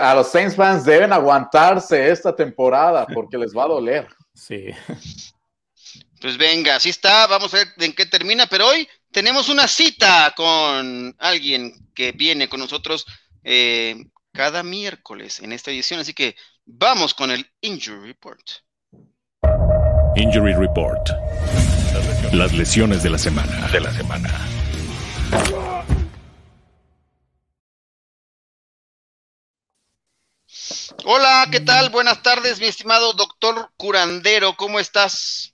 a 0.00 0.14
los 0.14 0.30
Saints 0.30 0.54
fans 0.54 0.84
deben 0.84 1.12
aguantarse 1.12 2.10
esta 2.10 2.34
temporada 2.34 3.06
porque 3.12 3.38
les 3.38 3.54
va 3.56 3.64
a 3.64 3.68
doler. 3.68 4.08
Sí. 4.34 4.66
Pues 6.20 6.38
venga, 6.38 6.76
así 6.76 6.88
está, 6.88 7.26
vamos 7.26 7.52
a 7.52 7.58
ver 7.58 7.68
en 7.78 7.92
qué 7.92 8.06
termina, 8.06 8.46
pero 8.46 8.66
hoy 8.68 8.88
tenemos 9.10 9.48
una 9.48 9.68
cita 9.68 10.32
con 10.34 11.14
alguien 11.18 11.92
que 11.94 12.12
viene 12.12 12.48
con 12.48 12.60
nosotros 12.60 13.04
eh, 13.42 14.06
cada 14.32 14.62
miércoles 14.62 15.40
en 15.40 15.52
esta 15.52 15.70
edición, 15.70 16.00
así 16.00 16.14
que 16.14 16.34
vamos 16.64 17.12
con 17.12 17.30
el 17.30 17.46
Injury 17.60 18.06
Report. 18.06 18.40
Injury 20.16 20.54
Report. 20.54 21.08
Las 22.32 22.52
lesiones 22.52 23.02
de 23.02 23.10
la 23.10 23.18
semana. 23.18 23.68
De 23.72 23.80
la 23.80 23.92
semana. 23.92 24.30
Hola, 31.04 31.48
¿qué 31.50 31.58
tal? 31.58 31.90
Buenas 31.90 32.22
tardes, 32.22 32.60
mi 32.60 32.66
estimado 32.66 33.12
doctor 33.14 33.70
curandero, 33.76 34.54
¿cómo 34.56 34.78
estás? 34.78 35.52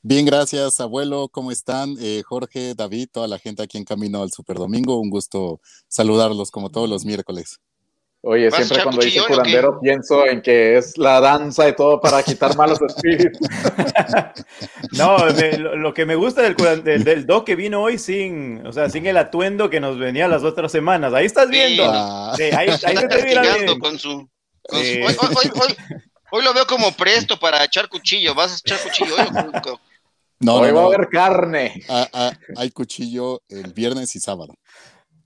Bien, 0.00 0.24
gracias, 0.24 0.80
abuelo. 0.80 1.28
¿Cómo 1.28 1.52
están? 1.52 1.96
Eh, 2.00 2.22
Jorge, 2.24 2.74
David, 2.74 3.10
toda 3.12 3.28
la 3.28 3.38
gente 3.38 3.62
aquí 3.62 3.76
en 3.76 3.84
camino 3.84 4.22
al 4.22 4.32
Super 4.32 4.56
Domingo. 4.56 4.98
Un 4.98 5.10
gusto 5.10 5.60
saludarlos 5.86 6.50
como 6.50 6.70
todos 6.70 6.88
los 6.88 7.04
miércoles. 7.04 7.60
Oye, 8.22 8.50
siempre 8.50 8.82
cuando 8.82 9.00
dice 9.00 9.20
curandero 9.28 9.78
pienso 9.80 10.26
en 10.26 10.42
que 10.42 10.76
es 10.76 10.98
la 10.98 11.20
danza 11.20 11.68
y 11.68 11.76
todo 11.76 12.00
para 12.00 12.20
quitar 12.24 12.56
malos 12.56 12.80
espíritus. 12.82 13.46
no, 14.92 15.18
lo, 15.76 15.94
que 15.94 16.04
me 16.04 16.16
gusta 16.16 16.42
del, 16.42 17.04
del, 17.04 17.26
doc 17.26 17.46
que 17.46 17.54
vino 17.54 17.80
hoy 17.80 17.96
sin, 17.96 18.66
o 18.66 18.72
sea, 18.72 18.90
sin 18.90 19.06
el 19.06 19.16
atuendo 19.16 19.70
que 19.70 19.78
nos 19.78 19.98
venía 20.00 20.26
las 20.26 20.42
otras 20.42 20.72
semanas. 20.72 21.14
Ahí 21.14 21.26
estás 21.26 21.48
viendo. 21.48 21.84
Sí, 22.34 22.42
ahí, 22.44 22.68
ahí 22.68 22.96
se 22.96 23.08
te 23.08 23.24
bien. 23.24 23.78
Con 23.78 23.96
su, 23.98 24.28
con 24.68 24.80
su, 24.80 24.90
hoy, 24.90 25.16
hoy, 25.20 25.50
hoy, 25.54 25.76
hoy, 26.32 26.44
lo 26.44 26.52
veo 26.52 26.66
como 26.66 26.90
presto 26.90 27.38
para 27.38 27.62
echar 27.62 27.88
cuchillo. 27.88 28.34
¿Vas 28.34 28.52
a 28.52 28.56
echar 28.56 28.80
cuchillo 28.80 29.14
hoy? 29.14 29.78
No, 30.40 30.56
Hoy 30.56 30.70
va 30.70 30.82
a 30.82 30.86
haber 30.86 31.08
carne. 31.08 31.82
Ah, 31.88 32.08
ah, 32.12 32.32
hay 32.56 32.70
cuchillo 32.70 33.42
el 33.48 33.72
viernes 33.72 34.14
y 34.14 34.20
sábado. 34.20 34.54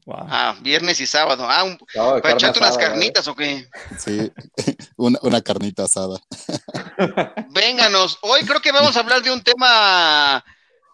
Ah, 0.06 0.56
viernes 0.60 1.00
y 1.00 1.06
sábado. 1.06 1.46
Ah, 1.48 1.64
un, 1.64 1.78
¿para 2.20 2.34
echarte 2.34 2.58
unas 2.58 2.76
carnitas 2.76 3.26
o 3.28 3.36
qué? 3.36 3.68
Sí, 3.98 4.30
una, 4.96 5.18
una 5.22 5.40
carnita 5.40 5.84
asada. 5.84 6.20
Vénganos, 7.50 8.18
hoy 8.22 8.42
creo 8.44 8.60
que 8.60 8.72
vamos 8.72 8.96
a 8.96 9.00
hablar 9.00 9.22
de 9.22 9.30
un 9.30 9.42
tema 9.42 10.44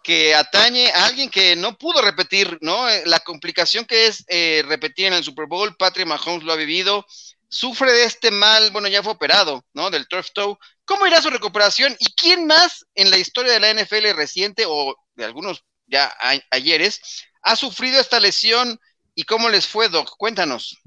que 0.03 0.33
atañe 0.35 0.91
a 0.91 1.05
alguien 1.05 1.29
que 1.29 1.55
no 1.55 1.77
pudo 1.77 2.01
repetir, 2.01 2.57
¿no? 2.61 2.89
Eh, 2.89 3.03
la 3.05 3.19
complicación 3.19 3.85
que 3.85 4.07
es 4.07 4.23
eh, 4.27 4.63
repetir 4.67 5.07
en 5.07 5.13
el 5.13 5.23
Super 5.23 5.47
Bowl, 5.47 5.75
Patrick 5.75 6.07
Mahomes 6.07 6.43
lo 6.43 6.53
ha 6.53 6.55
vivido, 6.55 7.05
sufre 7.47 7.91
de 7.91 8.03
este 8.05 8.31
mal, 8.31 8.71
bueno, 8.71 8.87
ya 8.87 9.03
fue 9.03 9.13
operado, 9.13 9.65
¿no? 9.73 9.89
Del 9.89 10.07
turf 10.07 10.29
toe. 10.33 10.57
¿Cómo 10.85 11.05
irá 11.07 11.21
su 11.21 11.29
recuperación? 11.29 11.95
¿Y 11.99 12.13
quién 12.13 12.45
más 12.45 12.85
en 12.95 13.09
la 13.09 13.17
historia 13.17 13.53
de 13.53 13.59
la 13.59 13.73
NFL 13.73 14.15
reciente 14.15 14.63
o 14.67 14.95
de 15.15 15.25
algunos 15.25 15.63
ya 15.87 16.15
ayeres 16.51 17.01
ha 17.41 17.55
sufrido 17.55 17.99
esta 17.99 18.19
lesión 18.19 18.79
y 19.15 19.23
cómo 19.23 19.49
les 19.49 19.67
fue, 19.67 19.89
Doc? 19.89 20.15
Cuéntanos. 20.17 20.77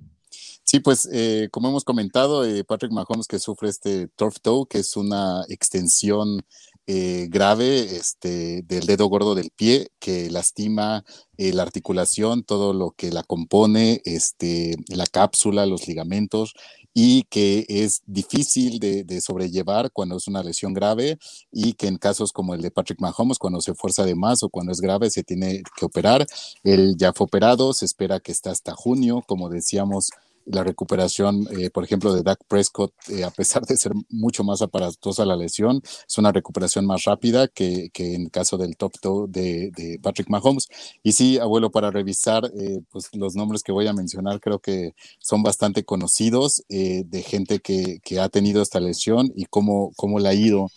Sí, 0.65 0.81
pues 0.81 1.09
eh, 1.13 1.49
como 1.51 1.69
hemos 1.69 1.85
comentado, 1.85 2.45
Patrick 2.67 2.93
Mahomes 2.93 3.27
que 3.27 3.39
sufre 3.39 3.69
este 3.69 4.09
turf 4.09 4.37
toe, 4.41 4.67
que 4.69 4.79
es 4.79 4.97
una 4.97 5.45
extensión 5.49 6.43
eh, 6.89 7.29
grave 7.31 7.97
este, 7.97 8.63
del 8.63 8.87
dedo 8.87 9.07
gordo 9.07 9.37
del 9.37 9.51
pie 9.55 9.93
que 10.01 10.29
lastima 10.31 11.05
eh, 11.37 11.53
la 11.53 11.63
articulación, 11.63 12.43
todo 12.43 12.73
lo 12.75 12.91
que 12.91 13.13
la 13.13 13.23
compone, 13.23 14.03
este, 14.05 14.75
la 14.89 15.07
cápsula, 15.07 15.65
los 15.65 15.87
ligamentos 15.87 16.55
y 16.95 17.25
que 17.25 17.65
es 17.69 18.03
difícil 18.07 18.79
de, 18.79 19.21
sobrellevar 19.21 19.91
cuando 19.93 20.17
es 20.17 20.27
una 20.27 20.43
lesión 20.43 20.75
grave 20.75 21.19
y 21.53 21.75
que 21.75 21.87
en 21.87 21.97
casos 21.97 22.33
como 22.33 22.55
el 22.55 22.63
de 22.63 22.71
Patrick 22.71 23.01
Mahomes, 23.01 23.39
cuando 23.39 23.61
se 23.61 23.75
fuerza 23.75 24.05
de 24.05 24.15
más 24.15 24.43
o 24.43 24.49
cuando 24.49 24.73
es 24.73 24.81
grave, 24.81 25.11
se 25.11 25.23
tiene 25.23 25.63
que 25.77 25.85
operar. 25.85 26.27
Él 26.65 26.97
ya 26.97 27.13
fue 27.13 27.27
operado, 27.27 27.73
se 27.73 27.85
espera 27.85 28.21
que 28.21 28.33
está 28.33 28.51
hasta 28.51 28.75
junio, 28.75 29.23
como 29.27 29.49
decíamos 29.49 30.11
la 30.47 30.65
recuperación, 30.65 31.47
eh, 31.51 31.71
por 31.71 31.85
ejemplo, 31.85 32.13
de 32.13 32.23
Dak 32.23 32.41
Prescott, 32.49 32.93
eh, 33.09 33.25
a 33.25 33.31
pesar 33.31 33.65
de 33.65 33.77
ser 33.77 33.93
mucho 34.09 34.45
más 34.45 34.63
aparatosa 34.63 35.25
la 35.25 35.37
lesión, 35.37 35.83
es 35.85 36.19
una 36.19 36.33
recuperación 36.33 36.87
más 36.87 37.05
rápida 37.05 37.49
que, 37.49 37.91
en 37.95 38.23
el 38.23 38.31
caso 38.31 38.57
del 38.57 38.77
top 38.77 38.93
toe 39.01 39.27
de, 39.29 39.99
Patrick 40.03 40.29
Mahomes. 40.29 40.69
Y 41.03 41.13
sí, 41.13 41.39
abuelo, 41.39 41.71
para 41.71 41.91
revisar, 41.91 42.51
eh, 42.59 42.81
pues 42.91 43.09
los 43.15 43.35
nombres 43.35 43.63
que 43.63 43.73
voy 43.73 43.87
a 43.87 43.93
mencionar 43.93 44.41
creo 44.41 44.59
que 44.59 44.95
son 45.19 45.43
bastante 45.43 45.85
conocidos 45.85 46.63
de 46.69 47.23
gente 47.27 47.61
que, 47.61 48.01
ha 48.21 48.29
tenido 48.29 48.63
esta 48.63 48.79
lesión 48.79 49.33
y 49.35 49.47
cómo, 49.47 49.93
cómo 49.97 50.19
la 50.19 50.31
ha 50.31 50.35
ido. 50.35 50.69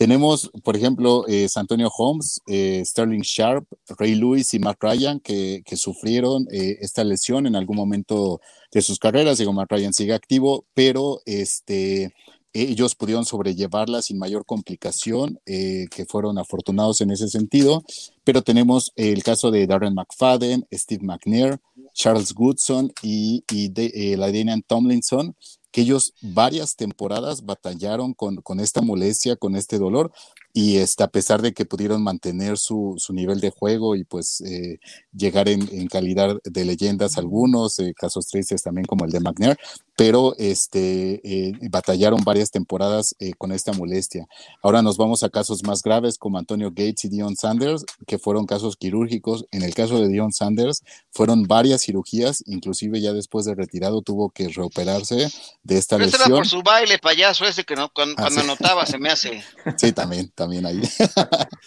Tenemos, 0.00 0.50
por 0.64 0.78
ejemplo, 0.78 1.28
eh, 1.28 1.46
Antonio 1.56 1.90
Holmes, 1.94 2.40
eh, 2.46 2.82
Sterling 2.86 3.20
Sharp, 3.20 3.66
Ray 3.98 4.14
Lewis 4.14 4.54
y 4.54 4.58
Matt 4.58 4.78
Ryan, 4.80 5.20
que, 5.20 5.62
sufrieron 5.74 6.48
eh, 6.50 6.78
esta 6.80 7.04
lesión 7.04 7.46
en 7.46 7.54
algún 7.54 7.76
momento 7.76 8.40
de 8.72 8.80
sus 8.80 8.98
carreras. 8.98 9.36
Digo, 9.36 9.52
Matt 9.52 9.70
Ryan 9.70 9.92
sigue 9.92 10.14
activo, 10.14 10.64
pero 10.72 11.20
este, 11.26 12.14
ellos 12.54 12.94
pudieron 12.94 13.26
sobrellevarla 13.26 14.00
sin 14.00 14.18
mayor 14.18 14.46
complicación, 14.46 15.38
eh, 15.44 15.84
que 15.90 16.06
fueron 16.06 16.38
afortunados 16.38 17.02
en 17.02 17.10
ese 17.10 17.28
sentido. 17.28 17.84
Pero 18.24 18.40
tenemos 18.40 18.92
el 18.96 19.22
caso 19.22 19.50
de 19.50 19.66
Darren 19.66 19.92
McFadden, 19.92 20.66
Steve 20.72 21.04
McNair, 21.04 21.60
Charles 21.92 22.32
Goodson 22.32 22.90
y, 23.02 23.44
y 23.52 24.16
la 24.16 24.28
Danian 24.28 24.62
Tomlinson, 24.62 25.36
que 25.70 25.82
ellos 25.82 26.14
varias 26.20 26.76
temporadas 26.76 27.44
batallaron 27.44 28.14
con, 28.14 28.60
esta 28.60 28.82
molestia, 28.82 29.36
con 29.36 29.56
este 29.56 29.78
dolor, 29.78 30.12
y 30.52 30.78
este, 30.78 31.04
a 31.04 31.08
pesar 31.08 31.42
de 31.42 31.52
que 31.52 31.64
pudieron 31.64 32.02
mantener 32.02 32.58
su, 32.58 32.94
su 32.98 33.12
nivel 33.12 33.40
de 33.40 33.50
juego 33.50 33.94
y 33.94 34.04
pues 34.04 34.40
eh, 34.40 34.80
llegar 35.12 35.48
en, 35.48 35.68
en, 35.72 35.86
calidad 35.86 36.38
de 36.42 36.64
leyendas 36.64 37.18
algunos, 37.18 37.78
eh, 37.78 37.94
casos 37.96 38.26
tristes 38.26 38.62
también 38.62 38.86
como 38.86 39.04
el 39.04 39.12
de 39.12 39.20
McNair, 39.20 39.58
pero 39.96 40.34
este, 40.38 41.20
eh, 41.22 41.52
batallaron 41.70 42.24
varias 42.24 42.50
temporadas 42.50 43.14
con 43.36 43.52
esta 43.52 43.72
molestia. 43.72 44.26
Ahora 44.62 44.80
nos 44.80 44.96
vamos 44.96 45.22
a 45.22 45.28
casos 45.28 45.62
más 45.62 45.82
graves 45.82 46.16
como 46.16 46.38
Antonio 46.38 46.70
Gates 46.70 47.04
y 47.04 47.08
Dion 47.10 47.36
Sanders, 47.36 47.84
que 48.06 48.18
fueron 48.18 48.46
casos 48.46 48.76
quirúrgicos. 48.76 49.44
En 49.50 49.62
el 49.62 49.74
caso 49.74 50.00
de 50.00 50.08
Dion 50.08 50.32
Sanders, 50.32 50.82
fueron 51.12 51.44
varias 51.44 51.82
cirugías, 51.82 52.42
inclusive 52.46 53.00
ya 53.00 53.12
después 53.12 53.44
de 53.44 53.54
retirado 53.54 54.00
tuvo 54.00 54.30
que 54.30 54.48
reoperarse 54.48 55.28
de 55.62 55.78
esta 55.78 55.96
pero 55.96 56.06
lesión. 56.06 56.22
Era 56.26 56.36
por 56.36 56.46
su 56.46 56.62
baile 56.62 56.98
payaso 56.98 57.44
ese 57.44 57.64
que 57.64 57.76
no, 57.76 57.92
cuando, 57.92 58.16
cuando 58.16 58.40
anotaba 58.40 58.86
se 58.86 58.98
me 58.98 59.10
hace. 59.10 59.42
Sí, 59.76 59.92
también 59.92 60.30
también 60.40 60.64
ahí. 60.64 60.80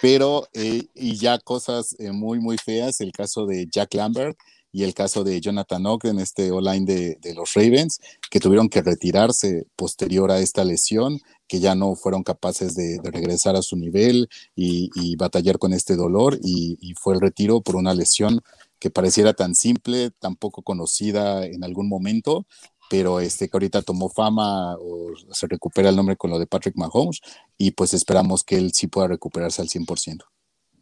Pero, 0.00 0.46
eh, 0.52 0.84
y 0.94 1.16
ya 1.16 1.38
cosas 1.38 1.96
eh, 1.98 2.12
muy, 2.12 2.38
muy 2.38 2.56
feas, 2.58 3.00
el 3.00 3.10
caso 3.10 3.44
de 3.44 3.66
Jack 3.70 3.94
Lambert 3.94 4.38
y 4.72 4.84
el 4.84 4.94
caso 4.94 5.24
de 5.24 5.40
Jonathan 5.40 5.84
Ogden, 5.86 6.20
este 6.20 6.52
online 6.52 6.86
de, 6.86 7.18
de, 7.20 7.34
los 7.34 7.54
Ravens, 7.54 8.00
que 8.30 8.40
tuvieron 8.40 8.68
que 8.68 8.82
retirarse 8.82 9.66
posterior 9.76 10.30
a 10.30 10.38
esta 10.38 10.64
lesión, 10.64 11.20
que 11.48 11.58
ya 11.58 11.74
no 11.74 11.96
fueron 11.96 12.22
capaces 12.22 12.74
de, 12.74 13.00
regresar 13.02 13.56
a 13.56 13.62
su 13.62 13.76
nivel 13.76 14.28
y, 14.54 15.16
batallar 15.16 15.58
con 15.58 15.72
este 15.72 15.96
dolor, 15.96 16.38
y, 16.42 16.76
y, 16.80 16.94
fue 16.94 17.14
el 17.14 17.20
retiro 17.20 17.60
por 17.60 17.76
una 17.76 17.94
lesión 17.94 18.40
que 18.80 18.90
pareciera 18.90 19.32
tan 19.32 19.54
simple, 19.54 20.10
tan 20.10 20.36
poco 20.36 20.62
conocida 20.62 21.46
en 21.46 21.64
algún 21.64 21.88
momento, 21.88 22.46
pero 22.90 23.20
este 23.20 23.48
que 23.48 23.56
ahorita 23.56 23.82
tomó 23.82 24.08
fama 24.08 24.76
o 24.76 25.12
se 25.32 25.46
recupera 25.46 25.88
el 25.88 25.96
nombre 25.96 26.16
con 26.16 26.30
lo 26.30 26.38
de 26.38 26.46
Patrick 26.46 26.76
Mahomes 26.76 27.20
y 27.58 27.72
pues 27.72 27.94
esperamos 27.94 28.44
que 28.44 28.56
él 28.56 28.72
sí 28.72 28.86
pueda 28.86 29.08
recuperarse 29.08 29.62
al 29.62 29.68
100%. 29.68 30.24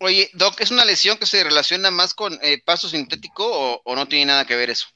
Oye, 0.01 0.31
Doc, 0.35 0.61
¿es 0.61 0.73
una 0.73 0.85
lesión 0.85 1.17
que 1.17 1.27
se 1.27 1.45
relaciona 1.45 1.93
más 1.93 2.13
con 2.13 2.37
eh, 2.43 2.61
paso 2.65 2.89
sintético 2.89 3.81
o, 3.85 3.95
no 3.95 4.09
tiene 4.09 4.27
nada 4.27 4.45
que 4.45 4.57
ver 4.57 4.71
eso? 4.71 4.87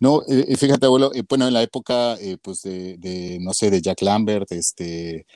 No, 0.00 0.20
eh, 0.28 0.44
eh, 0.48 0.56
fíjate, 0.56 0.84
abuelo, 0.84 1.10
bueno, 1.28 1.48
en 1.48 1.54
la 1.54 1.62
época, 1.62 2.16
pues, 2.42 2.62
de, 2.62 3.38
no 3.40 3.54
sé, 3.54 3.70
de 3.70 3.80
Jack 3.80 4.02
Lambert, 4.02 4.52
este, 4.52 5.26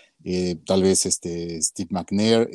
tal 0.66 0.82
vez, 0.82 1.06
este, 1.06 1.60
Steve 1.62 1.88
McNair, 1.90 2.50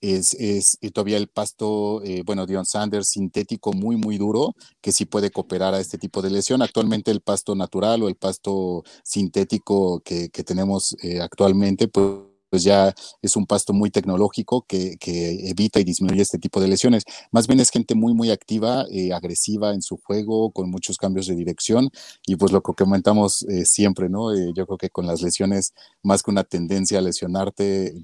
es, 0.00 0.34
es 0.34 0.78
todavía 0.92 1.16
el 1.16 1.28
pasto, 1.28 2.02
eh, 2.02 2.22
bueno, 2.24 2.46
Dion 2.46 2.64
Sanders 2.64 3.08
sintético 3.08 3.72
muy, 3.72 3.96
muy 3.96 4.18
duro, 4.18 4.54
que 4.80 4.92
sí 4.92 5.04
puede 5.04 5.30
cooperar 5.30 5.74
a 5.74 5.80
este 5.80 5.98
tipo 5.98 6.22
de 6.22 6.30
lesión. 6.30 6.62
Actualmente 6.62 7.10
el 7.10 7.20
pasto 7.20 7.54
natural 7.54 8.02
o 8.02 8.08
el 8.08 8.16
pasto 8.16 8.82
sintético 9.04 10.00
que, 10.00 10.28
tenemos 10.44 10.96
eh, 11.02 11.20
actualmente, 11.20 11.88
pues 11.88 12.30
pues 12.50 12.64
ya 12.64 12.92
es 13.22 13.36
un 13.36 13.46
pasto 13.46 13.72
muy 13.72 13.92
tecnológico 13.92 14.66
que, 14.66 14.96
evita 15.00 15.78
y 15.78 15.84
disminuye 15.84 16.22
este 16.22 16.36
tipo 16.36 16.60
de 16.60 16.66
lesiones. 16.66 17.04
Más 17.30 17.46
bien 17.46 17.60
es 17.60 17.70
gente 17.70 17.94
muy, 17.94 18.12
muy 18.12 18.32
activa, 18.32 18.86
eh, 18.90 19.12
agresiva 19.12 19.72
en 19.72 19.82
su 19.82 19.98
juego, 19.98 20.50
con 20.50 20.68
muchos 20.68 20.96
cambios 20.96 21.28
de 21.28 21.36
dirección 21.36 21.90
y 22.26 22.34
pues 22.34 22.50
lo 22.50 22.60
que 22.60 22.72
comentamos 22.72 23.46
siempre, 23.64 24.08
¿no? 24.08 24.34
yo 24.52 24.66
creo 24.66 24.78
que 24.78 24.90
con 24.90 25.06
las 25.06 25.22
lesiones, 25.22 25.74
más 26.02 26.24
que 26.24 26.32
una 26.32 26.42
tendencia 26.42 26.98
a 26.98 27.02
lesionarte, 27.02 27.94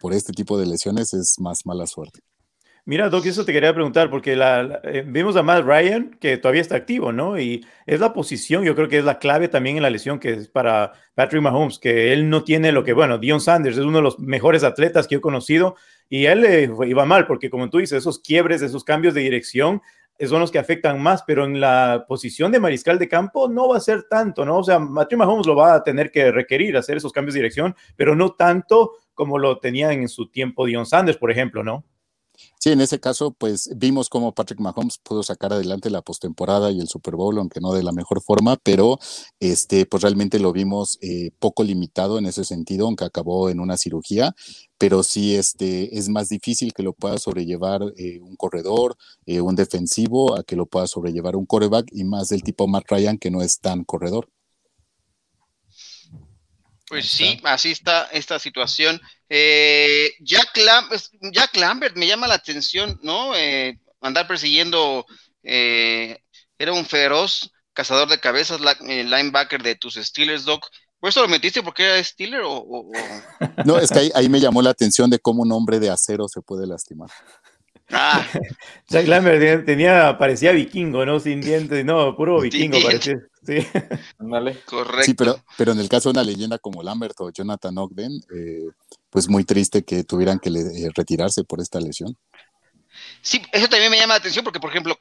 por 0.00 0.14
este 0.14 0.32
tipo 0.32 0.58
de 0.58 0.66
lesiones 0.66 1.14
es 1.14 1.36
más 1.38 1.66
mala 1.66 1.86
suerte. 1.86 2.20
Mira, 2.86 3.10
Doc, 3.10 3.26
eso 3.26 3.44
te 3.44 3.52
quería 3.52 3.74
preguntar, 3.74 4.08
porque 4.08 4.36
eh, 4.36 5.04
vimos 5.06 5.36
a 5.36 5.42
Matt 5.42 5.64
Ryan, 5.64 6.16
que 6.18 6.38
todavía 6.38 6.62
está 6.62 6.76
activo, 6.76 7.12
¿no? 7.12 7.38
Y 7.38 7.64
es 7.86 8.00
la 8.00 8.14
posición, 8.14 8.64
yo 8.64 8.74
creo 8.74 8.88
que 8.88 8.98
es 8.98 9.04
la 9.04 9.18
clave 9.18 9.48
también 9.48 9.76
en 9.76 9.82
la 9.82 9.90
lesión 9.90 10.18
que 10.18 10.32
es 10.32 10.48
para 10.48 10.92
Patrick 11.14 11.42
Mahomes, 11.42 11.78
que 11.78 12.12
él 12.12 12.30
no 12.30 12.42
tiene 12.42 12.72
lo 12.72 12.82
que, 12.82 12.94
bueno, 12.94 13.18
Dion 13.18 13.40
Sanders 13.40 13.76
es 13.76 13.84
uno 13.84 13.98
de 13.98 14.02
los 14.02 14.18
mejores 14.18 14.64
atletas 14.64 15.06
que 15.06 15.16
he 15.16 15.20
conocido 15.20 15.76
y 16.08 16.24
él 16.24 16.40
le 16.40 16.70
iba 16.88 17.04
mal, 17.04 17.26
porque 17.26 17.50
como 17.50 17.68
tú 17.68 17.78
dices, 17.78 17.98
esos 17.98 18.18
quiebres, 18.18 18.62
esos 18.62 18.82
cambios 18.82 19.12
de 19.12 19.20
dirección 19.20 19.82
son 20.28 20.40
los 20.40 20.50
que 20.50 20.58
afectan 20.58 21.00
más, 21.00 21.22
pero 21.22 21.44
en 21.44 21.60
la 21.60 22.04
posición 22.06 22.52
de 22.52 22.60
mariscal 22.60 22.98
de 22.98 23.08
campo 23.08 23.48
no 23.48 23.68
va 23.68 23.78
a 23.78 23.80
ser 23.80 24.04
tanto, 24.04 24.44
¿no? 24.44 24.58
O 24.58 24.64
sea, 24.64 24.78
Patrick 24.78 25.18
Mahomes 25.18 25.46
lo 25.46 25.56
va 25.56 25.74
a 25.74 25.82
tener 25.82 26.10
que 26.10 26.30
requerir 26.30 26.76
hacer 26.76 26.98
esos 26.98 27.12
cambios 27.12 27.34
de 27.34 27.40
dirección, 27.40 27.74
pero 27.96 28.14
no 28.14 28.32
tanto 28.32 28.92
como 29.14 29.38
lo 29.38 29.58
tenía 29.58 29.92
en 29.92 30.08
su 30.08 30.30
tiempo 30.30 30.66
Dion 30.66 30.86
Sanders, 30.86 31.18
por 31.18 31.30
ejemplo, 31.30 31.62
¿no? 31.62 31.84
Sí, 32.58 32.70
en 32.70 32.82
ese 32.82 33.00
caso, 33.00 33.30
pues 33.30 33.70
vimos 33.76 34.10
cómo 34.10 34.34
Patrick 34.34 34.60
Mahomes 34.60 34.98
pudo 34.98 35.22
sacar 35.22 35.52
adelante 35.52 35.88
la 35.88 36.02
postemporada 36.02 36.70
y 36.70 36.78
el 36.78 36.88
Super 36.88 37.16
Bowl, 37.16 37.38
aunque 37.38 37.58
no 37.58 37.72
de 37.72 37.82
la 37.82 37.92
mejor 37.92 38.20
forma, 38.22 38.56
pero 38.56 38.98
este, 39.40 39.86
pues 39.86 40.02
realmente 40.02 40.38
lo 40.38 40.52
vimos 40.52 40.98
eh, 41.00 41.30
poco 41.38 41.64
limitado 41.64 42.18
en 42.18 42.26
ese 42.26 42.44
sentido, 42.44 42.86
aunque 42.86 43.04
acabó 43.04 43.48
en 43.48 43.60
una 43.60 43.78
cirugía, 43.78 44.34
pero 44.76 45.02
sí 45.02 45.36
este, 45.36 45.96
es 45.98 46.10
más 46.10 46.28
difícil 46.28 46.74
que 46.74 46.82
lo 46.82 46.92
pueda 46.92 47.16
sobrellevar 47.18 47.80
eh, 47.96 48.20
un 48.20 48.36
corredor, 48.36 48.96
eh, 49.24 49.40
un 49.40 49.56
defensivo, 49.56 50.36
a 50.36 50.44
que 50.44 50.56
lo 50.56 50.66
pueda 50.66 50.86
sobrellevar 50.86 51.36
un 51.36 51.46
coreback 51.46 51.88
y 51.92 52.04
más 52.04 52.28
del 52.28 52.42
tipo 52.42 52.68
Matt 52.68 52.90
Ryan, 52.90 53.16
que 53.16 53.30
no 53.30 53.40
es 53.40 53.60
tan 53.60 53.84
corredor. 53.84 54.28
Pues 56.90 57.08
sí, 57.08 57.40
así 57.44 57.70
está 57.70 58.04
esta 58.06 58.38
situación. 58.38 59.00
Eh, 59.32 60.12
Jack, 60.20 60.58
Jack, 61.32 61.56
Lambert 61.56 61.96
me 61.96 62.08
llama 62.08 62.26
la 62.26 62.34
atención, 62.34 62.98
¿no? 63.02 63.36
Eh, 63.36 63.78
andar 64.00 64.26
persiguiendo, 64.26 65.06
eh, 65.44 66.18
era 66.58 66.72
un 66.72 66.84
feroz 66.84 67.52
cazador 67.72 68.08
de 68.08 68.18
cabezas, 68.18 68.60
linebacker 68.60 69.62
de 69.62 69.76
tus 69.76 69.94
Steelers, 69.94 70.44
Doc. 70.44 70.66
¿Por 70.98 71.08
eso 71.08 71.22
lo 71.22 71.28
metiste 71.28 71.62
porque 71.62 71.84
era 71.84 72.04
Steeler 72.04 72.42
o, 72.44 72.66
No, 73.64 73.78
es 73.78 73.90
que 73.90 74.10
ahí, 74.14 74.28
me 74.28 74.40
llamó 74.40 74.62
la 74.62 74.70
atención 74.70 75.08
de 75.08 75.20
cómo 75.20 75.42
un 75.42 75.52
hombre 75.52 75.78
de 75.78 75.90
acero 75.90 76.28
se 76.28 76.42
puede 76.42 76.66
lastimar. 76.66 77.10
Ah. 77.92 78.26
Jack 78.88 79.06
Lambert 79.06 79.64
tenía, 79.66 80.16
parecía 80.18 80.52
vikingo, 80.52 81.04
¿no? 81.04 81.20
Sin 81.20 81.40
dientes, 81.40 81.84
no, 81.84 82.16
puro 82.16 82.40
vikingo 82.40 82.78
parecía. 82.82 83.18
Sí. 83.44 83.66
Correcto. 84.66 85.02
Sí, 85.02 85.14
pero, 85.14 85.42
pero 85.56 85.72
en 85.72 85.80
el 85.80 85.88
caso 85.88 86.08
de 86.08 86.18
una 86.18 86.24
leyenda 86.24 86.58
como 86.58 86.82
Lambert 86.82 87.18
o 87.20 87.30
Jonathan 87.30 87.76
Ogden, 87.78 88.12
eh, 88.34 88.68
pues 89.08 89.28
muy 89.28 89.44
triste 89.44 89.82
que 89.82 90.04
tuvieran 90.04 90.38
que 90.38 90.50
eh, 90.50 90.90
retirarse 90.94 91.44
por 91.44 91.60
esta 91.60 91.80
lesión. 91.80 92.16
Sí, 93.22 93.42
eso 93.52 93.68
también 93.68 93.90
me 93.90 93.98
llama 93.98 94.14
la 94.14 94.18
atención 94.18 94.44
porque, 94.44 94.60
por 94.60 94.70
ejemplo, 94.70 94.96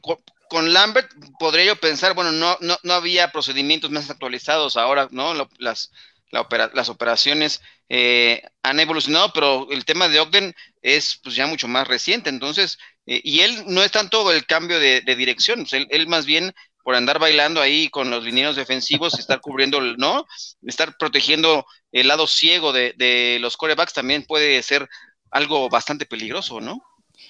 con, 0.49 0.73
Lambert 0.73 1.11
podría 1.39 1.65
yo 1.65 1.75
pensar, 1.79 2.13
bueno, 2.15 2.31
no, 2.31 2.57
no, 2.61 2.77
no 2.83 2.93
había 2.93 3.31
procedimientos 3.31 3.91
más 3.91 4.09
actualizados 4.09 4.77
ahora, 4.77 5.07
¿no? 5.11 5.33
las, 5.57 5.91
las 6.31 6.89
operaciones 6.89 7.61
eh, 7.89 8.41
han 8.63 8.79
evolucionado, 8.79 9.31
pero 9.33 9.67
el 9.71 9.85
tema 9.85 10.07
de 10.07 10.19
Ogden 10.19 10.55
es 10.81 11.19
pues 11.23 11.35
ya 11.35 11.47
mucho 11.47 11.67
más 11.67 11.87
reciente, 11.87 12.29
entonces, 12.29 12.77
eh, 13.05 13.21
y 13.23 13.41
él 13.41 13.63
no 13.67 13.83
es 13.83 13.91
tanto 13.91 14.31
el 14.31 14.45
cambio 14.45 14.79
de, 14.79 15.01
dirección, 15.01 15.65
él, 15.71 15.87
él, 15.89 16.07
más 16.07 16.25
bien 16.25 16.53
por 16.83 16.95
andar 16.95 17.19
bailando 17.19 17.61
ahí 17.61 17.89
con 17.89 18.09
los 18.09 18.23
linieros 18.23 18.55
defensivos, 18.55 19.19
estar 19.19 19.41
cubriendo, 19.41 19.81
¿no? 19.81 20.25
Estar 20.65 20.95
protegiendo 20.97 21.65
el 21.91 22.07
lado 22.07 22.25
ciego 22.25 22.71
de, 22.71 22.93
de 22.97 23.37
los 23.41 23.57
corebacks 23.57 23.93
también 23.93 24.23
puede 24.23 24.63
ser 24.63 24.87
algo 25.29 25.69
bastante 25.69 26.05
peligroso, 26.05 26.61
¿no? 26.61 26.81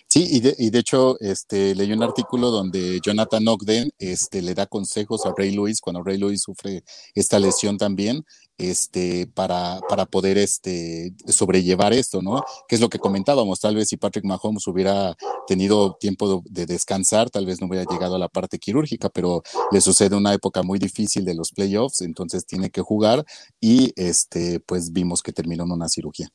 Sí, 0.08 0.26
y 0.28 0.39
de, 0.39 0.56
y 0.58 0.72
de 0.72 0.80
hecho, 0.80 1.20
este, 1.20 1.76
leí 1.76 1.91
un 1.91 2.02
artículo 2.02 2.50
donde 2.50 3.00
Jonathan 3.00 3.47
Ogden 3.47 3.91
este, 4.00 4.41
le 4.41 4.56
da 4.56 4.66
consejos 4.66 5.26
a 5.26 5.34
Ray 5.38 5.52
Lewis 5.52 5.82
cuando 5.82 6.04
Ray 6.04 6.18
Lewis 6.18 6.41
sufre 6.41 6.84
esta 7.14 7.38
lesión 7.38 7.78
también, 7.78 8.26
este, 8.60 9.26
para, 9.28 9.80
para 9.88 10.05
poder 10.05 10.38
este, 10.38 11.14
sobrellevar 11.28 11.93
esto, 11.93 12.22
¿no? 12.22 12.43
Que 12.68 12.76
es 12.76 12.82
lo 12.82 12.89
que 12.89 12.99
comentábamos, 12.99 13.60
tal 13.60 13.76
vez 13.76 13.88
si 13.88 13.97
Patrick 13.97 14.26
Mahomes 14.26 14.68
hubiera 14.68 15.16
tenido 15.47 15.95
tiempo 15.95 16.43
de, 16.45 16.66
descansar, 16.66 17.30
tal 17.30 17.45
vez 17.45 17.62
no 17.62 17.68
hubiera 17.68 17.86
llegado 17.89 18.16
a 18.16 18.20
la 18.20 18.28
parte 18.28 18.60
quirúrgica, 18.60 19.10
pero 19.10 19.41
le 19.72 19.82
sucede 19.82 20.16
una 20.16 20.34
época 20.34 20.62
muy 20.62 20.78
difícil 20.78 21.26
de 21.26 21.34
los 21.34 21.51
playoffs, 21.51 22.01
entonces 22.01 22.45
tiene 22.45 22.70
que 22.70 22.82
jugar 22.82 23.26
y 23.60 23.93
este, 23.95 24.60
pues 24.60 24.91
vimos 24.91 25.24
que 25.24 25.32
terminó 25.32 25.64
en 25.64 25.72
una 25.72 25.89
cirugía. 25.89 26.30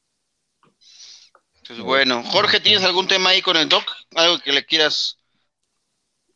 Pues 1.67 1.81
bueno, 1.81 2.23
Jorge, 2.25 2.61
¿tienes 2.61 2.83
algún 2.85 3.07
tema 3.07 3.31
ahí 3.31 3.41
con 3.41 3.57
el 3.57 3.69
doc? 3.69 3.85
¿Algo 4.15 4.39
que 4.39 4.53
le 4.53 4.67
quieras? 4.67 5.19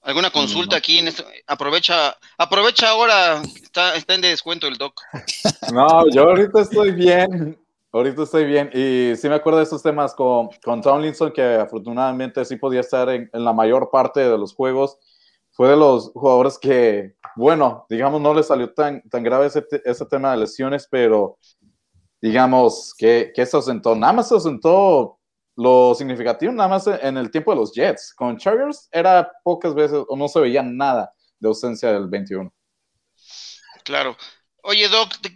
¿Alguna 0.09 0.31
consulta 0.31 0.75
aquí 0.75 1.01
en 1.01 1.09
esto? 1.09 1.23
Aprovecha, 1.47 2.17
aprovecha 2.39 2.89
ahora, 2.89 3.43
está, 3.43 3.95
está 3.95 4.15
en 4.15 4.23
descuento 4.23 4.67
el 4.67 4.79
doc. 4.79 4.99
No, 5.71 6.09
yo 6.11 6.23
ahorita 6.23 6.63
estoy 6.63 6.93
bien. 6.93 7.59
Ahorita 7.93 8.23
estoy 8.23 8.47
bien. 8.47 8.71
Y 8.73 9.15
sí 9.17 9.29
me 9.29 9.35
acuerdo 9.35 9.59
de 9.59 9.67
esos 9.67 9.83
temas 9.83 10.15
con, 10.15 10.49
con 10.65 10.81
Tomlinson, 10.81 11.31
que 11.31 11.43
afortunadamente 11.57 12.43
sí 12.47 12.57
podía 12.57 12.81
estar 12.81 13.11
en, 13.11 13.29
la 13.35 13.53
mayor 13.53 13.91
parte 13.91 14.21
de 14.21 14.39
los 14.39 14.55
juegos. 14.55 14.97
Fue 15.51 15.69
de 15.69 15.77
los 15.77 16.11
jugadores 16.15 16.57
que, 16.59 17.15
bueno, 17.37 17.85
digamos, 17.91 18.19
no 18.23 18.33
le 18.33 18.43
salió 18.43 18.73
tan, 18.73 19.03
tan 19.11 19.23
grave 19.23 19.49
ese, 19.49 19.63
ese 19.85 20.07
tema 20.07 20.31
de 20.31 20.39
lesiones, 20.39 20.89
pero 20.91 21.37
digamos 22.23 22.95
que, 22.97 23.31
que 23.35 23.45
se 23.45 23.59
ausentó. 23.59 23.95
Nada 23.95 24.15
más 24.15 24.29
se 24.29 24.35
ausentó 24.35 25.18
lo 25.59 25.93
significativo 25.93 26.53
nada 26.53 26.69
más 26.69 26.87
en 26.87 27.17
el 27.17 27.33
tiempo 27.33 27.51
de 27.51 27.57
los 27.57 27.73
Jets. 27.75 28.15
Con 28.15 28.39
Chargers 28.39 28.89
era 28.93 29.29
pocas 29.43 29.75
veces 29.75 30.05
o 30.07 30.17
no 30.17 30.29
se 30.29 30.39
veía 30.39 30.63
nada 30.63 31.13
de 31.41 31.49
ausencia 31.49 31.93
del 31.93 32.07
21. 32.07 32.53
Claro. 33.83 34.17
Oye, 34.63 34.89
Doc, 34.89 35.17
te, 35.21 35.31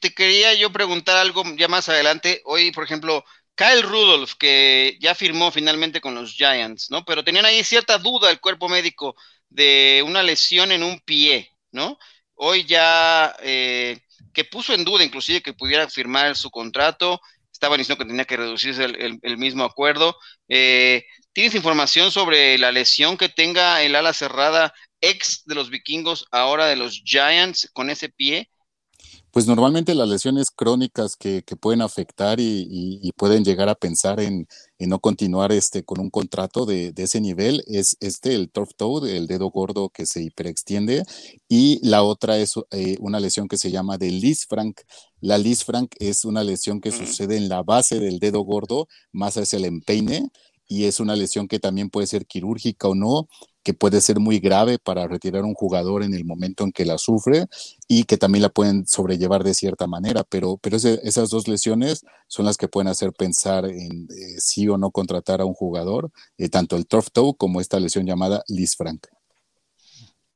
te 0.00 0.12
quería 0.12 0.54
yo 0.54 0.72
preguntar 0.72 1.18
algo 1.18 1.44
ya 1.56 1.68
más 1.68 1.88
adelante. 1.88 2.42
Hoy, 2.46 2.72
por 2.72 2.82
ejemplo, 2.82 3.24
Kyle 3.54 3.82
Rudolph, 3.82 4.32
que 4.40 4.98
ya 5.00 5.14
firmó 5.14 5.52
finalmente 5.52 6.00
con 6.00 6.16
los 6.16 6.32
Giants, 6.32 6.90
¿no? 6.90 7.04
Pero 7.04 7.22
tenían 7.22 7.44
ahí 7.44 7.62
cierta 7.62 7.98
duda 7.98 8.28
el 8.30 8.40
cuerpo 8.40 8.68
médico 8.68 9.14
de 9.50 10.02
una 10.04 10.24
lesión 10.24 10.72
en 10.72 10.82
un 10.82 10.98
pie, 10.98 11.48
¿no? 11.70 11.96
Hoy 12.34 12.64
ya, 12.64 13.36
eh, 13.40 14.00
que 14.32 14.44
puso 14.44 14.74
en 14.74 14.84
duda 14.84 15.04
inclusive 15.04 15.42
que 15.42 15.52
pudiera 15.52 15.88
firmar 15.88 16.36
su 16.36 16.50
contrato 16.50 17.20
estaban 17.60 17.76
diciendo 17.76 18.02
que 18.02 18.08
tenía 18.08 18.24
que 18.24 18.38
reducirse 18.38 18.84
el, 18.84 19.38
mismo 19.38 19.64
acuerdo. 19.64 20.16
Eh, 20.48 21.04
¿Tienes 21.34 21.54
información 21.54 22.10
sobre 22.10 22.56
la 22.56 22.72
lesión 22.72 23.18
que 23.18 23.28
tenga 23.28 23.82
el 23.82 23.94
ala 23.94 24.14
cerrada 24.14 24.72
ex 25.02 25.44
de 25.44 25.54
los 25.54 25.68
vikingos, 25.68 26.24
ahora 26.30 26.66
de 26.66 26.76
los 26.76 27.02
Giants, 27.04 27.68
con 27.74 27.90
ese 27.90 28.08
pie? 28.08 28.48
Pues 29.30 29.46
normalmente 29.46 29.94
las 29.94 30.08
lesiones 30.08 30.50
crónicas 30.50 31.16
que, 31.16 31.42
pueden 31.60 31.82
afectar 31.82 32.38
y, 32.40 33.12
pueden 33.16 33.44
llegar 33.44 33.68
a 33.68 33.74
pensar 33.74 34.20
en, 34.20 34.48
no 34.86 35.00
continuar 35.00 35.52
este, 35.52 35.84
con 35.84 36.00
un 36.00 36.10
contrato 36.10 36.66
de, 36.66 36.92
ese 36.96 37.20
nivel 37.20 37.62
es 37.66 37.96
este, 38.00 38.34
el 38.34 38.50
turf 38.50 38.70
toe, 38.76 39.16
el 39.16 39.26
dedo 39.26 39.50
gordo 39.50 39.90
que 39.90 40.06
se 40.06 40.22
hiperextiende, 40.22 41.04
y 41.48 41.86
la 41.86 42.02
otra 42.02 42.38
es 42.38 42.54
eh, 42.70 42.96
una 43.00 43.20
lesión 43.20 43.48
que 43.48 43.58
se 43.58 43.70
llama 43.70 43.98
de 43.98 44.10
Liz 44.10 44.46
Frank. 44.46 44.80
La 45.20 45.38
Liz 45.38 45.64
Frank 45.64 45.94
es 45.98 46.24
una 46.24 46.44
lesión 46.44 46.80
que 46.80 46.92
sucede 46.92 47.36
en 47.36 47.48
la 47.48 47.62
base 47.62 48.00
del 48.00 48.18
dedo 48.18 48.40
gordo, 48.40 48.88
más 49.12 49.36
hacia 49.36 49.58
el 49.58 49.64
empeine, 49.66 50.30
y 50.66 50.84
es 50.84 51.00
una 51.00 51.16
lesión 51.16 51.48
que 51.48 51.58
también 51.58 51.90
puede 51.90 52.06
ser 52.06 52.26
quirúrgica 52.26 52.88
o 52.88 52.94
no, 52.94 53.28
que 53.62 53.74
puede 53.74 54.00
ser 54.00 54.20
muy 54.20 54.38
grave 54.38 54.78
para 54.78 55.06
retirar 55.06 55.42
a 55.42 55.46
un 55.46 55.54
jugador 55.54 56.02
en 56.02 56.14
el 56.14 56.24
momento 56.24 56.64
en 56.64 56.72
que 56.72 56.84
la 56.84 56.98
sufre 56.98 57.46
y 57.88 58.04
que 58.04 58.16
también 58.16 58.42
la 58.42 58.48
pueden 58.48 58.86
sobrellevar 58.86 59.44
de 59.44 59.54
cierta 59.54 59.86
manera, 59.86 60.24
pero, 60.24 60.56
pero 60.56 60.76
esas 60.76 61.30
dos 61.30 61.46
lesiones 61.48 62.04
son 62.26 62.46
las 62.46 62.56
que 62.56 62.68
pueden 62.68 62.88
hacer 62.88 63.12
pensar 63.12 63.66
en 63.66 64.08
eh, 64.10 64.40
sí 64.40 64.68
o 64.68 64.78
no 64.78 64.90
contratar 64.90 65.40
a 65.40 65.44
un 65.44 65.54
jugador, 65.54 66.10
eh, 66.38 66.48
tanto 66.48 66.76
el 66.76 66.86
turf 66.86 67.08
toe 67.12 67.34
como 67.36 67.60
esta 67.60 67.78
lesión 67.80 68.06
llamada 68.06 68.42
Liz 68.48 68.76
Frank. 68.76 69.06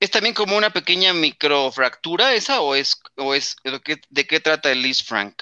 ¿Es 0.00 0.10
también 0.10 0.34
como 0.34 0.56
una 0.56 0.70
pequeña 0.70 1.14
microfractura 1.14 2.34
esa 2.34 2.60
o 2.60 2.74
es, 2.74 3.00
o 3.16 3.34
es 3.34 3.56
de 3.64 4.26
qué 4.26 4.40
trata 4.40 4.70
el 4.70 4.82
Liz 4.82 5.02
Frank? 5.02 5.34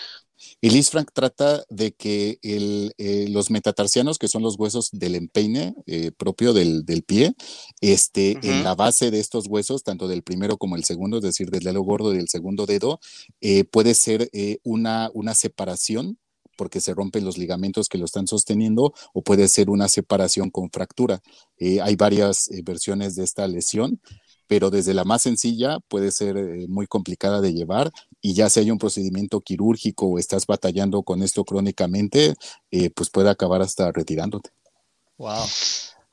Y 0.61 0.83
Frank 0.83 1.11
trata 1.13 1.65
de 1.69 1.93
que 1.93 2.39
eh, 2.43 3.27
los 3.29 3.51
metatarsianos, 3.51 4.19
que 4.19 4.29
son 4.29 4.43
los 4.43 4.59
huesos 4.59 4.91
del 4.93 5.15
empeine 5.15 5.75
eh, 5.87 6.13
propio 6.13 6.53
del, 6.53 6.85
pie, 7.07 7.35
este, 7.81 8.39
en 8.43 8.65
la 8.65 8.75
base 8.75 9.11
de 9.11 9.21
estos 9.21 9.47
huesos, 9.49 9.83
tanto 9.83 10.09
del 10.09 10.23
primero 10.23 10.57
como 10.57 10.77
el 10.77 10.85
segundo, 10.85 11.19
es 11.19 11.23
decir, 11.23 11.51
del 11.51 11.65
dedo 11.65 11.83
gordo 11.83 12.13
y 12.13 12.17
del 12.17 12.29
segundo 12.29 12.67
dedo, 12.67 13.01
eh, 13.41 13.65
puede 13.65 13.95
ser 13.95 14.31
una, 14.63 15.11
una 15.15 15.35
separación 15.35 16.19
porque 16.57 16.81
se 16.81 16.95
rompen 16.95 17.25
los 17.25 17.39
ligamentos 17.39 17.89
que 17.89 17.99
lo 17.99 18.05
están 18.05 18.27
sosteniendo 18.27 18.93
o 19.15 19.23
puede 19.23 19.49
ser 19.49 19.71
una 19.71 19.89
separación 19.89 20.51
con 20.51 20.71
fractura. 20.71 21.23
hay 21.59 21.97
varias 21.97 22.51
versiones 22.63 23.17
de 23.17 23.25
esta 23.25 23.49
lesión 23.49 24.01
pero 24.53 24.69
desde 24.69 24.93
la 24.93 25.05
más 25.05 25.23
sencilla 25.23 25.79
puede 25.89 26.11
ser 26.11 26.37
eh, 26.37 26.67
muy 26.69 26.87
complicada 26.87 27.41
de 27.41 27.55
llevar 27.55 27.91
y 28.21 28.35
ya 28.35 28.51
si 28.51 28.61
hay 28.61 28.71
un 28.71 28.77
procedimiento 28.77 29.41
quirúrgico 29.41 30.05
o 30.09 30.19
estás 30.19 30.47
batallando 30.47 31.03
con 31.05 31.23
esto 31.23 31.43
crónicamente, 31.43 32.35
eh, 32.71 32.91
pues 32.95 33.09
puede 33.09 33.31
acabar 33.31 33.63
hasta 33.63 33.91
retirándote. 33.93 34.51
Wow. 35.17 35.47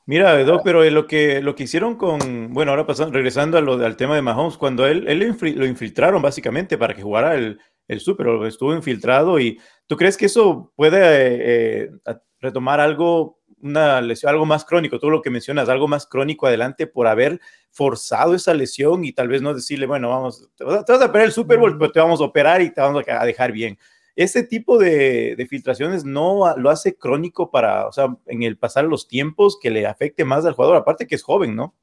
Mira, 0.06 0.42
Doc, 0.42 0.62
pero 0.64 0.88
lo 0.88 1.06
que, 1.06 1.42
lo 1.42 1.54
que 1.54 1.64
hicieron 1.64 1.96
con, 1.96 2.54
bueno, 2.54 2.70
ahora 2.70 2.86
pasando, 2.86 3.12
regresando 3.12 3.58
al 3.58 3.96
tema 3.98 4.14
de 4.14 4.22
Mahomes, 4.22 4.56
cuando 4.56 4.86
él, 4.86 5.04
lo 5.04 5.66
infiltraron 5.66 6.22
básicamente 6.22 6.78
para 6.78 6.94
que 6.94 7.02
jugara 7.02 7.34
el, 7.34 7.60
el 7.88 8.00
Super, 8.00 8.26
estuvo 8.46 8.74
infiltrado 8.74 9.38
y 9.38 9.60
¿tú 9.86 9.98
crees 9.98 10.16
que 10.16 10.24
eso 10.24 10.72
puede 10.76 10.98
eh, 11.02 11.90
retomar 12.38 12.80
algo 12.80 13.38
una 13.62 14.00
lesión, 14.00 14.30
algo 14.30 14.46
más 14.46 14.64
crónico, 14.64 14.98
todo 14.98 15.10
lo 15.10 15.22
que 15.22 15.30
mencionas, 15.30 15.68
algo 15.68 15.88
más 15.88 16.06
crónico 16.06 16.46
adelante 16.46 16.86
por 16.86 17.06
haber 17.06 17.40
forzado 17.70 18.34
esa 18.34 18.54
lesión 18.54 19.04
y 19.04 19.12
tal 19.12 19.28
vez 19.28 19.42
no 19.42 19.54
decirle, 19.54 19.86
bueno, 19.86 20.08
vamos, 20.08 20.48
te 20.56 20.64
vas 20.64 20.88
a, 20.88 21.06
operar 21.06 21.26
el 21.26 21.32
Super 21.32 21.58
Bowl, 21.58 21.76
pero 21.78 21.92
te 21.92 22.00
vamos 22.00 22.20
a 22.20 22.24
operar 22.24 22.62
y 22.62 22.72
te 22.72 22.80
vamos 22.80 23.04
a 23.06 23.24
dejar 23.24 23.52
bien. 23.52 23.78
Ese 24.16 24.42
tipo 24.42 24.76
de, 24.78 25.34
de, 25.36 25.46
filtraciones 25.46 26.04
no 26.04 26.54
lo 26.56 26.70
hace 26.70 26.96
crónico 26.96 27.50
para, 27.50 27.86
o 27.86 27.92
sea, 27.92 28.16
en 28.26 28.42
el 28.42 28.58
pasar 28.58 28.84
los 28.84 29.08
tiempos 29.08 29.58
que 29.60 29.70
le 29.70 29.86
afecte 29.86 30.24
más 30.24 30.44
al 30.44 30.54
jugador, 30.54 30.76
aparte 30.76 31.06
que 31.06 31.14
es 31.14 31.22
joven, 31.22 31.54
¿no? 31.54 31.74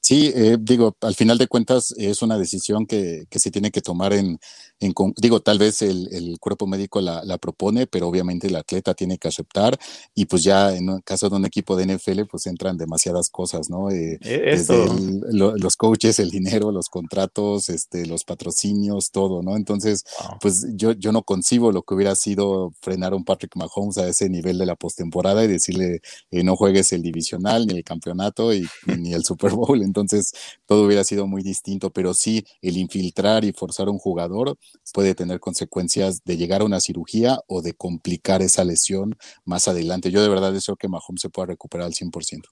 Sí, 0.00 0.32
eh, 0.34 0.56
digo, 0.60 0.96
al 1.00 1.14
final 1.14 1.38
de 1.38 1.46
cuentas 1.46 1.94
es 1.96 2.22
una 2.22 2.38
decisión 2.38 2.86
que, 2.86 3.26
que 3.30 3.38
se 3.38 3.50
tiene 3.50 3.70
que 3.70 3.80
tomar 3.80 4.12
en, 4.12 4.38
en 4.80 4.94
digo, 5.16 5.40
tal 5.40 5.58
vez 5.58 5.82
el, 5.82 6.08
el 6.12 6.38
cuerpo 6.38 6.66
médico 6.66 7.00
la, 7.00 7.24
la, 7.24 7.38
propone, 7.38 7.86
pero 7.86 8.08
obviamente 8.08 8.46
el 8.46 8.56
atleta 8.56 8.94
tiene 8.94 9.18
que 9.18 9.28
aceptar 9.28 9.78
y 10.14 10.26
pues 10.26 10.44
ya 10.44 10.74
en 10.74 10.88
el 10.88 11.04
caso 11.04 11.28
de 11.28 11.36
un 11.36 11.44
equipo 11.44 11.76
de 11.76 11.86
NFL 11.86 12.24
pues 12.30 12.46
entran 12.46 12.76
demasiadas 12.76 13.30
cosas, 13.30 13.70
¿no? 13.70 13.90
Eh, 13.90 14.18
e, 14.22 14.38
desde 14.38 14.86
los 15.30 15.76
coaches, 15.76 16.18
el 16.18 16.30
dinero, 16.30 16.70
los 16.70 16.88
contratos, 16.88 17.68
este, 17.68 18.06
los 18.06 18.24
patrocinios, 18.24 19.10
todo, 19.10 19.42
¿no? 19.42 19.56
Entonces, 19.56 20.04
pues 20.40 20.66
yo, 20.74 20.92
yo 20.92 21.12
no 21.12 21.22
concibo 21.22 21.72
lo 21.72 21.82
que 21.82 21.94
hubiera 21.94 22.14
sido 22.14 22.72
frenar 22.80 23.12
a 23.12 23.16
un 23.16 23.24
Patrick 23.24 23.56
Mahomes 23.56 23.98
a 23.98 24.08
ese 24.08 24.28
nivel 24.28 24.58
de 24.58 24.66
la 24.66 24.76
postemporada 24.76 25.44
y 25.44 25.48
decirle 25.48 26.00
eh, 26.30 26.42
no 26.44 26.56
juegues 26.56 26.92
el 26.92 27.02
divisional 27.02 27.66
ni 27.66 27.78
el 27.78 27.84
campeonato 27.84 28.54
y, 28.54 28.66
ni 28.86 29.12
el 29.12 29.24
Super 29.24 29.52
Bowl 29.52 29.82
entonces 29.82 30.32
todo 30.66 30.84
hubiera 30.84 31.04
sido 31.04 31.26
muy 31.26 31.42
distinto, 31.42 31.90
pero 31.90 32.14
sí 32.14 32.44
el 32.62 32.76
infiltrar 32.76 33.44
y 33.44 33.52
forzar 33.52 33.88
a 33.88 33.90
un 33.90 33.98
jugador, 33.98 34.56
puede 34.92 35.14
tener 35.14 35.40
consecuencias 35.40 36.24
de 36.24 36.36
llegar 36.36 36.62
a 36.62 36.64
una 36.64 36.80
cirugía 36.80 37.40
o 37.46 37.62
de 37.62 37.74
complicar 37.74 38.42
esa 38.42 38.64
lesión 38.64 39.16
más 39.44 39.68
adelante. 39.68 40.10
Yo 40.10 40.22
de 40.22 40.28
verdad 40.28 40.52
deseo 40.52 40.76
que 40.76 40.88
Mahomes 40.88 41.20
se 41.20 41.30
pueda 41.30 41.46
recuperar 41.46 41.86
al 41.86 41.94
100%. 41.94 42.42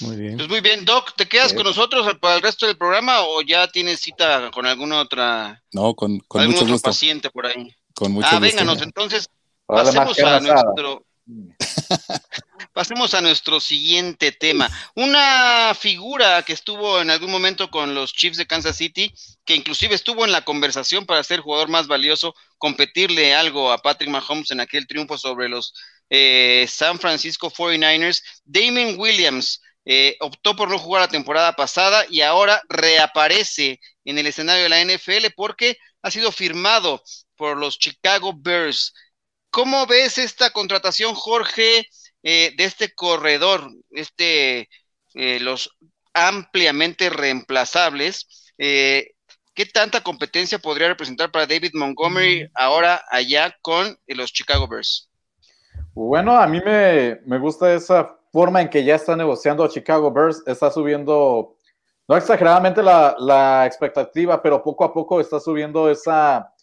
Muy 0.00 0.16
bien. 0.16 0.36
Pues 0.36 0.48
muy 0.48 0.60
bien, 0.60 0.84
Doc, 0.84 1.14
¿te 1.16 1.26
quedas 1.26 1.52
con 1.52 1.64
nosotros 1.64 2.06
para 2.20 2.36
el 2.36 2.42
resto 2.42 2.66
del 2.66 2.76
programa 2.76 3.22
o 3.22 3.42
ya 3.42 3.68
tienes 3.68 4.00
cita 4.00 4.50
con 4.50 4.66
alguna 4.66 5.00
otra? 5.00 5.62
No, 5.72 5.94
con, 5.94 6.18
con 6.20 6.40
algún 6.40 6.54
mucho 6.54 6.64
otro 6.64 6.74
gusto. 6.74 6.90
paciente 6.90 7.30
por 7.30 7.46
ahí. 7.46 7.74
Con 7.94 8.12
mucho 8.12 8.26
ah, 8.28 8.38
gusto. 8.38 8.46
vénganos, 8.46 8.82
entonces 8.82 9.28
pasemos 9.66 10.18
a 10.18 10.40
nuestro 10.40 11.06
Pasemos 12.72 13.14
a 13.14 13.20
nuestro 13.20 13.60
siguiente 13.60 14.32
tema. 14.32 14.70
Una 14.94 15.74
figura 15.74 16.42
que 16.42 16.52
estuvo 16.52 17.00
en 17.00 17.10
algún 17.10 17.30
momento 17.30 17.70
con 17.70 17.94
los 17.94 18.12
Chiefs 18.12 18.36
de 18.36 18.46
Kansas 18.46 18.76
City, 18.76 19.12
que 19.44 19.54
inclusive 19.54 19.94
estuvo 19.94 20.24
en 20.24 20.32
la 20.32 20.44
conversación 20.44 21.06
para 21.06 21.22
ser 21.22 21.40
jugador 21.40 21.68
más 21.68 21.86
valioso, 21.86 22.34
competirle 22.58 23.34
algo 23.34 23.72
a 23.72 23.78
Patrick 23.78 24.10
Mahomes 24.10 24.50
en 24.50 24.60
aquel 24.60 24.86
triunfo 24.86 25.16
sobre 25.18 25.48
los 25.48 25.72
eh, 26.10 26.66
San 26.68 26.98
Francisco 26.98 27.50
49ers, 27.50 28.22
Damon 28.44 28.98
Williams. 28.98 29.60
Eh, 29.86 30.16
optó 30.20 30.56
por 30.56 30.70
no 30.70 30.78
jugar 30.78 31.02
la 31.02 31.08
temporada 31.08 31.52
pasada 31.52 32.06
y 32.08 32.22
ahora 32.22 32.62
reaparece 32.70 33.80
en 34.06 34.18
el 34.18 34.26
escenario 34.26 34.62
de 34.62 34.68
la 34.70 34.80
NFL 34.80 35.26
porque 35.36 35.76
ha 36.00 36.10
sido 36.10 36.32
firmado 36.32 37.02
por 37.36 37.58
los 37.58 37.78
Chicago 37.78 38.32
Bears. 38.34 38.94
¿Cómo 39.54 39.86
ves 39.86 40.18
esta 40.18 40.50
contratación, 40.50 41.14
Jorge, 41.14 41.86
eh, 42.24 42.52
de 42.56 42.64
este 42.64 42.92
corredor, 42.92 43.60
este, 43.92 44.68
eh, 45.14 45.38
los 45.38 45.70
ampliamente 46.12 47.08
reemplazables? 47.08 48.52
Eh, 48.58 49.12
¿Qué 49.54 49.66
tanta 49.66 50.00
competencia 50.00 50.58
podría 50.58 50.88
representar 50.88 51.30
para 51.30 51.46
David 51.46 51.70
Montgomery 51.74 52.50
ahora 52.52 53.00
allá 53.08 53.54
con 53.62 53.96
los 54.08 54.32
Chicago 54.32 54.66
Bears? 54.66 55.08
Bueno, 55.94 56.36
a 56.36 56.48
mí 56.48 56.60
me, 56.60 57.20
me 57.24 57.38
gusta 57.38 57.72
esa 57.72 58.18
forma 58.32 58.60
en 58.60 58.68
que 58.68 58.82
ya 58.82 58.96
está 58.96 59.14
negociando 59.14 59.68
Chicago 59.68 60.10
Bears, 60.10 60.42
está 60.48 60.68
subiendo, 60.68 61.56
no 62.08 62.16
exageradamente 62.16 62.82
la, 62.82 63.14
la 63.20 63.66
expectativa, 63.66 64.42
pero 64.42 64.60
poco 64.64 64.82
a 64.82 64.92
poco 64.92 65.20
está 65.20 65.38
subiendo 65.38 65.88
esa 65.88 66.53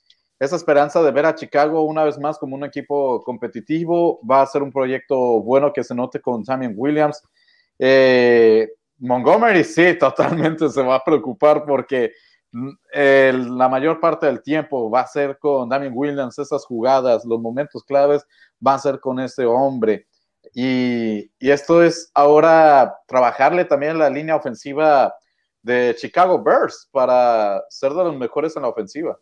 esa 0.42 0.56
esperanza 0.56 1.04
de 1.04 1.12
ver 1.12 1.28
a 1.28 1.36
Chicago 1.36 1.84
una 1.84 2.04
vez 2.04 2.18
más 2.18 2.40
como 2.40 2.56
un 2.56 2.64
equipo 2.64 3.24
competitivo. 3.24 4.20
Va 4.28 4.42
a 4.42 4.48
ser 4.48 4.64
un 4.64 4.72
proyecto 4.72 5.40
bueno 5.40 5.72
que 5.72 5.84
se 5.84 5.94
note 5.94 6.20
con 6.20 6.44
Samuel 6.44 6.74
Williams. 6.76 7.22
Eh, 7.78 8.68
Montgomery 8.98 9.64
sí, 9.64 9.94
totalmente 10.00 10.68
se 10.70 10.82
va 10.82 10.96
a 10.96 11.04
preocupar 11.04 11.64
porque 11.64 12.14
mm, 12.54 12.72
la 13.56 13.70
mayor 13.70 14.00
parte 14.00 14.26
del 14.26 14.42
tiempo 14.42 14.90
va 14.90 15.02
a 15.02 15.08
ser 15.08 15.38
con 15.38 15.70
Damien 15.70 15.94
Williams, 15.96 16.40
esas 16.40 16.66
jugadas, 16.66 17.24
los 17.24 17.40
momentos 17.40 17.84
claves 17.84 18.26
van 18.60 18.78
a 18.78 18.80
ser 18.80 19.00
con 19.00 19.20
ese 19.20 19.46
hombre. 19.46 20.08
Y, 20.56 21.32
y 21.38 21.52
esto 21.52 21.84
es 21.84 22.10
ahora 22.16 22.98
trabajarle 23.06 23.64
también 23.66 24.00
la 24.00 24.10
línea 24.10 24.38
ofensiva 24.38 25.14
de 25.62 25.96
Chicago 26.00 26.42
Bears 26.42 26.90
para 26.92 27.64
ser 27.70 27.92
de 27.92 28.06
los 28.06 28.18
mejores 28.18 28.56
en 28.56 28.64
la 28.64 28.70
ofensiva. 28.70 29.20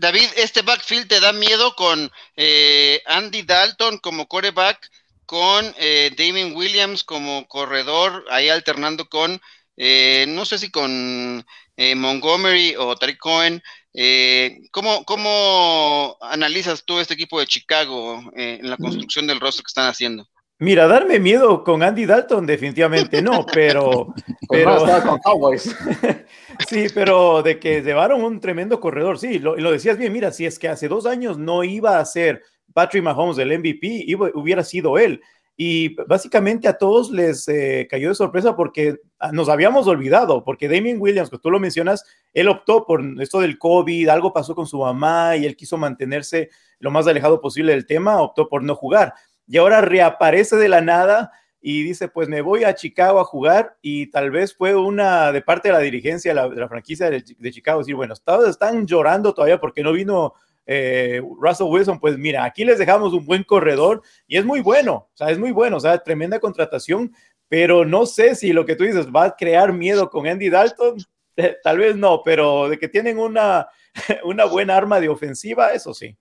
David, 0.00 0.30
este 0.36 0.62
backfield 0.62 1.08
te 1.08 1.20
da 1.20 1.32
miedo 1.34 1.76
con 1.76 2.10
eh, 2.34 3.02
Andy 3.04 3.42
Dalton 3.42 3.98
como 3.98 4.26
coreback, 4.26 4.90
con 5.26 5.74
eh, 5.78 6.10
Damien 6.16 6.56
Williams 6.56 7.04
como 7.04 7.46
corredor, 7.46 8.24
ahí 8.30 8.48
alternando 8.48 9.10
con, 9.10 9.38
eh, 9.76 10.24
no 10.26 10.46
sé 10.46 10.58
si 10.58 10.70
con 10.70 11.44
eh, 11.76 11.94
Montgomery 11.94 12.76
o 12.76 12.96
Tariq 12.96 13.18
Cohen. 13.18 13.62
Eh, 13.92 14.60
¿cómo, 14.70 15.04
¿Cómo 15.04 16.16
analizas 16.22 16.82
tú 16.86 16.98
este 16.98 17.12
equipo 17.12 17.38
de 17.38 17.46
Chicago 17.46 18.22
eh, 18.34 18.58
en 18.58 18.70
la 18.70 18.78
construcción 18.78 19.26
del 19.26 19.40
rostro 19.40 19.64
que 19.64 19.68
están 19.68 19.88
haciendo? 19.88 20.26
Mira, 20.60 20.86
darme 20.86 21.18
miedo 21.18 21.64
con 21.64 21.82
Andy 21.82 22.04
Dalton, 22.04 22.44
definitivamente 22.44 23.22
no, 23.22 23.46
pero. 23.50 24.12
pero 24.48 24.84
con 25.06 25.18
Cowboys. 25.20 25.74
sí, 26.68 26.86
pero 26.94 27.42
de 27.42 27.58
que 27.58 27.80
llevaron 27.80 28.22
un 28.22 28.40
tremendo 28.40 28.78
corredor, 28.78 29.18
sí, 29.18 29.38
lo, 29.38 29.56
lo, 29.56 29.72
decías 29.72 29.96
bien. 29.96 30.12
Mira, 30.12 30.32
si 30.32 30.44
es 30.44 30.58
que 30.58 30.68
hace 30.68 30.86
dos 30.86 31.06
años 31.06 31.38
no 31.38 31.64
iba 31.64 31.98
a 31.98 32.04
ser 32.04 32.42
Patrick 32.74 33.02
Mahomes 33.02 33.38
el 33.38 33.58
MVP, 33.58 34.04
iba, 34.06 34.30
hubiera 34.34 34.62
sido 34.62 34.98
él. 34.98 35.22
Y 35.56 35.94
básicamente 36.06 36.68
a 36.68 36.76
todos 36.76 37.10
les 37.10 37.48
eh, 37.48 37.86
cayó 37.90 38.10
de 38.10 38.14
sorpresa 38.14 38.54
porque 38.54 38.96
nos 39.32 39.48
habíamos 39.48 39.86
olvidado, 39.86 40.44
porque 40.44 40.68
Damien 40.68 41.00
Williams, 41.00 41.30
que 41.30 41.38
tú 41.38 41.50
lo 41.50 41.58
mencionas, 41.58 42.04
él 42.34 42.48
optó 42.48 42.84
por 42.84 43.02
esto 43.20 43.40
del 43.40 43.58
COVID, 43.58 44.08
algo 44.08 44.32
pasó 44.32 44.54
con 44.54 44.66
su 44.66 44.78
mamá 44.78 45.36
y 45.36 45.46
él 45.46 45.56
quiso 45.56 45.78
mantenerse 45.78 46.50
lo 46.78 46.90
más 46.90 47.06
alejado 47.06 47.40
posible 47.40 47.72
del 47.72 47.86
tema, 47.86 48.20
optó 48.20 48.48
por 48.48 48.62
no 48.62 48.74
jugar 48.74 49.14
y 49.50 49.58
ahora 49.58 49.80
reaparece 49.80 50.54
de 50.54 50.68
la 50.68 50.80
nada 50.80 51.32
y 51.60 51.82
dice, 51.82 52.06
pues 52.06 52.28
me 52.28 52.40
voy 52.40 52.62
a 52.62 52.76
Chicago 52.76 53.18
a 53.18 53.24
jugar 53.24 53.76
y 53.82 54.06
tal 54.06 54.30
vez 54.30 54.54
fue 54.54 54.76
una 54.76 55.32
de 55.32 55.42
parte 55.42 55.68
de 55.68 55.74
la 55.74 55.80
dirigencia 55.80 56.32
la, 56.32 56.48
de 56.48 56.54
la 56.54 56.68
franquicia 56.68 57.10
de, 57.10 57.24
de, 57.36 57.50
Chicago 57.50 57.80
decir, 57.80 57.96
bueno, 57.96 58.14
están 58.14 58.86
llorando 58.86 59.34
todavía 59.34 59.58
porque 59.58 59.82
no 59.82 59.92
vino 59.92 60.34
eh, 60.66 61.20
Russell 61.40 61.66
Wilson, 61.66 61.98
pues 61.98 62.16
mira, 62.16 62.44
aquí 62.44 62.64
les 62.64 62.78
dejamos 62.78 63.12
un 63.12 63.26
buen 63.26 63.42
corredor 63.42 64.02
y 64.28 64.36
es 64.36 64.44
muy 64.44 64.60
bueno, 64.60 65.08
o 65.12 65.16
sea, 65.16 65.30
es 65.30 65.38
muy 65.40 65.50
bueno, 65.50 65.78
o 65.78 65.80
sea, 65.80 65.98
tremenda 65.98 66.38
contratación, 66.38 67.12
pero 67.48 67.84
no 67.84 68.06
sé 68.06 68.36
si 68.36 68.52
lo 68.52 68.64
que 68.64 68.76
tú 68.76 68.84
dices 68.84 69.08
va 69.08 69.24
a 69.24 69.36
crear 69.36 69.72
miedo 69.72 70.10
con 70.10 70.28
Andy 70.28 70.48
Dalton, 70.48 70.96
tal 71.64 71.78
vez 71.78 71.96
no, 71.96 72.22
pero 72.24 72.68
de 72.68 72.78
que 72.78 72.86
tienen 72.86 73.18
una, 73.18 73.66
una 74.22 74.44
buena 74.44 74.76
arma 74.76 75.00
de 75.00 75.08
ofensiva, 75.08 75.72
eso 75.72 75.92
sí. 75.92 76.16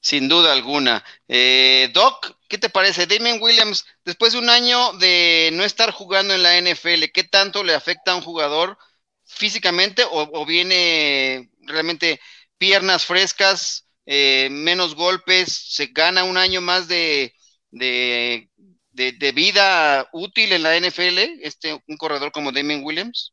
Sin 0.00 0.28
duda 0.28 0.52
alguna. 0.52 1.04
Eh, 1.28 1.90
Doc, 1.92 2.36
¿qué 2.48 2.58
te 2.58 2.70
parece? 2.70 3.06
Damien 3.06 3.40
Williams, 3.40 3.84
después 4.04 4.32
de 4.32 4.38
un 4.38 4.48
año 4.48 4.94
de 4.94 5.50
no 5.52 5.62
estar 5.62 5.90
jugando 5.90 6.34
en 6.34 6.42
la 6.42 6.56
NFL, 6.58 7.10
¿qué 7.12 7.24
tanto 7.24 7.62
le 7.62 7.74
afecta 7.74 8.12
a 8.12 8.16
un 8.16 8.22
jugador 8.22 8.78
físicamente 9.24 10.02
o, 10.10 10.44
viene 10.46 11.50
realmente 11.60 12.20
piernas 12.58 13.04
frescas, 13.04 13.86
eh, 14.06 14.48
menos 14.50 14.94
golpes, 14.94 15.52
se 15.52 15.86
gana 15.86 16.24
un 16.24 16.36
año 16.36 16.60
más 16.60 16.88
de, 16.88 17.34
de, 17.70 18.50
de, 18.92 19.12
de, 19.12 19.32
vida 19.32 20.08
útil 20.12 20.52
en 20.52 20.62
la 20.62 20.76
NFL, 20.76 21.18
este, 21.42 21.80
un 21.86 21.96
corredor 21.96 22.32
como 22.32 22.52
Damien 22.52 22.82
Williams? 22.84 23.32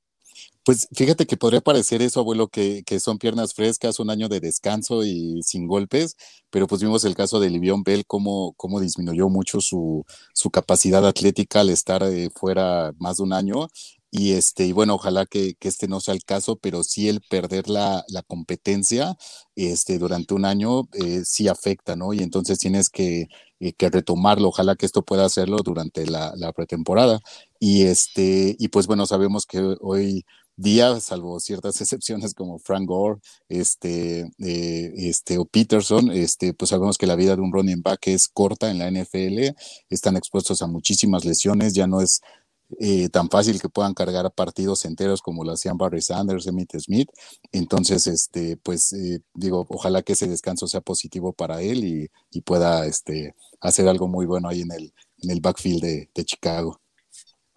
Pues 0.64 0.88
fíjate 0.94 1.26
que 1.26 1.38
podría 1.38 1.62
parecer 1.62 2.02
eso, 2.02 2.20
abuelo, 2.20 2.50
que, 2.50 2.84
que, 2.86 3.00
son 3.00 3.18
piernas 3.18 3.54
frescas, 3.54 4.00
un 4.00 4.10
año 4.10 4.28
de 4.28 4.42
descanso 4.42 5.06
y 5.06 5.42
sin 5.42 5.66
golpes, 5.66 6.18
pero 6.50 6.68
pues 6.68 6.82
vimos 6.82 7.04
el 7.06 7.16
caso 7.16 7.40
de 7.40 7.50
Livion 7.50 7.84
Bell, 7.84 8.06
cómo, 8.06 8.54
cómo 8.58 8.80
disminuyó 8.80 9.30
mucho 9.30 9.62
su, 9.62 10.06
su 10.34 10.50
capacidad 10.52 11.06
atlética 11.08 11.62
al 11.62 11.70
estar 11.70 12.04
eh, 12.04 12.30
fuera 12.36 12.94
más 13.00 13.18
de 13.18 13.24
un 13.24 13.34
año. 13.34 13.68
Y 14.10 14.34
este, 14.34 14.66
y 14.66 14.72
bueno, 14.72 14.96
ojalá 14.96 15.26
que, 15.26 15.56
que, 15.60 15.68
este 15.68 15.88
no 15.88 16.00
sea 16.00 16.14
el 16.14 16.24
caso, 16.24 16.56
pero 16.58 16.84
sí 16.84 17.10
el 17.10 17.22
perder 17.30 17.70
la, 17.70 18.06
la 18.08 18.24
competencia 18.24 19.18
este, 19.56 20.00
durante 20.00 20.34
un 20.34 20.46
año 20.46 20.88
eh, 20.94 21.24
sí 21.26 21.48
afecta, 21.50 21.96
¿no? 21.98 22.14
Y 22.14 22.20
entonces 22.20 22.58
tienes 22.58 22.90
que, 22.90 23.28
eh, 23.60 23.74
que 23.74 23.90
retomarlo. 23.90 24.48
Ojalá 24.50 24.76
que 24.76 24.86
esto 24.86 25.04
pueda 25.04 25.26
hacerlo 25.26 25.58
durante 25.64 26.06
la, 26.08 26.34
la 26.38 26.54
pretemporada. 26.54 27.20
Y 27.60 27.84
este, 27.84 28.56
y 28.58 28.70
pues 28.70 28.88
bueno, 28.88 29.06
sabemos 29.06 29.46
que 29.46 29.60
hoy 29.82 30.26
día, 30.58 31.00
salvo 31.00 31.40
ciertas 31.40 31.80
excepciones 31.82 32.34
como 32.34 32.60
Frank 32.60 32.88
Gore, 32.88 33.20
este, 33.48 34.22
eh, 34.40 34.94
este, 34.98 35.38
o 35.38 35.46
Peterson, 35.46 36.12
este, 36.12 36.54
pues 36.54 36.70
sabemos 36.70 36.98
que 36.98 37.08
la 37.08 37.16
vida 37.16 37.36
de 37.36 37.42
un 37.42 37.54
running 37.54 37.82
back 37.82 38.08
es 38.08 38.28
corta 38.28 38.70
en 38.70 38.80
la 38.80 38.92
NFL, 38.92 39.56
están 39.90 40.18
expuestos 40.18 40.62
a 40.62 40.68
muchísimas 40.68 41.24
lesiones, 41.26 41.74
ya 41.74 41.88
no 41.88 42.02
es 42.02 42.22
eh, 42.80 43.08
tan 43.10 43.30
fácil 43.30 43.62
que 43.62 43.70
puedan 43.70 43.94
cargar 43.94 44.30
partidos 44.34 44.84
enteros 44.86 45.22
como 45.22 45.46
lo 45.46 45.54
hacían 45.54 45.78
Barry 45.78 46.02
Sanders, 46.02 46.48
Emmitt 46.48 46.78
Smith. 46.80 47.10
Entonces, 47.54 48.08
este, 48.08 48.58
pues 48.58 48.92
eh, 48.94 49.22
digo, 49.34 49.66
ojalá 49.70 50.02
que 50.02 50.14
ese 50.14 50.28
descanso 50.28 50.68
sea 50.68 50.82
positivo 50.82 51.32
para 51.34 51.62
él 51.62 51.86
y, 51.86 52.10
y 52.32 52.42
pueda 52.42 52.86
este, 52.86 53.36
hacer 53.62 53.88
algo 53.88 54.08
muy 54.08 54.26
bueno 54.26 54.50
ahí 54.50 54.62
en 54.62 54.72
el, 54.74 54.94
en 55.20 55.32
el 55.32 55.40
backfield 55.42 55.82
de, 55.82 56.10
de 56.14 56.26
Chicago. 56.26 56.82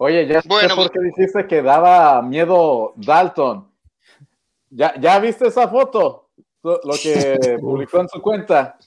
Oye, 0.03 0.25
ya 0.25 0.41
bueno, 0.45 0.69
sé 0.69 0.75
por 0.75 0.91
qué 0.91 0.99
dijiste 0.99 1.45
que 1.45 1.61
daba 1.61 2.23
miedo 2.23 2.93
Dalton. 2.95 3.71
¿Ya, 4.71 4.99
ya 4.99 5.19
viste 5.19 5.47
esa 5.47 5.67
foto? 5.67 6.31
Lo 6.63 6.95
que 6.99 7.37
publicó 7.61 7.99
en 7.99 8.09
su 8.09 8.19
cuenta. 8.19 8.79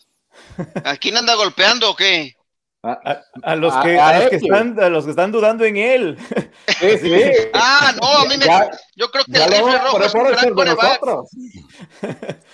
¿A 0.85 0.97
quién 0.97 1.17
anda 1.17 1.37
golpeando 1.37 1.93
o 1.93 1.95
qué? 1.95 2.35
A, 2.83 3.23
a, 3.45 3.55
los 3.55 3.73
que, 3.77 3.97
a, 3.97 4.09
a, 4.09 4.19
los 4.19 4.29
que 4.29 4.37
están, 4.37 4.81
a 4.81 4.89
los 4.89 5.05
que 5.05 5.11
están 5.11 5.31
dudando 5.31 5.65
en 5.65 5.77
él. 5.77 6.19
Sí, 6.81 6.99
sí. 6.99 7.15
ah, 7.53 7.93
no, 8.03 8.09
a 8.09 8.25
mí 8.25 8.37
me. 8.37 8.45
Ya, 8.45 8.69
yo 8.97 9.09
creo 9.13 9.25
que 9.25 9.39
el 9.39 9.45
rifle 9.45 9.79
rojo 9.79 10.03
es 10.03 10.15
un 10.15 10.25
gran 10.25 10.53
coreback. 10.53 11.01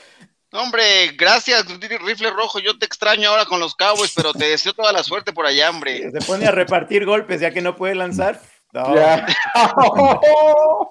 Hombre, 0.53 1.13
gracias, 1.17 1.65
rifle 2.05 2.31
rojo. 2.31 2.59
Yo 2.59 2.77
te 2.77 2.85
extraño 2.85 3.31
ahora 3.31 3.47
con 3.47 3.61
los 3.61 3.77
Cowboys, 3.77 4.13
pero 4.15 4.33
te 4.33 4.47
deseo 4.47 4.73
toda 4.73 4.93
la 4.93 5.05
suerte 5.05 5.33
por 5.33 5.47
allá, 5.47 5.71
hombre. 5.71 6.11
Se 6.11 6.19
pone 6.21 6.45
a 6.47 6.51
repartir 6.51 7.05
golpes 7.05 7.41
ya 7.41 7.53
que 7.53 7.61
no 7.61 7.77
puede 7.77 7.95
lanzar. 7.95 8.41
No. 8.73 8.83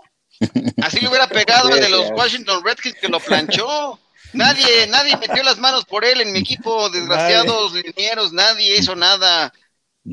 Así 0.82 1.02
le 1.02 1.10
hubiera 1.10 1.28
pegado 1.28 1.74
al 1.74 1.82
de 1.82 1.90
los 1.90 2.10
Washington 2.12 2.64
Redskins 2.64 2.96
que 2.96 3.10
lo 3.10 3.20
planchó. 3.20 4.00
Nadie, 4.32 4.88
nadie 4.88 5.18
metió 5.18 5.44
las 5.44 5.58
manos 5.58 5.84
por 5.86 6.06
él 6.06 6.22
en 6.22 6.32
mi 6.32 6.40
equipo, 6.40 6.90
desgraciados 6.90 7.74
linieros, 7.74 8.32
nadie 8.32 8.78
hizo 8.78 8.96
nada. 8.96 9.52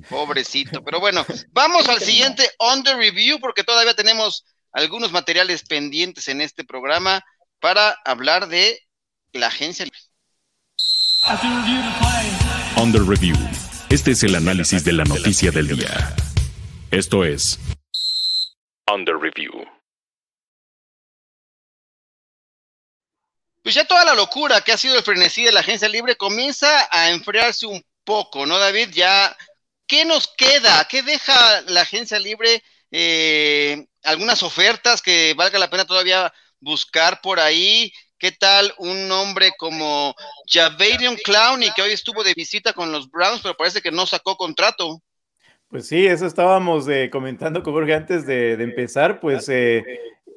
Pobrecito. 0.09 0.83
Pero 0.83 0.99
bueno, 1.01 1.25
vamos 1.53 1.89
al 1.89 2.01
siguiente 2.01 2.51
on 2.59 2.83
the 2.83 2.95
review 2.95 3.39
porque 3.39 3.63
todavía 3.63 3.95
tenemos 3.95 4.45
algunos 4.73 5.13
materiales 5.13 5.63
pendientes 5.63 6.27
en 6.29 6.41
este 6.41 6.65
programa 6.65 7.25
para 7.61 7.97
hablar 8.05 8.49
de 8.49 8.86
la 9.33 9.49
agencia. 9.49 9.87
The 12.93 13.01
review. 13.01 13.37
Este 13.91 14.13
es 14.13 14.23
el 14.23 14.35
análisis 14.35 14.85
de 14.85 14.93
la 14.93 15.05
noticia 15.05 15.51
del 15.51 15.69
día. 15.69 16.15
Esto 16.91 17.25
es 17.25 17.59
the 18.87 19.13
review. 19.13 19.67
Pues 23.63 23.75
ya 23.75 23.85
toda 23.85 24.05
la 24.05 24.15
locura 24.15 24.61
que 24.61 24.73
ha 24.73 24.79
sido 24.79 24.97
el 24.97 25.03
frenesí 25.03 25.43
de 25.43 25.53
la 25.53 25.61
agencia 25.61 25.89
libre 25.89 26.17
comienza 26.17 26.89
a 26.91 27.11
enfriarse 27.11 27.67
un 27.67 27.85
poco, 28.05 28.47
¿no, 28.47 28.59
David? 28.59 28.91
Ya, 28.93 29.37
¿qué 29.89 30.05
nos 30.05 30.29
queda? 30.29 30.87
¿Qué 30.89 31.03
deja 31.03 31.63
la 31.63 31.81
agencia 31.81 32.19
libre? 32.21 32.63
Eh, 32.93 33.85
algunas 34.05 34.45
ofertas 34.45 35.03
que 35.03 35.35
valga 35.35 35.59
la 35.59 35.69
pena 35.69 35.85
todavía 35.85 36.33
buscar 36.61 37.21
por 37.21 37.41
ahí. 37.41 37.93
¿Qué 38.19 38.33
tal 38.33 38.73
un 38.79 39.13
hombre 39.13 39.53
como 39.59 40.15
Javarion 40.47 41.17
Clowney, 41.23 41.71
que 41.77 41.83
hoy 41.83 41.91
estuvo 41.91 42.25
de 42.25 42.33
visita 42.33 42.73
con 42.73 42.91
los 42.91 43.11
Browns, 43.11 43.41
pero 43.43 43.55
parece 43.55 43.83
que 43.83 43.91
no 43.91 44.07
sacó 44.07 44.37
contrato? 44.37 45.03
Pues 45.69 45.87
sí, 45.87 46.07
eso 46.07 46.27
estábamos 46.27 46.89
eh, 46.89 47.11
comentando 47.13 47.63
con 47.63 47.75
Jorge 47.75 47.95
antes 47.95 48.25
de, 48.25 48.53
empezar, 48.55 49.21
pues 49.21 49.47
eh, 49.51 49.85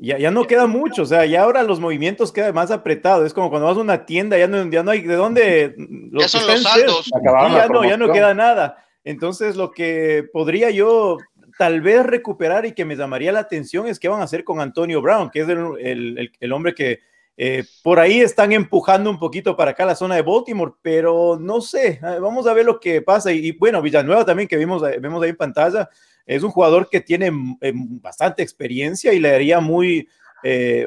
ya, 0.01 0.17
ya, 0.17 0.30
no 0.30 0.45
queda 0.45 0.67
mucho, 0.67 1.03
o 1.03 1.05
sea, 1.05 1.25
ya 1.25 1.43
ahora 1.43 1.63
los 1.63 1.80
movimientos 1.80 2.34
quedan 2.34 2.53
más 2.53 2.69
apretados, 2.69 3.25
es 3.25 3.34
como 3.34 3.49
cuando 3.49 3.67
vas 3.67 3.77
a 3.77 3.82
una 3.82 4.05
tienda, 4.05 4.38
ya 4.38 4.47
no, 4.47 4.69
ya 4.69 4.84
no 4.84 4.91
hay 4.91 5.01
de 5.01 5.15
dónde... 5.15 5.75
ya 6.11 6.27
son 6.27 6.47
los 6.47 6.61
saldos. 6.61 7.09
ya, 7.23 7.67
no, 7.67 7.86
ya 7.86 7.95
no 7.95 8.11
queda 8.11 8.34
nada. 8.34 8.86
Entonces, 9.05 9.55
lo 9.55 9.71
que 9.71 10.25
podría 10.34 10.69
yo 10.69 11.17
tal 11.57 11.80
vez 11.80 12.05
recuperar 12.05 12.65
y 12.65 12.73
que 12.73 12.84
me 12.84 12.97
llamaría 12.97 13.32
la 13.32 13.39
atención 13.39 13.88
es 13.88 13.99
qué 13.99 14.09
van 14.09 14.19
a 14.19 14.25
hacer 14.25 14.43
con 14.43 14.59
Antonio 14.59 15.01
Brown, 15.01 15.30
que 15.30 15.41
es 15.41 15.47
el, 15.49 15.59
el, 15.80 16.32
el 16.38 16.51
hombre 16.51 16.75
que 16.75 16.99
eh, 17.41 17.63
por 17.83 18.01
ahí 18.01 18.19
están 18.19 18.51
empujando 18.51 19.09
un 19.09 19.17
poquito 19.17 19.55
para 19.55 19.71
acá 19.71 19.85
la 19.85 19.95
zona 19.95 20.15
de 20.15 20.23
Baltimore, 20.23 20.73
pero 20.81 21.37
no 21.39 21.61
sé, 21.61 22.01
eh, 22.03 22.19
vamos 22.19 22.45
a 22.47 22.53
ver 22.53 22.65
lo 22.65 22.81
que 22.81 23.01
pasa. 23.01 23.31
Y, 23.31 23.53
bueno, 23.53 23.81
Villanueva 23.81 24.25
también 24.25 24.49
que 24.49 24.57
vimos, 24.57 24.81
vemos 24.81 25.23
ahí 25.23 25.29
en 25.29 25.37
pantalla, 25.37 25.89
es 26.25 26.43
un 26.43 26.51
jugador 26.51 26.89
que 26.89 26.99
tiene 26.99 27.31
eh, 27.61 27.71
bastante 27.73 28.43
experiencia 28.43 29.13
y 29.13 29.19
le 29.19 29.31
daría 29.31 29.61
muy, 29.61 30.09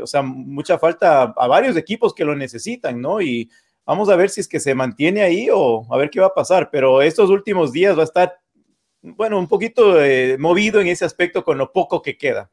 o 0.03 0.07
sea, 0.07 0.21
mucha 0.21 0.79
falta 0.79 1.23
a, 1.23 1.47
varios 1.47 1.75
equipos 1.79 2.13
que 2.13 2.27
lo 2.27 2.37
necesitan, 2.37 3.01
¿no? 3.01 3.23
Y 3.23 3.51
vamos 3.87 4.11
a 4.11 4.17
ver 4.17 4.29
si 4.29 4.43
es 4.43 4.49
que 4.49 4.61
se 4.61 4.75
mantiene 4.75 5.23
ahí 5.23 5.49
o 5.51 5.87
a 5.91 5.97
ver 5.97 6.11
qué 6.11 6.21
va 6.21 6.27
a 6.27 6.35
pasar. 6.35 6.69
Pero 6.71 7.01
estos 7.01 7.31
últimos 7.31 7.73
días 7.73 7.97
va 7.97 8.03
a 8.03 8.05
estar 8.05 8.43
bueno, 9.03 9.39
un 9.39 9.49
poquito 9.49 10.03
eh, 10.03 10.37
movido 10.39 10.81
en 10.81 10.89
ese 10.89 11.05
aspecto 11.05 11.45
con 11.45 11.59
lo 11.59 11.73
poco 11.73 12.03
que 12.03 12.17
queda. 12.17 12.51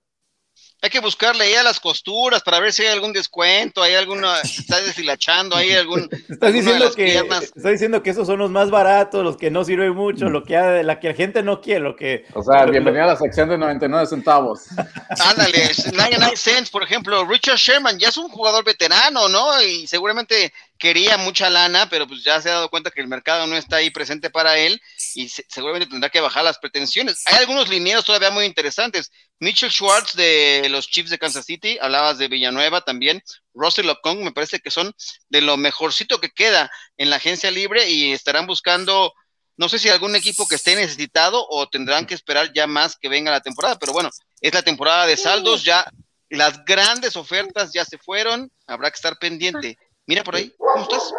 Hay 0.81 0.89
que 0.89 1.01
buscarle 1.01 1.43
ahí 1.43 1.55
a 1.55 1.63
las 1.63 1.79
costuras 1.79 2.41
para 2.41 2.59
ver 2.61 2.71
si 2.71 2.83
hay 2.83 2.89
algún 2.89 3.11
descuento, 3.11 3.81
hay 3.81 3.95
alguna, 3.95 4.39
está 4.43 4.79
deshilachando, 4.81 5.55
hay 5.55 5.73
algún. 5.73 6.09
Estás 6.29 6.53
diciendo, 6.53 6.91
que, 6.93 7.17
está 7.17 7.69
diciendo 7.69 8.01
que 8.01 8.11
esos 8.11 8.25
son 8.25 8.39
los 8.39 8.49
más 8.49 8.69
baratos, 8.69 9.23
los 9.23 9.35
que 9.35 9.51
no 9.51 9.65
sirven 9.65 9.93
mucho, 9.93 10.29
lo 10.29 10.43
que 10.43 10.55
la 10.55 10.99
que 10.99 11.09
la 11.09 11.13
gente 11.15 11.43
no 11.43 11.59
quiere, 11.59 11.81
lo 11.81 11.95
que. 11.95 12.25
O 12.33 12.43
sea, 12.43 12.65
bienvenido 12.65 13.03
a 13.03 13.07
la 13.07 13.15
sección 13.17 13.49
de 13.49 13.57
99 13.57 14.07
centavos. 14.07 14.67
Ándale, 15.19 15.71
99 15.91 16.37
cents, 16.37 16.69
por 16.69 16.83
ejemplo, 16.83 17.25
Richard 17.25 17.57
Sherman 17.57 17.99
ya 17.99 18.07
es 18.07 18.17
un 18.17 18.29
jugador 18.29 18.63
veterano, 18.63 19.27
¿no? 19.27 19.61
Y 19.61 19.85
seguramente 19.85 20.53
quería 20.77 21.17
mucha 21.17 21.49
lana, 21.49 21.89
pero 21.89 22.07
pues 22.07 22.23
ya 22.23 22.41
se 22.41 22.49
ha 22.49 22.53
dado 22.53 22.69
cuenta 22.69 22.89
que 22.89 23.01
el 23.01 23.07
mercado 23.07 23.45
no 23.45 23.57
está 23.57 23.77
ahí 23.77 23.89
presente 23.89 24.29
para 24.29 24.57
él 24.57 24.81
y 25.13 25.27
seguramente 25.27 25.87
tendrá 25.87 26.09
que 26.09 26.21
bajar 26.21 26.45
las 26.45 26.57
pretensiones. 26.57 27.21
Hay 27.25 27.35
algunos 27.39 27.67
linieros 27.67 28.05
todavía 28.05 28.31
muy 28.31 28.45
interesantes. 28.45 29.11
Mitchell 29.39 29.71
Schwartz 29.71 30.15
de 30.15 30.67
los 30.69 30.89
Chiefs 30.89 31.09
de 31.09 31.17
Kansas 31.17 31.45
City, 31.45 31.77
hablabas 31.81 32.17
de 32.17 32.27
Villanueva 32.27 32.81
también, 32.81 33.23
Russell 33.53 33.89
Ocon, 33.89 34.23
me 34.23 34.31
parece 34.31 34.59
que 34.59 34.69
son 34.69 34.93
de 35.29 35.41
lo 35.41 35.55
mejorcito 35.55 36.19
que 36.19 36.29
queda 36.29 36.69
en 36.97 37.09
la 37.09 37.15
agencia 37.17 37.49
libre 37.49 37.89
y 37.89 38.11
estarán 38.11 38.47
buscando, 38.47 39.13
no 39.55 39.69
sé 39.69 39.79
si 39.79 39.89
algún 39.89 40.15
equipo 40.15 40.47
que 40.47 40.55
esté 40.55 40.75
necesitado 40.75 41.45
o 41.49 41.69
tendrán 41.69 42.05
que 42.05 42.15
esperar 42.15 42.51
ya 42.53 42.67
más 42.67 42.97
que 42.97 43.07
venga 43.07 43.31
la 43.31 43.41
temporada, 43.41 43.77
pero 43.79 43.93
bueno, 43.93 44.09
es 44.41 44.53
la 44.53 44.61
temporada 44.61 45.05
de 45.05 45.15
saldos, 45.15 45.63
ya 45.63 45.89
las 46.29 46.63
grandes 46.65 47.15
ofertas 47.15 47.71
ya 47.73 47.85
se 47.85 47.97
fueron, 47.97 48.51
habrá 48.67 48.91
que 48.91 48.95
estar 48.95 49.17
pendiente. 49.17 49.77
Mira 50.05 50.23
por 50.23 50.35
ahí, 50.35 50.53
¿cómo 50.57 50.83
estás? 50.83 51.13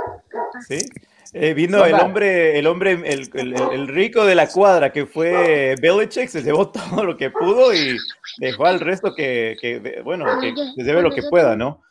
Sí. 0.68 0.84
Eh, 1.32 1.54
vino 1.54 1.84
el 1.84 1.94
hombre, 1.94 2.58
el 2.58 2.66
hombre, 2.66 2.92
el, 3.04 3.30
el, 3.34 3.88
rico 3.88 4.24
de 4.24 4.34
la 4.34 4.48
cuadra 4.48 4.90
que 4.90 5.06
fue 5.06 5.76
Belichick, 5.80 6.28
se 6.28 6.42
llevó 6.42 6.68
todo 6.72 7.04
lo 7.04 7.16
que 7.16 7.30
pudo 7.30 7.72
y 7.72 7.96
dejó 8.38 8.66
al 8.66 8.80
resto 8.80 9.14
que, 9.14 9.56
que 9.60 10.02
bueno, 10.02 10.26
que 10.40 10.52
se 10.56 10.82
lleve 10.82 11.02
lo 11.02 11.12
que 11.12 11.22
pueda, 11.22 11.54
¿no? 11.54 11.82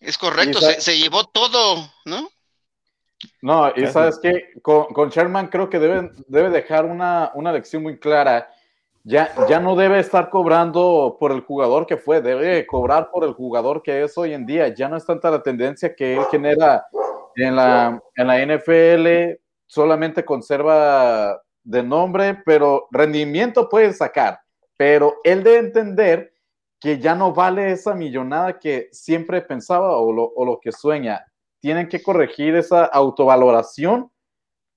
Es 0.00 0.18
correcto, 0.18 0.60
se, 0.60 0.80
se, 0.80 0.98
llevó 0.98 1.24
todo, 1.24 1.90
¿no? 2.06 2.28
No, 3.42 3.72
y 3.76 3.86
sabes 3.86 4.18
que 4.18 4.54
con, 4.62 4.86
con, 4.86 5.10
Sherman 5.10 5.48
creo 5.48 5.68
que 5.68 5.78
debe, 5.78 6.10
debe 6.26 6.50
dejar 6.50 6.86
una, 6.86 7.30
una 7.34 7.52
lección 7.52 7.82
muy 7.82 7.98
clara 7.98 8.48
ya, 9.02 9.32
ya 9.48 9.60
no 9.60 9.76
debe 9.76 9.98
estar 9.98 10.28
cobrando 10.28 11.16
por 11.18 11.32
el 11.32 11.40
jugador 11.40 11.86
que 11.86 11.96
fue, 11.96 12.20
debe 12.20 12.66
cobrar 12.66 13.10
por 13.10 13.24
el 13.24 13.32
jugador 13.32 13.82
que 13.82 14.02
es 14.02 14.16
hoy 14.18 14.34
en 14.34 14.44
día. 14.44 14.68
Ya 14.68 14.88
no 14.88 14.96
es 14.96 15.06
tanta 15.06 15.30
la 15.30 15.42
tendencia 15.42 15.94
que 15.94 16.16
él 16.16 16.24
genera 16.30 16.86
en 17.36 17.56
la, 17.56 18.00
en 18.16 18.26
la 18.26 18.44
NFL, 18.44 19.40
solamente 19.66 20.24
conserva 20.24 21.40
de 21.62 21.82
nombre, 21.82 22.42
pero 22.44 22.88
rendimiento 22.90 23.68
puede 23.68 23.92
sacar. 23.92 24.40
Pero 24.76 25.16
él 25.24 25.42
debe 25.44 25.58
entender 25.58 26.34
que 26.80 26.98
ya 26.98 27.14
no 27.14 27.32
vale 27.32 27.72
esa 27.72 27.94
millonada 27.94 28.58
que 28.58 28.88
siempre 28.92 29.42
pensaba 29.42 29.98
o 29.98 30.12
lo, 30.12 30.24
o 30.24 30.44
lo 30.44 30.58
que 30.58 30.72
sueña. 30.72 31.24
Tienen 31.60 31.88
que 31.88 32.02
corregir 32.02 32.56
esa 32.56 32.86
autovaloración 32.86 34.10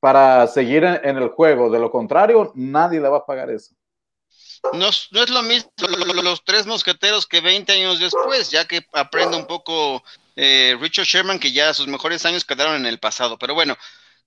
para 0.03 0.47
seguir 0.47 0.83
en, 0.83 1.15
el 1.17 1.29
juego. 1.29 1.69
De 1.69 1.79
lo 1.79 1.89
contrario, 1.89 2.51
nadie 2.55 2.99
le 2.99 3.07
va 3.07 3.19
a 3.19 3.25
pagar 3.25 3.49
eso. 3.49 3.73
No, 4.73 4.89
no, 5.11 5.23
es 5.23 5.29
lo 5.29 5.41
mismo 5.43 5.71
los 6.21 6.43
tres 6.43 6.65
mosqueteros 6.65 7.25
que 7.25 7.39
20 7.39 7.71
años 7.71 7.99
después, 7.99 8.51
ya 8.51 8.65
que 8.65 8.85
aprende 8.91 9.37
un 9.37 9.47
poco 9.47 10.03
eh, 10.35 10.77
Richard 10.79 11.05
Sherman, 11.05 11.39
que 11.39 11.51
ya 11.51 11.73
sus 11.73 11.87
mejores 11.87 12.25
años 12.25 12.45
quedaron 12.45 12.75
en 12.75 12.85
el 12.85 12.99
pasado. 12.99 13.37
Pero 13.37 13.53
bueno, 13.53 13.77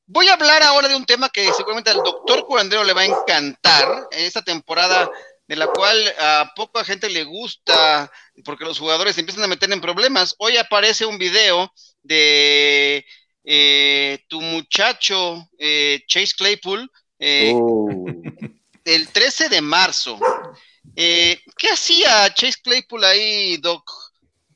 voy 0.06 0.28
a 0.28 0.34
hablar 0.34 0.62
ahora 0.62 0.88
de 0.88 0.96
un 0.96 1.04
tema 1.04 1.28
que 1.28 1.52
seguramente 1.52 1.90
al 1.90 2.02
doctor 2.02 2.46
curandero 2.46 2.84
le 2.84 2.92
va 2.92 3.02
a 3.02 3.06
encantar. 3.06 4.08
En 4.10 4.24
esta 4.24 4.42
temporada 4.42 5.10
de 5.46 5.56
la 5.56 5.68
cual 5.68 5.96
a 6.18 6.52
poca 6.56 6.84
gente 6.84 7.08
le 7.08 7.22
gusta 7.24 8.10
porque 8.44 8.64
los 8.64 8.78
jugadores 8.78 9.16
empiezan 9.16 9.44
a 9.44 9.48
meter 9.48 9.72
en 9.72 9.80
problemas. 9.80 10.34
Hoy 10.38 10.56
aparece 10.56 11.06
un 11.06 11.18
video 11.18 11.72
de 12.02 13.04
eh, 13.44 14.18
tu 14.28 14.40
muchacho 14.40 15.48
eh, 15.58 16.02
Chase 16.08 16.34
Claypool. 16.36 16.90
Oh 17.20 17.88
el 18.86 19.08
13 19.08 19.48
de 19.48 19.60
marzo. 19.60 20.18
Eh, 20.94 21.40
¿Qué 21.58 21.68
hacía 21.68 22.32
Chase 22.32 22.60
Claypool 22.62 23.04
ahí, 23.04 23.56
Doc? 23.58 23.90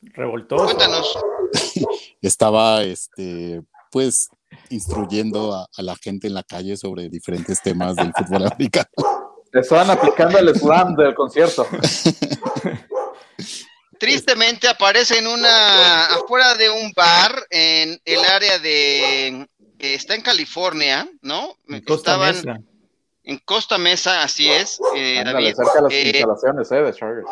Revoltó. 0.01 0.57
Cuéntanos. 0.57 1.19
Estaba, 2.23 2.83
este, 2.83 3.63
pues, 3.91 4.29
instruyendo 4.69 5.55
a, 5.55 5.69
la 5.79 5.97
gente 5.97 6.27
en 6.27 6.35
la 6.35 6.43
calle 6.43 6.77
sobre 6.77 7.09
diferentes 7.09 7.63
temas 7.63 7.97
del 7.97 8.13
fútbol 8.13 8.47
americano. 8.47 8.89
Estaban 9.53 9.91
aplicando 9.91 10.39
el 10.39 10.55
slam 10.55 10.95
del 10.95 11.15
concierto. 11.15 11.67
Tristemente 13.99 14.69
aparece 14.69 15.19
en 15.19 15.27
una, 15.27 16.07
afuera 16.07 16.55
de 16.55 16.71
un 16.71 16.93
bar 16.97 17.35
en 17.51 18.01
el 18.05 18.25
área 18.25 18.59
de, 18.59 19.47
está 19.79 20.15
en 20.15 20.23
California, 20.23 21.07
¿no? 21.21 21.57
Estaban, 21.69 22.65
en 23.25 23.39
Costa 23.45 23.79
Mesa, 23.79 24.23
así 24.23 24.51
es, 24.51 24.81
eh, 24.97 25.23
David. 25.25 25.55
Cerca 25.55 25.83
las 25.83 25.93
eh, 25.93 26.13
instalaciones 26.15 26.73
eh, 26.73 26.77
de 26.77 26.93
Chargers. 26.95 27.31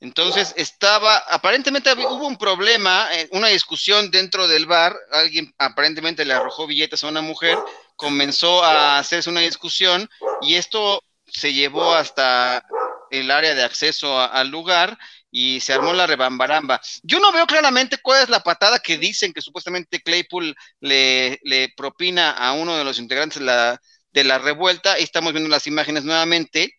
Entonces 0.00 0.54
estaba, 0.56 1.16
aparentemente 1.16 1.92
hubo 1.92 2.26
un 2.26 2.36
problema, 2.36 3.08
eh, 3.12 3.28
una 3.32 3.48
discusión 3.48 4.10
dentro 4.10 4.46
del 4.46 4.66
bar, 4.66 4.96
alguien 5.10 5.52
aparentemente 5.58 6.24
le 6.24 6.34
arrojó 6.34 6.66
billetes 6.68 7.02
a 7.02 7.08
una 7.08 7.20
mujer, 7.20 7.58
comenzó 7.96 8.62
a 8.62 8.98
hacerse 8.98 9.28
una 9.28 9.40
discusión 9.40 10.08
y 10.40 10.54
esto 10.54 11.02
se 11.26 11.52
llevó 11.52 11.94
hasta 11.94 12.64
el 13.10 13.30
área 13.30 13.54
de 13.54 13.64
acceso 13.64 14.20
al 14.20 14.48
lugar 14.48 14.96
y 15.30 15.60
se 15.60 15.72
armó 15.72 15.92
la 15.92 16.06
rebambaramba. 16.06 16.80
Yo 17.02 17.20
no 17.20 17.32
veo 17.32 17.46
claramente 17.46 17.98
cuál 18.00 18.22
es 18.22 18.28
la 18.28 18.40
patada 18.40 18.78
que 18.78 18.98
dicen 18.98 19.32
que 19.32 19.42
supuestamente 19.42 20.00
Claypool 20.00 20.54
le, 20.80 21.38
le 21.42 21.72
propina 21.76 22.30
a 22.30 22.52
uno 22.52 22.76
de 22.76 22.84
los 22.84 22.98
integrantes 22.98 23.40
de 23.40 23.44
la, 23.46 23.80
de 24.12 24.24
la 24.24 24.38
revuelta. 24.38 24.96
Estamos 24.96 25.32
viendo 25.32 25.50
las 25.50 25.66
imágenes 25.66 26.04
nuevamente. 26.04 26.74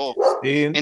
Oh. 0.00 0.14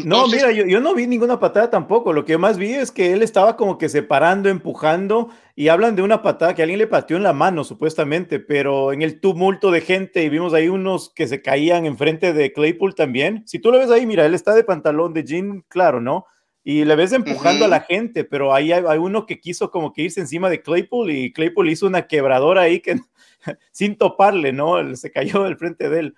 no, 0.04 0.28
mira, 0.28 0.52
yo, 0.52 0.80
no 0.80 0.94
vi 0.94 1.06
ninguna 1.06 1.40
patada 1.40 1.70
tampoco. 1.70 2.12
Lo 2.12 2.26
que 2.26 2.36
más 2.36 2.58
vi 2.58 2.74
es 2.74 2.90
que 2.90 3.14
él 3.14 3.22
estaba 3.22 3.56
como 3.56 3.78
que 3.78 3.88
separando, 3.88 4.50
empujando, 4.50 5.30
y 5.54 5.68
hablan 5.68 5.96
de 5.96 6.02
una 6.02 6.22
patada 6.22 6.54
que 6.54 6.62
alguien 6.62 6.78
le 6.78 6.86
pateó 6.86 7.16
en 7.16 7.22
la 7.22 7.32
mano, 7.32 7.64
supuestamente, 7.64 8.40
pero 8.40 8.92
en 8.92 9.00
el 9.00 9.20
tumulto 9.20 9.70
de 9.70 9.80
gente, 9.80 10.22
y 10.22 10.28
vimos 10.28 10.52
ahí 10.52 10.68
unos 10.68 11.08
que 11.08 11.26
se 11.26 11.40
caían 11.40 11.86
enfrente 11.86 12.34
de 12.34 12.52
Claypool 12.52 12.94
también. 12.94 13.42
Si 13.46 13.58
tú 13.58 13.72
lo 13.72 13.78
ves 13.78 13.90
ahí, 13.90 14.04
mira, 14.04 14.26
él 14.26 14.34
está 14.34 14.54
de 14.54 14.64
pantalón 14.64 15.14
de 15.14 15.24
jean, 15.24 15.64
claro, 15.68 16.00
¿no? 16.00 16.26
Y 16.62 16.84
le 16.84 16.96
ves 16.96 17.12
empujando 17.12 17.64
a 17.64 17.68
la 17.68 17.80
gente, 17.80 18.24
pero 18.24 18.52
ahí 18.52 18.72
hay, 18.72 18.98
uno 18.98 19.24
que 19.24 19.40
quiso 19.40 19.70
como 19.70 19.92
que 19.92 20.02
irse 20.02 20.20
encima 20.20 20.50
de 20.50 20.62
Claypool 20.62 21.10
y 21.10 21.32
Claypool 21.32 21.70
hizo 21.70 21.86
una 21.86 22.06
quebradora 22.06 22.62
ahí 22.62 22.80
que 22.80 22.96
sin 23.70 23.96
toparle, 23.96 24.52
¿no? 24.52 24.96
Se 24.96 25.10
cayó 25.10 25.44
del 25.44 25.56
frente 25.56 25.88
de 25.88 26.00
él. 26.00 26.14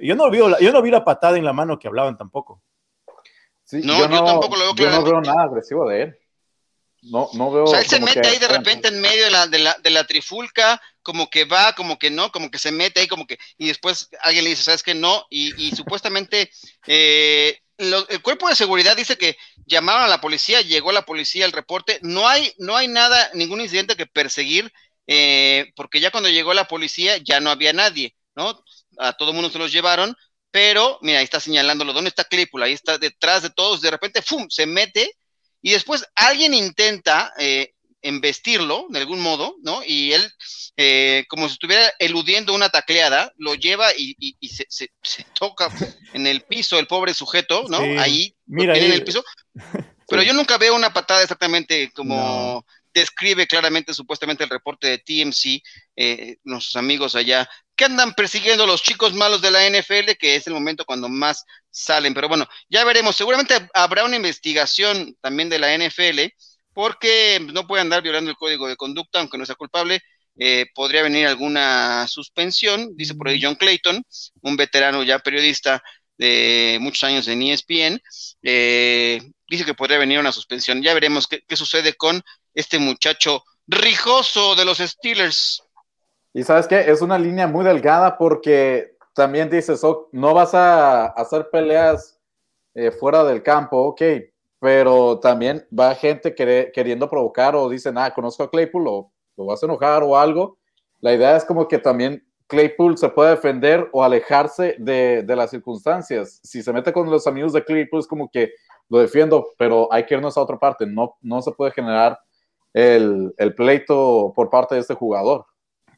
Yo 0.00 0.14
no, 0.14 0.30
vi 0.30 0.38
la, 0.38 0.58
yo 0.60 0.72
no 0.72 0.82
vi 0.82 0.90
la 0.90 1.04
patada 1.04 1.36
en 1.36 1.44
la 1.44 1.52
mano 1.52 1.78
que 1.78 1.88
hablaban 1.88 2.16
tampoco. 2.16 2.62
no, 3.72 3.98
yo, 3.98 4.24
tampoco 4.24 4.56
lo 4.56 4.74
veo 4.74 4.90
Yo 4.90 4.90
no 4.90 5.04
veo 5.04 5.20
nada 5.20 5.44
agresivo 5.44 5.88
de 5.88 6.02
él. 6.02 6.18
No, 7.02 7.28
no 7.34 7.50
veo. 7.50 7.64
O 7.64 7.66
sea, 7.66 7.80
él 7.80 7.86
se 7.86 8.00
mete 8.00 8.26
ahí 8.26 8.38
de 8.38 8.48
repente 8.48 8.88
en 8.88 9.00
medio 9.00 9.24
de 9.24 9.30
la, 9.30 9.46
de, 9.46 9.58
la, 9.58 9.76
de 9.82 9.90
la 9.90 10.04
trifulca, 10.04 10.80
como 11.02 11.30
que 11.30 11.44
va, 11.44 11.72
como 11.74 11.98
que 11.98 12.10
no, 12.10 12.30
como 12.30 12.50
que 12.50 12.58
se 12.58 12.72
mete 12.72 13.00
ahí, 13.00 13.08
como 13.08 13.26
que. 13.26 13.38
Y 13.56 13.68
después 13.68 14.10
alguien 14.22 14.44
le 14.44 14.50
dice, 14.50 14.64
¿sabes 14.64 14.82
qué? 14.82 14.94
No. 14.94 15.26
Y, 15.30 15.54
y 15.62 15.74
supuestamente 15.74 16.50
eh, 16.86 17.58
el 17.80 18.22
cuerpo 18.22 18.48
de 18.48 18.54
seguridad 18.54 18.96
dice 18.96 19.16
que 19.16 19.36
llamaron 19.66 20.02
a 20.02 20.08
la 20.08 20.20
policía, 20.20 20.60
llegó 20.60 20.92
la 20.92 21.06
policía, 21.06 21.46
el 21.46 21.52
reporte. 21.52 21.98
No 22.02 22.28
hay, 22.28 22.52
no 22.58 22.76
hay 22.76 22.88
nada, 22.88 23.30
ningún 23.34 23.60
incidente 23.60 23.96
que 23.96 24.06
perseguir, 24.06 24.72
eh, 25.06 25.72
porque 25.76 26.00
ya 26.00 26.10
cuando 26.10 26.28
llegó 26.28 26.52
la 26.52 26.68
policía 26.68 27.16
ya 27.18 27.40
no 27.40 27.50
había 27.50 27.72
nadie, 27.72 28.14
¿no? 28.34 28.62
A 29.00 29.12
todo 29.14 29.32
mundo 29.32 29.50
se 29.50 29.58
los 29.58 29.72
llevaron, 29.72 30.16
pero 30.50 30.98
mira, 31.02 31.18
ahí 31.18 31.24
está 31.24 31.40
señalándolo, 31.40 31.92
¿dónde 31.92 32.08
está 32.08 32.24
Claypool? 32.24 32.62
Ahí 32.62 32.72
está 32.72 32.98
detrás 32.98 33.42
de 33.42 33.50
todos, 33.50 33.80
de 33.80 33.90
repente, 33.90 34.22
¡fum! 34.22 34.46
Se 34.48 34.66
mete 34.66 35.16
y 35.62 35.70
después 35.72 36.04
alguien 36.14 36.54
intenta 36.54 37.32
eh, 37.38 37.72
embestirlo 38.02 38.86
de 38.88 38.98
algún 38.98 39.20
modo, 39.20 39.56
¿no? 39.62 39.82
Y 39.84 40.12
él, 40.12 40.32
eh, 40.76 41.24
como 41.28 41.48
si 41.48 41.54
estuviera 41.54 41.92
eludiendo 41.98 42.54
una 42.54 42.70
tacleada, 42.70 43.32
lo 43.36 43.54
lleva 43.54 43.90
y, 43.96 44.16
se, 44.48 44.88
toca 45.34 45.70
en 46.12 46.26
el 46.26 46.42
piso 46.42 46.78
el 46.78 46.86
pobre 46.86 47.14
sujeto, 47.14 47.64
¿no? 47.68 47.78
Ahí, 48.00 48.34
Mira, 48.46 48.76
en 48.76 48.92
el 48.92 49.04
piso. 49.04 49.24
Pero 50.08 50.22
yo 50.24 50.32
nunca 50.32 50.58
veo 50.58 50.74
una 50.74 50.92
patada 50.92 51.22
exactamente 51.22 51.92
como 51.94 52.66
describe 52.92 53.46
claramente 53.46 53.94
supuestamente 53.94 54.42
el 54.42 54.50
reporte 54.50 54.88
de 54.88 54.98
TMC, 54.98 55.62
eh, 55.96 56.36
nuestros 56.42 56.76
amigos 56.76 57.14
allá, 57.14 57.48
que 57.80 57.86
andan 57.86 58.12
persiguiendo 58.12 58.66
los 58.66 58.82
chicos 58.82 59.14
malos 59.14 59.40
de 59.40 59.50
la 59.50 59.66
NFL, 59.66 60.12
que 60.18 60.36
es 60.36 60.46
el 60.46 60.52
momento 60.52 60.84
cuando 60.84 61.08
más 61.08 61.46
salen. 61.70 62.12
Pero 62.12 62.28
bueno, 62.28 62.46
ya 62.68 62.84
veremos. 62.84 63.16
Seguramente 63.16 63.54
habrá 63.72 64.04
una 64.04 64.16
investigación 64.16 65.16
también 65.22 65.48
de 65.48 65.58
la 65.58 65.74
NFL, 65.74 66.30
porque 66.74 67.40
no 67.54 67.66
puede 67.66 67.80
andar 67.80 68.02
violando 68.02 68.30
el 68.30 68.36
código 68.36 68.68
de 68.68 68.76
conducta, 68.76 69.18
aunque 69.20 69.38
no 69.38 69.46
sea 69.46 69.54
culpable. 69.54 69.98
Eh, 70.38 70.66
podría 70.74 71.02
venir 71.02 71.26
alguna 71.26 72.06
suspensión, 72.06 72.94
dice 72.96 73.14
por 73.14 73.28
ahí 73.28 73.40
John 73.42 73.54
Clayton, 73.54 74.04
un 74.42 74.56
veterano 74.58 75.02
ya 75.02 75.18
periodista 75.18 75.82
de 76.18 76.76
muchos 76.82 77.04
años 77.04 77.28
en 77.28 77.42
ESPN, 77.42 77.98
eh, 78.42 79.22
dice 79.48 79.64
que 79.64 79.72
podría 79.72 79.96
venir 79.96 80.18
una 80.18 80.32
suspensión. 80.32 80.82
Ya 80.82 80.92
veremos 80.92 81.26
qué, 81.26 81.40
qué 81.48 81.56
sucede 81.56 81.94
con 81.94 82.22
este 82.52 82.78
muchacho 82.78 83.42
rijoso 83.66 84.54
de 84.54 84.66
los 84.66 84.78
Steelers. 84.78 85.62
Y 86.32 86.44
sabes 86.44 86.68
qué, 86.68 86.90
es 86.90 87.02
una 87.02 87.18
línea 87.18 87.46
muy 87.46 87.64
delgada 87.64 88.16
porque 88.16 88.96
también 89.14 89.50
dices, 89.50 89.82
oh, 89.82 90.08
no 90.12 90.32
vas 90.32 90.54
a 90.54 91.06
hacer 91.06 91.48
peleas 91.50 92.20
eh, 92.74 92.92
fuera 92.92 93.24
del 93.24 93.42
campo, 93.42 93.78
ok, 93.78 94.02
pero 94.60 95.18
también 95.18 95.66
va 95.76 95.94
gente 95.94 96.34
queriendo 96.34 97.10
provocar 97.10 97.56
o 97.56 97.68
dicen, 97.68 97.98
ah, 97.98 98.12
conozco 98.14 98.44
a 98.44 98.50
Claypool 98.50 98.86
o 98.86 99.12
lo 99.36 99.46
vas 99.46 99.62
a 99.62 99.66
enojar 99.66 100.02
o 100.02 100.16
algo. 100.16 100.58
La 101.00 101.14
idea 101.14 101.36
es 101.36 101.44
como 101.44 101.66
que 101.66 101.78
también 101.78 102.24
Claypool 102.46 102.98
se 102.98 103.08
puede 103.08 103.30
defender 103.30 103.88
o 103.92 104.04
alejarse 104.04 104.76
de, 104.78 105.22
de 105.22 105.36
las 105.36 105.50
circunstancias. 105.50 106.40
Si 106.44 106.62
se 106.62 106.72
mete 106.72 106.92
con 106.92 107.10
los 107.10 107.26
amigos 107.26 107.52
de 107.52 107.64
Claypool 107.64 108.00
es 108.00 108.06
como 108.06 108.30
que 108.30 108.52
lo 108.88 108.98
defiendo, 108.98 109.48
pero 109.56 109.88
hay 109.92 110.04
que 110.04 110.14
irnos 110.14 110.36
a 110.36 110.42
otra 110.42 110.58
parte. 110.58 110.84
No, 110.86 111.16
no 111.22 111.40
se 111.42 111.52
puede 111.52 111.72
generar 111.72 112.18
el, 112.72 113.32
el 113.38 113.54
pleito 113.54 114.32
por 114.34 114.50
parte 114.50 114.74
de 114.74 114.82
este 114.82 114.94
jugador. 114.94 115.46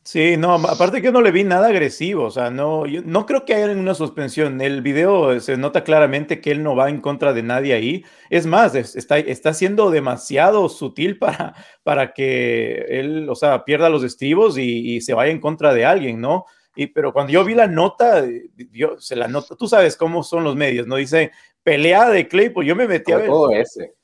Sí, 0.04 0.36
no, 0.36 0.54
aparte 0.54 1.00
que 1.00 1.12
no 1.12 1.20
le 1.22 1.30
vi 1.30 1.44
nada 1.44 1.68
agresivo, 1.68 2.24
o 2.24 2.30
sea, 2.32 2.50
no, 2.50 2.86
yo 2.86 3.02
no 3.04 3.24
creo 3.24 3.44
que 3.44 3.54
haya 3.54 3.70
una 3.70 3.94
suspensión. 3.94 4.60
El 4.60 4.82
video 4.82 5.38
se 5.38 5.56
nota 5.56 5.84
claramente 5.84 6.40
que 6.40 6.50
él 6.50 6.64
no 6.64 6.74
va 6.74 6.90
en 6.90 7.00
contra 7.00 7.32
de 7.32 7.44
nadie 7.44 7.72
ahí. 7.72 8.04
Es 8.28 8.44
más, 8.44 8.74
está, 8.74 9.18
está 9.18 9.54
siendo 9.54 9.92
demasiado 9.92 10.68
sutil 10.68 11.18
para, 11.18 11.54
para 11.84 12.12
que 12.14 12.84
él, 12.88 13.28
o 13.28 13.36
sea, 13.36 13.64
pierda 13.64 13.88
los 13.90 14.02
estribos 14.02 14.58
y, 14.58 15.00
se 15.02 15.14
vaya 15.14 15.30
en 15.30 15.40
contra 15.40 15.72
de 15.72 15.84
alguien, 15.84 16.20
¿no? 16.20 16.46
Y, 16.74 16.88
pero 16.88 17.12
cuando 17.12 17.32
yo 17.32 17.44
vi 17.44 17.54
la 17.54 17.68
nota, 17.68 18.24
yo 18.72 18.98
se 18.98 19.14
la 19.14 19.28
nota, 19.28 19.54
tú 19.54 19.68
sabes 19.68 19.96
cómo 19.96 20.24
son 20.24 20.42
los 20.42 20.56
medios, 20.56 20.86
¿no? 20.88 20.96
Dice 20.96 21.30
pelea 21.62 22.08
de 22.10 22.28
Claypool, 22.28 22.64
yo 22.64 22.76
me 22.76 22.86
metí 22.86 23.12
a 23.12 23.18
ver. 23.18 23.26
Todo 23.26 23.50
ese, 23.50 23.94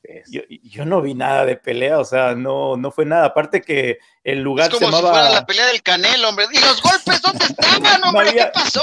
Yo, 0.62 0.84
no 0.84 1.02
vi 1.02 1.14
nada 1.14 1.44
de 1.44 1.56
pelea, 1.56 1.98
o 1.98 2.04
sea, 2.04 2.34
no, 2.34 2.76
no 2.76 2.90
fue 2.90 3.04
nada. 3.04 3.26
Aparte 3.26 3.61
que 3.61 3.98
el 4.24 4.42
lugar 4.42 4.68
es 4.68 4.74
como 4.74 4.90
se 4.90 4.96
llamaba... 4.96 5.14
si 5.14 5.20
fuera 5.20 5.40
la 5.40 5.46
pelea 5.46 5.66
del 5.66 5.82
Canelo, 5.82 6.28
hombre. 6.28 6.46
¿Y 6.52 6.61
los 6.61 6.82
golpes 6.82 7.20
dónde 7.22 7.44
estaban, 7.44 8.04
hombre? 8.04 8.32
¿Qué 8.32 8.50
pasó? 8.52 8.82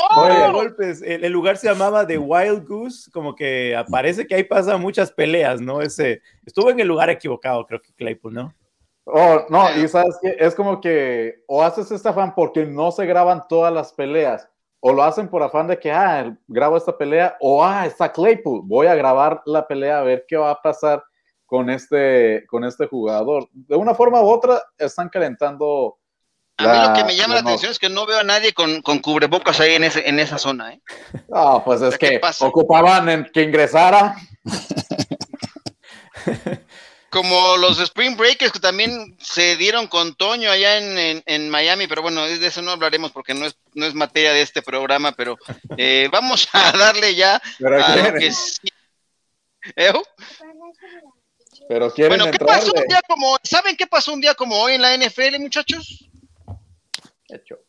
golpes. 0.51 1.01
El, 1.01 1.31
lugar 1.31 1.57
se 1.57 1.67
llamaba 1.67 2.05
The 2.05 2.17
Wild 2.17 2.67
Goose, 2.67 3.09
como 3.11 3.35
que 3.35 3.75
aparece 3.75 4.27
que 4.27 4.35
ahí 4.35 4.43
pasan 4.43 4.81
muchas 4.81 5.11
peleas, 5.11 5.61
¿no? 5.61 5.81
Ese, 5.81 6.21
estuvo 6.45 6.69
en 6.69 6.79
el 6.79 6.87
lugar 6.87 7.09
equivocado, 7.09 7.65
creo 7.65 7.81
que 7.81 7.93
Claypool, 7.93 8.33
¿no? 8.33 8.53
Oh, 9.07 9.45
no, 9.49 9.75
y 9.77 9.87
sabes 9.87 10.17
que 10.19 10.35
es 10.39 10.55
como 10.55 10.81
que 10.81 11.43
o 11.47 11.61
haces 11.61 11.91
esta 11.91 12.11
fan 12.11 12.33
porque 12.33 12.65
no 12.65 12.91
se 12.91 13.05
graban 13.05 13.47
todas 13.47 13.71
las 13.71 13.93
peleas, 13.93 14.49
o 14.87 14.93
lo 14.93 15.03
hacen 15.03 15.27
por 15.27 15.41
afán 15.41 15.65
de 15.65 15.79
que, 15.79 15.91
ah, 15.91 16.31
grabo 16.47 16.77
esta 16.77 16.95
pelea, 16.95 17.35
o 17.39 17.65
ah, 17.65 17.87
está 17.87 18.11
Claypool, 18.11 18.61
voy 18.65 18.85
a 18.85 18.93
grabar 18.93 19.41
la 19.47 19.67
pelea 19.67 19.97
a 19.97 20.03
ver 20.03 20.25
qué 20.27 20.37
va 20.37 20.51
a 20.51 20.61
pasar 20.61 21.03
con 21.47 21.71
este, 21.71 22.45
con 22.47 22.63
este 22.63 22.85
jugador. 22.85 23.49
De 23.51 23.75
una 23.75 23.95
forma 23.95 24.21
u 24.21 24.29
otra, 24.29 24.61
están 24.77 25.09
calentando. 25.09 25.97
A 26.57 26.67
mí 26.67 26.87
lo 26.87 26.93
que 26.93 27.03
me 27.03 27.15
llama 27.15 27.33
la, 27.33 27.39
atención 27.39 27.71
es 27.71 27.79
que 27.79 27.89
no 27.89 28.05
veo 28.05 28.19
a 28.19 28.23
nadie 28.23 28.53
con, 28.53 28.83
con 28.83 28.99
cubrebocas 28.99 29.59
ahí 29.59 29.73
en, 29.73 29.85
ese, 29.85 30.07
en 30.07 30.19
esa 30.19 30.37
zona. 30.37 30.73
¿eh? 30.73 30.81
Ah, 31.33 31.63
pues 31.65 31.81
es 31.81 31.97
que 31.97 32.21
ocupaban 32.41 33.09
en 33.09 33.25
que 33.33 33.41
ingresara. 33.41 34.15
como 37.15 37.55
los 37.55 37.79
Spring 37.79 38.17
Breakers 38.17 38.51
que 38.51 38.59
también 38.59 39.15
se 39.21 39.55
dieron 39.55 39.87
con 39.87 40.15
Toño 40.15 40.51
allá 40.51 40.77
en, 40.77 41.49
Miami, 41.49 41.87
pero 41.87 42.01
bueno, 42.01 42.25
de 42.25 42.45
eso 42.45 42.61
no 42.61 42.71
hablaremos 42.71 43.13
porque 43.13 43.33
no 43.33 43.45
es, 43.45 43.55
no 43.73 43.85
es 43.85 43.93
materia 43.93 44.33
de 44.33 44.41
este 44.41 44.61
programa, 44.61 45.13
pero 45.13 45.37
eh, 45.77 46.09
vamos 46.11 46.49
a 46.51 46.73
darle 46.73 47.15
ya 47.15 47.35
a 47.35 47.95
lo 47.95 48.19
que 48.19 48.33
sí. 48.33 48.67
¿Eh? 49.77 49.93
Pero 51.69 51.93
quieren 51.93 52.17
bueno, 52.17 52.31
¿qué 52.33 52.37
pasó 52.37 52.73
un 52.75 52.85
día 52.85 53.01
como 53.07 53.37
¿Saben 53.41 53.77
qué 53.77 53.87
pasó 53.87 54.11
un 54.11 54.19
día 54.19 54.35
como 54.35 54.59
hoy 54.59 54.73
en 54.73 54.81
la 54.81 54.97
NFL, 54.97 55.39
muchachos? 55.39 56.09
Hecho. 57.29 57.59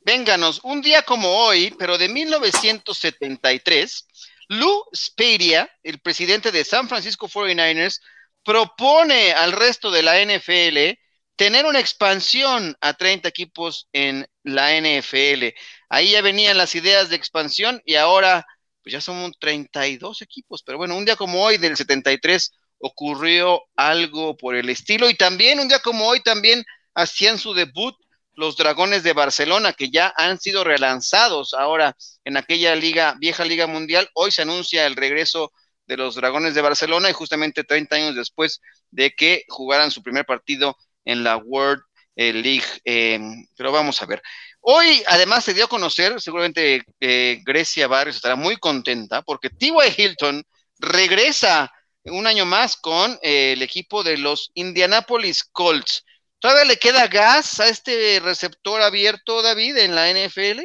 Vénganos, 0.00 0.58
un 0.64 0.82
día 0.82 1.02
como 1.02 1.28
hoy, 1.28 1.72
pero 1.78 1.98
de 1.98 2.08
1973, 2.08 4.08
Lou 4.48 4.86
Spadia, 4.92 5.70
el 5.84 6.00
presidente 6.00 6.50
de 6.50 6.64
San 6.64 6.88
Francisco 6.88 7.28
49ers, 7.28 8.00
propone 8.44 9.32
al 9.32 9.52
resto 9.52 9.90
de 9.90 10.02
la 10.02 10.20
NFL 10.20 10.98
tener 11.36 11.66
una 11.66 11.80
expansión 11.80 12.76
a 12.80 12.94
30 12.94 13.28
equipos 13.28 13.88
en 13.92 14.26
la 14.42 14.76
NFL. 14.76 15.54
Ahí 15.88 16.12
ya 16.12 16.22
venían 16.22 16.56
las 16.56 16.74
ideas 16.74 17.08
de 17.08 17.16
expansión 17.16 17.82
y 17.84 17.96
ahora 17.96 18.46
pues 18.82 18.92
ya 18.92 19.00
son 19.00 19.32
32 19.40 20.22
equipos, 20.22 20.62
pero 20.62 20.76
bueno, 20.76 20.96
un 20.96 21.06
día 21.06 21.16
como 21.16 21.42
hoy 21.42 21.56
del 21.56 21.76
73 21.76 22.52
ocurrió 22.78 23.62
algo 23.76 24.36
por 24.36 24.54
el 24.54 24.68
estilo 24.68 25.08
y 25.08 25.14
también 25.14 25.58
un 25.58 25.68
día 25.68 25.78
como 25.78 26.06
hoy 26.06 26.20
también 26.20 26.62
hacían 26.94 27.38
su 27.38 27.54
debut 27.54 27.96
los 28.36 28.56
Dragones 28.56 29.02
de 29.02 29.12
Barcelona, 29.12 29.72
que 29.72 29.90
ya 29.90 30.12
han 30.16 30.38
sido 30.38 30.64
relanzados 30.64 31.54
ahora 31.54 31.96
en 32.24 32.36
aquella 32.36 32.74
liga, 32.74 33.14
vieja 33.18 33.44
liga 33.44 33.66
mundial. 33.66 34.08
Hoy 34.14 34.32
se 34.32 34.42
anuncia 34.42 34.86
el 34.86 34.96
regreso 34.96 35.52
de 35.86 35.96
los 35.96 36.14
Dragones 36.14 36.54
de 36.54 36.62
Barcelona 36.62 37.10
y 37.10 37.12
justamente 37.12 37.64
30 37.64 37.96
años 37.96 38.14
después 38.16 38.60
de 38.90 39.10
que 39.12 39.44
jugaran 39.48 39.90
su 39.90 40.02
primer 40.02 40.24
partido 40.24 40.76
en 41.04 41.24
la 41.24 41.36
World 41.36 41.82
eh, 42.16 42.32
League. 42.32 42.66
Eh, 42.84 43.20
pero 43.56 43.72
vamos 43.72 44.00
a 44.02 44.06
ver. 44.06 44.22
Hoy 44.60 45.02
además 45.06 45.44
se 45.44 45.52
dio 45.52 45.66
a 45.66 45.68
conocer, 45.68 46.20
seguramente 46.20 46.82
eh, 47.00 47.40
Grecia 47.44 47.86
Barrios 47.86 48.16
estará 48.16 48.36
muy 48.36 48.56
contenta 48.56 49.22
porque 49.22 49.50
T.Y. 49.50 49.72
Hilton 49.96 50.42
regresa 50.78 51.70
un 52.04 52.26
año 52.26 52.46
más 52.46 52.76
con 52.76 53.18
el 53.22 53.60
equipo 53.62 54.02
de 54.02 54.18
los 54.18 54.50
Indianapolis 54.54 55.44
Colts. 55.44 56.04
¿Todavía 56.38 56.64
le 56.64 56.78
queda 56.78 57.08
gas 57.08 57.60
a 57.60 57.68
este 57.68 58.20
receptor 58.20 58.82
abierto, 58.82 59.42
David, 59.42 59.78
en 59.78 59.94
la 59.94 60.10
NFL? 60.10 60.60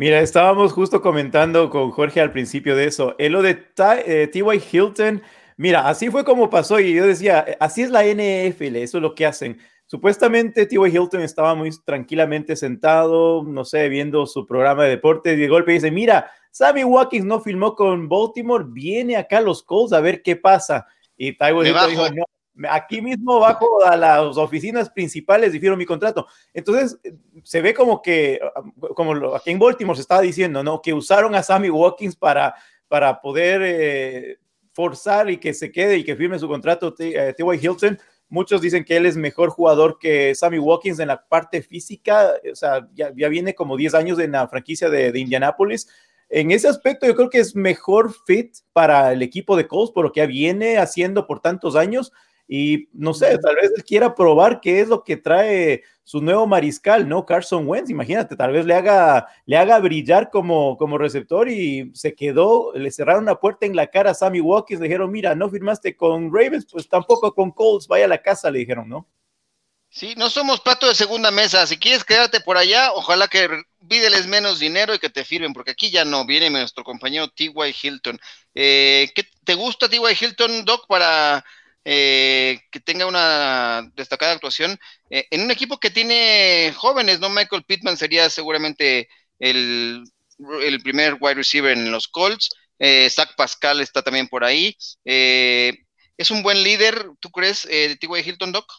Mira, 0.00 0.20
estábamos 0.20 0.72
justo 0.72 1.02
comentando 1.02 1.68
con 1.68 1.90
Jorge 1.90 2.22
al 2.22 2.32
principio 2.32 2.74
de 2.74 2.86
eso. 2.86 3.14
En 3.18 3.32
lo 3.32 3.42
de 3.42 3.52
T.Y. 3.52 4.06
Eh, 4.06 4.62
Hilton, 4.72 5.20
mira, 5.58 5.90
así 5.90 6.08
fue 6.08 6.24
como 6.24 6.48
pasó 6.48 6.80
y 6.80 6.94
yo 6.94 7.06
decía, 7.06 7.44
así 7.60 7.82
es 7.82 7.90
la 7.90 8.06
NFL, 8.06 8.76
eso 8.76 8.96
es 8.96 9.02
lo 9.02 9.14
que 9.14 9.26
hacen. 9.26 9.58
Supuestamente 9.84 10.64
T.Y. 10.64 10.88
Hilton 10.88 11.20
estaba 11.20 11.54
muy 11.54 11.68
tranquilamente 11.84 12.56
sentado, 12.56 13.44
no 13.44 13.66
sé, 13.66 13.90
viendo 13.90 14.24
su 14.24 14.46
programa 14.46 14.84
de 14.84 14.88
deportes 14.88 15.36
y 15.36 15.40
de 15.42 15.48
golpe 15.48 15.72
dice, 15.72 15.90
mira, 15.90 16.30
Sammy 16.50 16.82
Watkins 16.82 17.26
no 17.26 17.38
filmó 17.38 17.74
con 17.74 18.08
Baltimore, 18.08 18.64
viene 18.66 19.16
acá 19.16 19.36
a 19.36 19.42
los 19.42 19.62
Colts 19.62 19.92
a 19.92 20.00
ver 20.00 20.22
qué 20.22 20.34
pasa. 20.34 20.86
Y 21.14 21.36
T.Y. 21.36 21.68
Hilton 21.68 21.90
dijo, 21.90 22.08
no, 22.08 22.24
aquí 22.68 23.00
mismo 23.00 23.40
bajo 23.40 23.84
a 23.84 23.96
las 23.96 24.36
oficinas 24.36 24.90
principales 24.90 25.52
dijeron 25.52 25.78
mi 25.78 25.86
contrato. 25.86 26.26
Entonces, 26.52 26.98
se 27.42 27.60
ve 27.60 27.74
como 27.74 28.02
que, 28.02 28.40
como 28.94 29.34
aquí 29.34 29.50
en 29.50 29.58
Baltimore 29.58 29.96
se 29.96 30.02
estaba 30.02 30.20
diciendo, 30.20 30.62
¿no? 30.62 30.82
Que 30.82 30.92
usaron 30.92 31.34
a 31.34 31.42
Sammy 31.42 31.70
Watkins 31.70 32.16
para, 32.16 32.54
para 32.88 33.20
poder 33.20 33.62
eh, 33.64 34.38
forzar 34.72 35.30
y 35.30 35.38
que 35.38 35.54
se 35.54 35.72
quede 35.72 35.98
y 35.98 36.04
que 36.04 36.16
firme 36.16 36.38
su 36.38 36.48
contrato 36.48 36.94
T.Y. 36.94 37.14
Eh, 37.14 37.34
Hilton. 37.60 37.98
Muchos 38.28 38.60
dicen 38.60 38.84
que 38.84 38.96
él 38.96 39.06
es 39.06 39.16
mejor 39.16 39.50
jugador 39.50 39.98
que 39.98 40.34
Sammy 40.36 40.58
Watkins 40.58 41.00
en 41.00 41.08
la 41.08 41.26
parte 41.26 41.62
física, 41.62 42.34
o 42.50 42.54
sea, 42.54 42.88
ya, 42.94 43.10
viene 43.10 43.56
como 43.56 43.76
10 43.76 43.94
años 43.94 44.18
en 44.20 44.32
la 44.32 44.46
franquicia 44.46 44.88
de, 44.88 45.10
de 45.10 45.18
Indianapolis. 45.18 45.88
En 46.28 46.52
ese 46.52 46.68
aspecto 46.68 47.08
yo 47.08 47.16
creo 47.16 47.28
que 47.28 47.40
es 47.40 47.56
mejor 47.56 48.14
fit 48.24 48.54
para 48.72 49.12
el 49.12 49.22
equipo 49.22 49.56
de 49.56 49.66
Colts 49.66 49.90
por 49.90 50.04
lo 50.04 50.12
que 50.12 50.24
viene 50.28 50.78
haciendo 50.78 51.26
por 51.26 51.40
tantos 51.40 51.74
años 51.74 52.12
y 52.52 52.88
no 52.92 53.14
sé, 53.14 53.38
tal 53.38 53.54
vez 53.54 53.70
él 53.76 53.84
quiera 53.84 54.12
probar 54.12 54.60
qué 54.60 54.80
es 54.80 54.88
lo 54.88 55.04
que 55.04 55.16
trae 55.16 55.84
su 56.02 56.20
nuevo 56.20 56.48
mariscal, 56.48 57.08
¿no? 57.08 57.24
Carson 57.24 57.64
Wentz, 57.64 57.90
imagínate, 57.90 58.34
tal 58.34 58.50
vez 58.50 58.66
le 58.66 58.74
haga, 58.74 59.28
le 59.46 59.56
haga 59.56 59.78
brillar 59.78 60.30
como, 60.30 60.76
como 60.76 60.98
receptor 60.98 61.48
y 61.48 61.92
se 61.94 62.12
quedó, 62.16 62.72
le 62.74 62.90
cerraron 62.90 63.22
una 63.22 63.36
puerta 63.36 63.66
en 63.66 63.76
la 63.76 63.86
cara 63.86 64.10
a 64.10 64.14
Sammy 64.14 64.40
Watkins, 64.40 64.80
le 64.80 64.88
dijeron, 64.88 65.12
mira, 65.12 65.36
no 65.36 65.48
firmaste 65.48 65.94
con 65.94 66.34
Ravens, 66.34 66.66
pues 66.68 66.88
tampoco 66.88 67.32
con 67.32 67.52
Colts, 67.52 67.86
vaya 67.86 68.06
a 68.06 68.08
la 68.08 68.20
casa, 68.20 68.50
le 68.50 68.58
dijeron, 68.58 68.88
¿no? 68.88 69.08
Sí, 69.88 70.14
no 70.16 70.28
somos 70.28 70.60
plato 70.60 70.88
de 70.88 70.96
segunda 70.96 71.30
mesa. 71.30 71.68
Si 71.68 71.76
quieres 71.76 72.02
quedarte 72.02 72.40
por 72.40 72.56
allá, 72.56 72.92
ojalá 72.94 73.28
que 73.28 73.48
pídeles 73.88 74.26
menos 74.26 74.58
dinero 74.58 74.92
y 74.92 74.98
que 74.98 75.10
te 75.10 75.24
firmen, 75.24 75.52
porque 75.52 75.70
aquí 75.70 75.90
ya 75.90 76.04
no 76.04 76.26
viene 76.26 76.50
nuestro 76.50 76.82
compañero 76.82 77.28
T.Y. 77.28 77.74
Hilton. 77.80 78.18
Eh, 78.56 79.08
¿qué, 79.14 79.24
¿Te 79.44 79.54
gusta 79.54 79.88
T.Y. 79.88 80.00
Hilton, 80.20 80.64
Doc, 80.64 80.86
para 80.88 81.44
eh, 81.84 82.60
que 82.70 82.80
tenga 82.80 83.06
una 83.06 83.90
destacada 83.94 84.32
actuación 84.32 84.78
eh, 85.08 85.26
en 85.30 85.42
un 85.42 85.50
equipo 85.50 85.78
que 85.78 85.90
tiene 85.90 86.74
jóvenes, 86.76 87.20
¿no? 87.20 87.30
Michael 87.30 87.64
Pittman 87.64 87.96
sería 87.96 88.28
seguramente 88.28 89.08
el, 89.38 90.04
primer 90.82 91.16
wide 91.20 91.34
receiver 91.34 91.76
en 91.76 91.90
los 91.90 92.08
Colts. 92.08 92.50
Eh, 92.78 93.08
Zach 93.10 93.34
Pascal 93.36 93.80
está 93.80 94.02
también 94.02 94.28
por 94.28 94.44
ahí. 94.44 94.76
¿Es 95.04 96.30
un 96.30 96.42
buen 96.42 96.62
líder, 96.62 97.10
tú 97.20 97.30
crees, 97.30 97.62
de 97.62 97.96
T.Y. 97.96 98.28
Hilton, 98.28 98.52
Doc? 98.52 98.70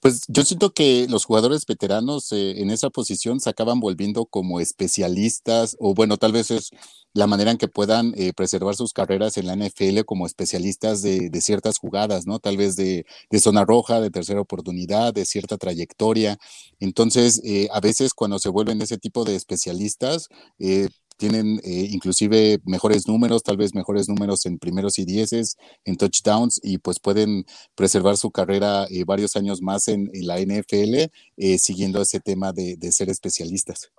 Pues 0.00 0.22
yo 0.28 0.44
siento 0.44 0.72
que 0.72 1.06
los 1.08 1.24
jugadores 1.24 1.64
veteranos 1.66 2.30
eh, 2.32 2.60
en 2.60 2.70
esa 2.70 2.90
posición 2.90 3.40
se 3.40 3.50
acaban 3.50 3.80
volviendo 3.80 4.26
como 4.26 4.60
especialistas, 4.60 5.76
o 5.80 5.94
bueno, 5.94 6.16
tal 6.18 6.32
vez 6.32 6.50
es 6.50 6.70
la 7.14 7.26
manera 7.26 7.50
en 7.50 7.56
que 7.56 7.66
puedan 7.66 8.12
eh, 8.16 8.32
preservar 8.34 8.76
sus 8.76 8.92
carreras 8.92 9.38
en 9.38 9.46
la 9.46 9.56
NFL 9.56 10.00
como 10.04 10.26
especialistas 10.26 11.00
de, 11.02 11.30
ciertas 11.40 11.78
jugadas, 11.78 12.26
¿no? 12.26 12.38
Tal 12.40 12.58
vez 12.58 12.76
de, 12.76 13.06
zona 13.40 13.64
roja, 13.64 14.00
de 14.00 14.10
tercera 14.10 14.40
oportunidad, 14.40 15.14
de 15.14 15.24
cierta 15.24 15.56
trayectoria. 15.56 16.36
Entonces, 16.78 17.40
eh, 17.44 17.68
a 17.72 17.80
veces 17.80 18.12
cuando 18.12 18.38
se 18.38 18.50
vuelven 18.50 18.82
ese 18.82 18.98
tipo 18.98 19.24
de 19.24 19.34
especialistas, 19.34 20.28
tienen 21.16 21.58
eh, 21.64 21.88
inclusive 21.90 22.58
mejores 22.64 23.08
números, 23.08 23.42
tal 23.42 23.56
vez 23.56 23.74
mejores 23.74 24.08
números 24.08 24.46
en 24.46 24.58
primeros 24.58 24.98
y 24.98 25.04
dieces, 25.04 25.56
en 25.84 25.96
touchdowns, 25.96 26.60
y 26.62 26.78
pues 26.78 26.98
pueden 27.00 27.44
preservar 27.74 28.16
su 28.16 28.30
carrera 28.30 28.86
eh, 28.90 29.04
varios 29.04 29.36
años 29.36 29.62
más 29.62 29.88
en, 29.88 30.10
la 30.12 30.38
NFL, 30.38 31.10
eh, 31.36 31.58
siguiendo 31.58 32.02
ese 32.02 32.20
tema 32.20 32.52
de, 32.52 32.76
ser 32.92 33.10
especialistas. 33.10 33.90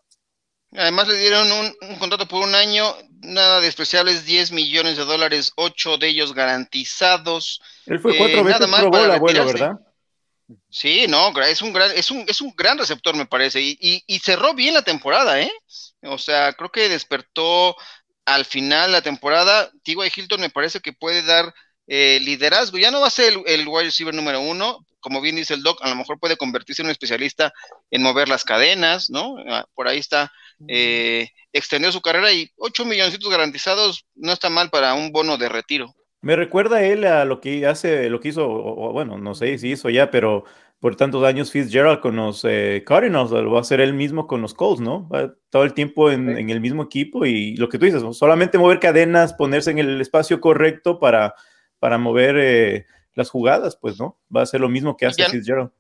Además 0.72 1.08
le 1.08 1.18
dieron 1.18 1.48
un, 1.52 1.96
contrato 1.98 2.28
por 2.28 2.48
un 2.48 2.54
año, 2.56 2.86
nada 3.22 3.62
despreciables, 3.62 4.26
10 4.26 4.52
millones 4.52 4.98
de 4.98 5.06
dólares, 5.06 5.52
8 5.56 5.98
de 5.98 6.10
ellos 6.10 6.34
garantizados. 6.34 7.62
Él 7.86 8.00
fue 8.00 8.18
cuatro 8.18 8.44
veces 8.44 8.62
nada 8.62 8.72
más 8.72 8.86
Pro 8.86 9.14
abuelo, 9.14 9.46
¿verdad? 9.46 9.80
Sí, 10.70 11.08
no, 11.10 11.32
es 11.42 11.62
un 11.62 11.74
gran, 11.74 11.92
es 11.92 12.10
un, 12.10 12.24
es 12.28 12.40
un 12.42 12.54
gran 12.56 12.78
receptor, 12.78 13.16
me 13.16 13.26
parece, 13.26 13.62
y, 13.62 13.78
y 14.08 14.20
cerró 14.20 14.54
bien 14.54 14.74
la 14.74 14.82
temporada, 14.82 15.42
¿eh? 15.42 15.52
O 16.04 16.18
sea, 16.18 16.54
creo 16.54 16.72
que 16.72 16.90
despertó 16.90 17.76
al 18.28 18.46
final 18.46 18.92
la 18.92 19.02
temporada. 19.02 19.72
T.Y. 19.84 20.12
Hilton 20.16 20.42
me 20.42 20.50
parece 20.50 20.82
que 20.82 20.94
puede 20.94 21.24
dar 21.24 21.54
eh, 21.88 22.20
liderazgo. 22.22 22.78
Ya 22.78 22.92
no 22.92 23.00
va 23.02 23.08
a 23.08 23.12
ser 23.12 23.34
el, 23.46 23.68
wide 23.68 23.86
receiver 23.86 24.14
número 24.14 24.42
uno, 24.42 24.86
como 25.00 25.22
bien 25.22 25.38
dice 25.38 25.54
el 25.54 25.64
doc, 25.64 25.80
a 25.82 25.90
lo 25.90 25.96
mejor 25.96 26.20
puede 26.20 26.38
convertirse 26.38 26.82
en 26.82 26.88
un 26.88 26.92
especialista 26.92 27.54
en 27.90 28.04
mover 28.04 28.28
las 28.28 28.44
cadenas, 28.44 29.10
¿no? 29.10 29.38
Ah, 29.50 29.66
por 29.74 29.88
ahí 29.88 30.00
está, 30.00 30.32
eh, 30.68 31.30
extendió 31.54 31.92
su 31.92 32.02
carrera 32.02 32.32
y 32.34 32.52
8 32.58 32.84
milloncitos 32.84 33.32
garantizados 33.32 34.06
no 34.16 34.34
está 34.34 34.50
mal 34.50 34.70
para 34.70 34.94
un 34.94 35.12
bono 35.12 35.38
de 35.38 35.48
retiro. 35.48 35.96
Me 36.28 36.36
recuerda 36.36 36.84
él 36.84 37.06
a 37.06 37.24
lo 37.24 37.40
que 37.40 37.66
hace, 37.68 38.10
lo 38.10 38.20
que 38.20 38.28
hizo, 38.28 38.50
bueno, 38.50 39.18
no 39.18 39.34
sé 39.34 39.58
si 39.58 39.70
hizo 39.70 39.90
ya, 39.90 40.12
pero 40.12 40.44
por 40.82 40.98
tantos 40.98 41.24
años 41.24 41.54
Fitzgerald 41.54 42.02
con 42.02 42.18
los 42.18 42.44
eh, 42.44 42.84
Cardinals, 42.86 43.32
lo 43.32 43.50
va 43.50 43.60
a 43.60 43.62
hacer 43.62 43.80
él 43.80 43.94
mismo 43.94 44.28
con 44.28 44.42
los 44.42 44.54
Colts, 44.54 44.82
¿no? 44.82 45.08
todo 45.50 45.64
el 45.64 45.74
tiempo 45.74 46.12
en, 46.12 46.50
el 46.50 46.60
mismo 46.60 46.84
equipo 46.84 47.26
y 47.26 47.56
lo 47.56 47.70
que 47.70 47.80
tú 47.80 47.86
dices, 47.86 48.04
solamente 48.12 48.58
mover 48.58 48.82
cadenas, 48.82 49.36
ponerse 49.36 49.72
en 49.72 49.80
el 49.80 50.02
espacio 50.02 50.42
correcto 50.42 51.00
para, 51.00 51.34
para 51.80 51.98
mover 51.98 52.36
eh, 52.38 52.86
las 53.14 53.30
jugadas, 53.30 53.78
pues, 53.78 53.98
¿no? 53.98 54.20
Va 54.36 54.42
a 54.42 54.48
ser 54.48 54.60
lo 54.60 54.68
mismo 54.68 54.98
que 54.98 55.06
hace 55.06 55.24
Fitzgerald. 55.30 55.72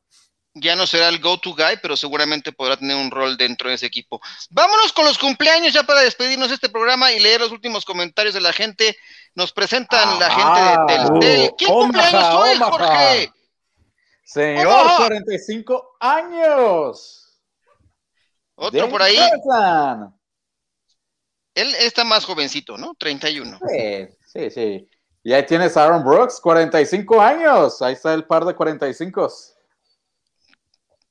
Ya 0.59 0.75
no 0.75 0.87
será 0.87 1.09
el 1.09 1.19
go-to 1.19 1.53
guy, 1.55 1.77
pero 1.81 1.95
seguramente 1.97 2.51
podrá 2.51 2.77
tener 2.77 2.95
un 2.95 3.11
rol 3.11 3.37
dentro 3.37 3.69
de 3.69 3.75
ese 3.75 3.85
equipo. 3.85 4.21
Vámonos 4.49 4.93
con 4.93 5.05
los 5.05 5.17
cumpleaños 5.17 5.73
ya 5.73 5.83
para 5.83 6.01
despedirnos 6.01 6.49
de 6.49 6.55
este 6.55 6.69
programa 6.69 7.11
y 7.11 7.19
leer 7.19 7.41
los 7.41 7.51
últimos 7.51 7.85
comentarios 7.85 8.33
de 8.33 8.41
la 8.41 8.53
gente. 8.53 8.97
Nos 9.35 9.51
presentan 9.51 10.19
la 10.19 10.29
gente 10.29 10.93
del 10.93 11.19
de, 11.19 11.53
¿Quién 11.57 11.71
cumpleaños 11.71 12.33
hoy, 12.33 12.57
Jorge? 12.57 13.31
Señor, 14.23 14.97
45 14.97 15.97
años. 15.99 17.27
Otro 18.55 18.89
por 18.89 19.01
ahí. 19.01 19.17
Él 21.55 21.73
está 21.79 22.03
más 22.03 22.25
jovencito, 22.25 22.77
¿no? 22.77 22.93
31. 22.95 23.59
Sí, 23.67 24.07
sí, 24.25 24.49
sí. 24.49 24.89
Y 25.23 25.33
ahí 25.33 25.45
tienes 25.45 25.75
Aaron 25.75 26.03
Brooks, 26.03 26.39
45 26.39 27.21
años. 27.21 27.81
Ahí 27.81 27.93
está 27.93 28.13
el 28.13 28.25
par 28.25 28.45
de 28.45 28.55
45. 28.55 29.29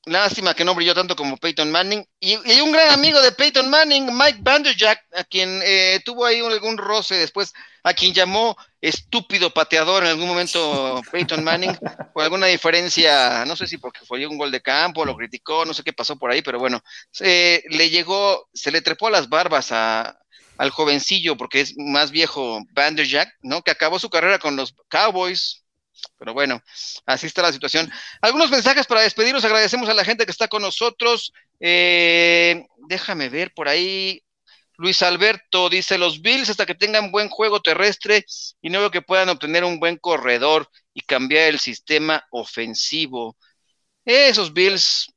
Lástima 0.07 0.53
que 0.53 0.63
no 0.63 0.73
brilló 0.73 0.93
tanto 0.95 1.15
como 1.15 1.37
Peyton 1.37 1.69
Manning. 1.69 2.05
Y, 2.19 2.35
hay 2.35 2.61
un 2.61 2.71
gran 2.71 2.91
amigo 2.93 3.21
de 3.21 3.31
Peyton 3.31 3.69
Manning, 3.69 4.05
Mike 4.17 4.39
Vanderjack, 4.41 5.03
a 5.13 5.23
quien 5.23 5.61
eh, 5.63 5.99
tuvo 6.05 6.25
ahí 6.25 6.39
algún 6.39 6.77
roce 6.77 7.15
después 7.15 7.53
a 7.83 7.93
quien 7.93 8.13
llamó 8.13 8.57
estúpido 8.81 9.53
pateador 9.53 10.03
en 10.03 10.09
algún 10.09 10.27
momento 10.27 11.01
Peyton 11.11 11.43
Manning, 11.43 11.77
por 12.13 12.23
alguna 12.23 12.47
diferencia, 12.47 13.45
no 13.45 13.55
sé 13.55 13.67
si 13.67 13.77
porque 13.77 14.05
fue 14.05 14.25
un 14.27 14.37
gol 14.37 14.51
de 14.51 14.61
campo, 14.61 15.05
lo 15.05 15.15
criticó, 15.15 15.65
no 15.65 15.73
sé 15.73 15.83
qué 15.83 15.93
pasó 15.93 16.17
por 16.17 16.31
ahí, 16.31 16.41
pero 16.41 16.59
bueno, 16.59 16.81
se, 17.11 17.63
le 17.69 17.89
llegó, 17.89 18.49
se 18.53 18.71
le 18.71 18.81
trepó 18.81 19.07
a 19.07 19.11
las 19.11 19.29
barbas 19.29 19.71
a, 19.71 20.17
al 20.57 20.69
jovencillo, 20.69 21.37
porque 21.37 21.61
es 21.61 21.75
más 21.77 22.11
viejo 22.11 22.61
Jack, 23.07 23.29
¿no? 23.41 23.61
Que 23.61 23.71
acabó 23.71 23.99
su 23.99 24.09
carrera 24.09 24.39
con 24.39 24.55
los 24.55 24.73
Cowboys. 24.89 25.63
Pero 26.17 26.33
bueno, 26.33 26.61
así 27.05 27.27
está 27.27 27.41
la 27.41 27.53
situación. 27.53 27.91
Algunos 28.21 28.49
mensajes 28.51 28.87
para 28.87 29.01
despedirnos. 29.01 29.45
Agradecemos 29.45 29.89
a 29.89 29.93
la 29.93 30.03
gente 30.03 30.25
que 30.25 30.31
está 30.31 30.47
con 30.47 30.61
nosotros. 30.61 31.33
Eh, 31.59 32.65
déjame 32.87 33.29
ver 33.29 33.53
por 33.53 33.67
ahí. 33.67 34.23
Luis 34.77 35.01
Alberto 35.01 35.69
dice, 35.69 35.97
los 35.97 36.21
Bills 36.21 36.49
hasta 36.49 36.65
que 36.65 36.75
tengan 36.75 37.11
buen 37.11 37.29
juego 37.29 37.61
terrestre 37.61 38.25
y 38.61 38.69
no 38.69 38.79
veo 38.79 38.91
que 38.91 39.01
puedan 39.01 39.29
obtener 39.29 39.63
un 39.63 39.79
buen 39.79 39.97
corredor 39.97 40.69
y 40.93 41.01
cambiar 41.01 41.49
el 41.49 41.59
sistema 41.59 42.23
ofensivo. 42.29 43.35
Esos 44.05 44.53
Bills, 44.53 45.11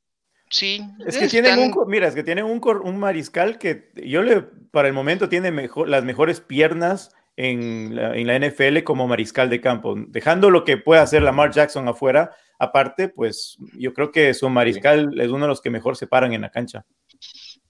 sí. 0.50 0.82
Es 1.06 1.18
que 1.18 1.28
tienen 1.28 1.58
un, 1.58 1.74
mira, 1.88 2.08
es 2.08 2.14
que 2.14 2.22
tienen 2.22 2.46
un, 2.46 2.60
un 2.82 2.98
mariscal 2.98 3.58
que 3.58 3.90
yo 4.02 4.22
le, 4.22 4.40
para 4.40 4.88
el 4.88 4.94
momento 4.94 5.28
tiene 5.28 5.50
mejor, 5.50 5.88
las 5.90 6.04
mejores 6.04 6.40
piernas 6.40 7.10
en 7.36 7.96
la, 7.96 8.38
NFL 8.38 8.82
como 8.84 9.08
mariscal 9.08 9.48
de 9.48 9.60
campo, 9.60 9.94
dejando 9.96 10.50
lo 10.50 10.64
que 10.64 10.76
puede 10.76 11.00
hacer 11.00 11.22
Lamar 11.22 11.52
Jackson 11.52 11.88
afuera. 11.88 12.36
Aparte, 12.58 13.08
pues 13.08 13.56
yo 13.72 13.94
creo 13.94 14.12
que 14.12 14.34
su 14.34 14.48
mariscal 14.50 15.18
es 15.18 15.28
uno 15.28 15.46
de 15.46 15.48
los 15.48 15.60
que 15.60 15.70
mejor 15.70 15.96
se 15.96 16.06
paran 16.06 16.32
en 16.34 16.42
la 16.42 16.50
cancha. 16.50 16.84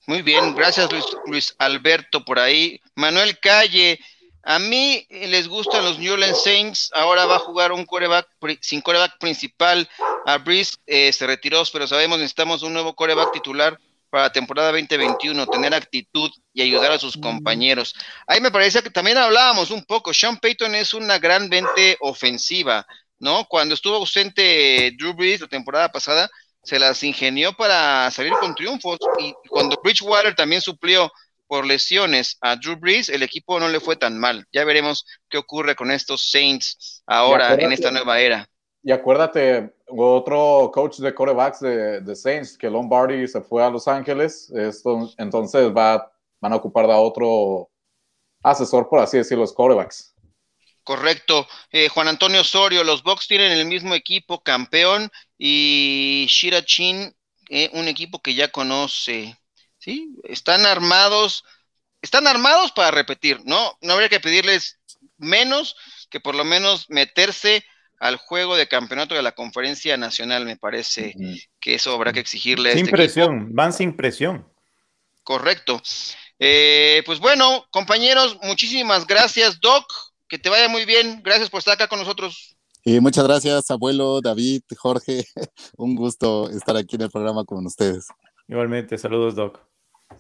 Muy 0.07 0.23
bien, 0.23 0.55
gracias 0.57 0.89
Luis, 1.27 1.55
Alberto 1.59 2.25
por 2.25 2.39
ahí. 2.39 2.81
Manuel 2.97 3.39
Calle, 3.39 4.01
a 4.43 4.59
mí 4.59 5.07
les 5.11 5.47
gustan 5.47 5.85
los 5.85 5.99
New 5.99 6.15
Orleans 6.15 6.43
Saints. 6.43 6.91
Ahora 6.95 7.27
va 7.27 7.37
a 7.37 7.41
jugar 7.41 7.73
un 7.73 7.85
coreback 7.85 8.27
sin 8.61 8.81
coreback 8.81 9.19
principal. 9.19 9.89
A 10.27 10.39
Breeze 10.39 10.75
eh, 10.87 11.13
se 11.13 11.27
retiró, 11.27 11.63
pero 11.73 11.87
sabemos 11.87 12.19
necesitamos 12.19 12.63
un 12.63 12.73
nuevo 12.73 12.95
coreback 12.95 13.33
titular. 13.33 13.79
Para 14.11 14.25
la 14.25 14.33
temporada 14.33 14.73
2021, 14.73 15.47
tener 15.47 15.73
actitud 15.73 16.31
y 16.53 16.63
ayudar 16.63 16.93
a 16.93 16.99
sus 16.99 17.17
compañeros. 17.17 17.95
Ahí 18.27 18.41
me 18.41 18.51
parece 18.51 18.83
que 18.83 18.91
también 18.91 19.17
hablábamos 19.17 19.71
un 19.71 19.85
poco, 19.85 20.13
Sean 20.13 20.37
Payton 20.39 20.75
es 20.75 20.93
una 20.93 21.19
gran 21.19 21.49
mente 21.49 21.97
ofensiva, 22.01 22.87
¿no? 23.19 23.47
Cuando 23.47 23.75
estuvo 23.75 23.97
ausente 23.97 24.93
Drew 24.99 25.15
Brees 25.15 25.41
la 25.41 25.47
temporada 25.47 25.91
pasada, 25.91 26.29
se 26.63 26.79
las 26.79 27.03
ingenió 27.03 27.53
para 27.55 28.11
salir 28.11 28.33
con 28.35 28.55
triunfos 28.55 28.99
y 29.19 29.33
cuando 29.49 29.81
Bridgewater 29.83 30.35
también 30.35 30.61
suplió 30.61 31.11
por 31.47 31.67
lesiones 31.67 32.37
a 32.41 32.57
Drew 32.57 32.77
Brees, 32.77 33.09
el 33.09 33.23
equipo 33.23 33.59
no 33.59 33.69
le 33.69 33.81
fue 33.81 33.97
tan 33.97 34.19
mal. 34.19 34.47
Ya 34.53 34.65
veremos 34.65 35.05
qué 35.29 35.39
ocurre 35.39 35.75
con 35.75 35.91
estos 35.91 36.31
Saints 36.31 37.03
ahora 37.07 37.55
en 37.55 37.73
esta 37.73 37.91
nueva 37.91 38.21
era. 38.21 38.50
Y 38.83 38.93
acuérdate, 38.93 39.75
otro 39.87 40.71
coach 40.73 40.99
de 40.99 41.15
corebacks 41.15 41.61
de, 41.61 42.17
Saints, 42.17 42.57
que 42.57 42.71
Lombardi 42.71 43.29
se 43.29 43.43
fue 43.43 43.63
a 43.63 43.71
Los 43.71 43.87
Ángeles, 43.87 44.51
entonces 45.19 45.71
va, 45.77 46.11
van 46.41 46.53
a 46.53 46.57
ocupar 46.57 46.91
a 46.91 46.99
otro 46.99 47.71
asesor, 48.43 48.89
por 48.89 49.01
así 49.01 49.19
decirlo, 49.19 49.43
los 49.43 49.53
corebacks. 49.53 50.15
Correcto. 50.83 51.47
Eh, 51.71 51.89
Juan 51.89 52.09
Antonio 52.09 52.41
Osorio, 52.41 52.83
los 52.85 53.03
Bucks 53.03 53.29
tienen 53.29 53.53
el 53.53 53.67
mismo 53.67 53.95
equipo, 53.95 54.43
campeón, 54.43 55.11
y 55.39 56.27
Shira 56.29 56.65
Chin, 56.65 57.15
eh, 57.49 57.71
un 57.75 57.87
equipo 57.87 58.21
que 58.21 58.35
ya 58.35 58.49
conoce. 58.49 59.37
¿Sí? 59.79 60.15
Están 60.25 60.67
armados, 60.67 61.45
están 62.03 62.27
armados 62.27 62.73
para 62.73 62.91
repetir, 62.91 63.41
¿no? 63.45 63.79
No 63.81 63.95
habría 63.95 64.09
que 64.09 64.21
pedirles 64.21 64.79
menos 65.17 65.77
que 66.11 66.21
por 66.21 66.35
lo 66.35 66.45
menos 66.45 66.91
meterse 66.91 67.65
al 68.01 68.17
juego 68.17 68.57
de 68.57 68.67
campeonato 68.67 69.15
de 69.15 69.23
la 69.23 69.33
conferencia 69.33 69.97
nacional, 69.99 70.47
me 70.47 70.57
parece 70.57 71.15
que 71.61 71.75
eso 71.75 71.95
habrá 71.95 72.13
que 72.13 72.21
exigirle. 72.21 72.73
Sin 72.73 72.87
este 72.87 72.97
presión, 72.97 73.55
van 73.55 73.75
sin 73.75 73.95
presión. 73.95 74.49
Correcto. 75.23 75.81
Eh, 76.39 77.03
pues 77.05 77.21
bueno, 77.21 77.67
compañeros, 77.71 78.39
muchísimas 78.43 79.07
gracias, 79.07 79.61
Doc. 79.61 79.85
Que 80.29 80.39
te 80.39 80.49
vaya 80.49 80.69
muy 80.69 80.87
bien. 80.87 81.21
Gracias 81.23 81.51
por 81.51 81.59
estar 81.59 81.75
acá 81.75 81.89
con 81.89 81.99
nosotros. 81.99 82.57
Y 82.83 82.99
muchas 83.01 83.25
gracias, 83.25 83.71
abuelo, 83.71 84.23
David, 84.23 84.63
Jorge. 84.79 85.27
Un 85.77 85.95
gusto 85.95 86.49
estar 86.49 86.77
aquí 86.79 86.97
en 86.97 87.03
el 87.03 87.11
programa 87.11 87.45
con 87.45 87.67
ustedes. 87.67 88.07
Igualmente, 88.49 88.97
saludos, 88.97 89.35
Doc. 89.35 89.61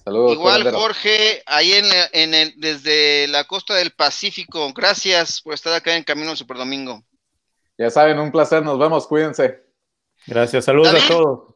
Saludos. 0.05 0.35
Igual, 0.35 0.71
Jorge, 0.71 1.43
ahí 1.47 1.73
en, 1.73 1.87
en 2.13 2.35
el, 2.35 2.55
desde 2.59 3.27
la 3.29 3.45
costa 3.45 3.75
del 3.75 3.93
Pacífico. 3.93 4.71
Gracias 4.75 5.41
por 5.41 5.55
estar 5.55 5.73
acá 5.73 5.97
en 5.97 6.05
Camino 6.05 6.37
Super 6.37 6.59
Domingo. 6.59 7.03
Ya 7.81 7.89
saben, 7.89 8.19
un 8.19 8.31
placer, 8.31 8.63
nos 8.63 8.79
vemos, 8.79 9.07
cuídense. 9.07 9.65
Gracias, 10.27 10.67
saludos 10.67 11.03
a 11.03 11.09
todos. 11.09 11.55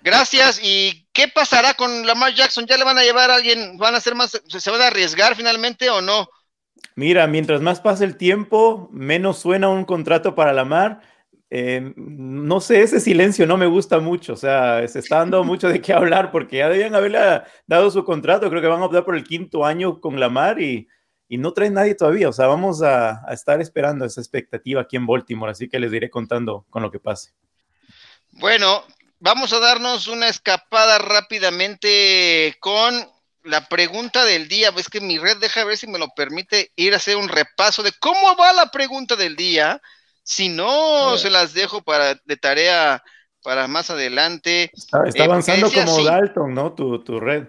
Gracias. 0.00 0.60
¿Y 0.62 1.08
qué 1.12 1.26
pasará 1.26 1.74
con 1.74 2.06
Lamar 2.06 2.32
Jackson? 2.34 2.66
¿Ya 2.68 2.76
le 2.76 2.84
van 2.84 2.98
a 2.98 3.02
llevar 3.02 3.32
a 3.32 3.34
alguien? 3.34 3.76
¿Van 3.76 3.92
a 3.92 3.96
hacer 3.96 4.14
más? 4.14 4.40
¿Se 4.46 4.70
van 4.70 4.80
a 4.80 4.86
arriesgar 4.86 5.34
finalmente 5.34 5.90
o 5.90 6.00
no? 6.00 6.28
Mira, 6.94 7.26
mientras 7.26 7.62
más 7.62 7.80
pasa 7.80 8.04
el 8.04 8.16
tiempo, 8.16 8.88
menos 8.92 9.38
suena 9.38 9.68
un 9.68 9.84
contrato 9.84 10.36
para 10.36 10.52
Lamar. 10.52 11.00
Eh, 11.50 11.92
no 11.96 12.60
sé, 12.60 12.82
ese 12.82 13.00
silencio 13.00 13.44
no 13.44 13.56
me 13.56 13.66
gusta 13.66 13.98
mucho. 13.98 14.34
O 14.34 14.36
sea, 14.36 14.86
se 14.86 15.00
está 15.00 15.16
dando 15.16 15.42
mucho 15.44 15.68
de 15.68 15.80
qué 15.80 15.92
hablar 15.92 16.30
porque 16.30 16.58
ya 16.58 16.68
debían 16.68 16.94
haberle 16.94 17.42
dado 17.66 17.90
su 17.90 18.04
contrato. 18.04 18.48
Creo 18.50 18.62
que 18.62 18.68
van 18.68 18.82
a 18.82 18.86
optar 18.86 19.04
por 19.04 19.16
el 19.16 19.24
quinto 19.24 19.64
año 19.64 20.00
con 20.00 20.20
Lamar 20.20 20.62
y 20.62 20.86
y 21.28 21.38
no 21.38 21.52
trae 21.52 21.70
nadie 21.70 21.94
todavía. 21.94 22.28
O 22.28 22.32
sea, 22.32 22.46
vamos 22.46 22.82
a, 22.82 23.22
estar 23.30 23.60
esperando 23.60 24.04
esa 24.04 24.20
expectativa 24.20 24.82
aquí 24.82 24.96
en 24.96 25.06
Baltimore, 25.06 25.52
así 25.52 25.68
que 25.68 25.78
les 25.78 25.90
diré 25.90 26.10
contando 26.10 26.64
con 26.70 26.82
lo 26.82 26.90
que 26.90 27.00
pase. 27.00 27.32
Bueno, 28.32 28.84
vamos 29.18 29.52
a 29.52 29.60
darnos 29.60 30.06
una 30.08 30.28
escapada 30.28 30.98
rápidamente 30.98 32.56
con 32.60 32.94
la 33.44 33.68
pregunta 33.68 34.24
del 34.24 34.48
día. 34.48 34.72
Es 34.76 34.88
que 34.88 35.00
mi 35.00 35.18
red 35.18 35.38
deja 35.38 35.64
ver 35.64 35.76
si 35.76 35.86
me 35.86 35.98
lo 35.98 36.08
permite 36.14 36.70
ir 36.76 36.94
a 36.94 36.98
hacer 36.98 37.16
un 37.16 37.28
repaso 37.28 37.82
de 37.82 37.92
cómo 37.98 38.36
va 38.36 38.52
la 38.52 38.70
pregunta 38.70 39.16
del 39.16 39.36
día. 39.36 39.80
Si 40.22 40.48
no, 40.48 41.16
se 41.18 41.30
las 41.30 41.54
dejo 41.54 41.82
para 41.82 42.16
de 42.24 42.36
tarea 42.36 43.02
para 43.42 43.68
más 43.68 43.90
adelante. 43.90 44.72
Está, 44.74 45.04
eh, 45.06 45.22
avanzando 45.22 45.70
como 45.72 46.02
Dalton, 46.02 46.52
¿no? 46.52 46.72
Tu, 46.74 47.02
tu 47.04 47.20
red. 47.20 47.46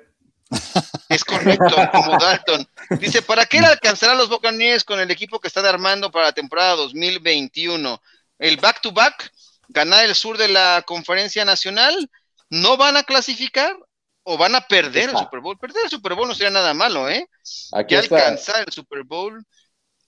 Es 1.17 1.25
correcto, 1.25 1.75
como 1.91 2.15
Dalton. 2.15 2.69
Dice, 2.99 3.23
¿para 3.23 3.47
qué 3.47 3.57
alcanzará 3.57 4.13
los 4.13 4.29
Buccaneers 4.29 4.83
con 4.83 4.99
el 4.99 5.09
equipo 5.09 5.39
que 5.39 5.47
están 5.47 5.65
armando 5.65 6.11
para 6.11 6.25
la 6.25 6.31
temporada 6.31 6.75
2021? 6.75 7.99
El 8.37 8.57
back-to-back, 8.57 9.31
ganar 9.69 10.05
el 10.05 10.13
sur 10.13 10.37
de 10.37 10.47
la 10.47 10.83
conferencia 10.85 11.43
nacional, 11.43 12.07
¿no 12.51 12.77
van 12.77 12.97
a 12.97 13.03
clasificar 13.03 13.75
o 14.21 14.37
van 14.37 14.53
a 14.53 14.67
perder 14.67 15.09
el 15.09 15.17
Super 15.17 15.39
Bowl? 15.39 15.57
Perder 15.57 15.85
el 15.85 15.89
Super 15.89 16.13
Bowl 16.13 16.27
no 16.27 16.35
sería 16.35 16.51
nada 16.51 16.75
malo, 16.75 17.09
¿eh? 17.09 17.27
Aquí 17.73 17.95
alcanzar 17.95 18.63
el 18.67 18.71
Super 18.71 19.03
Bowl. 19.03 19.43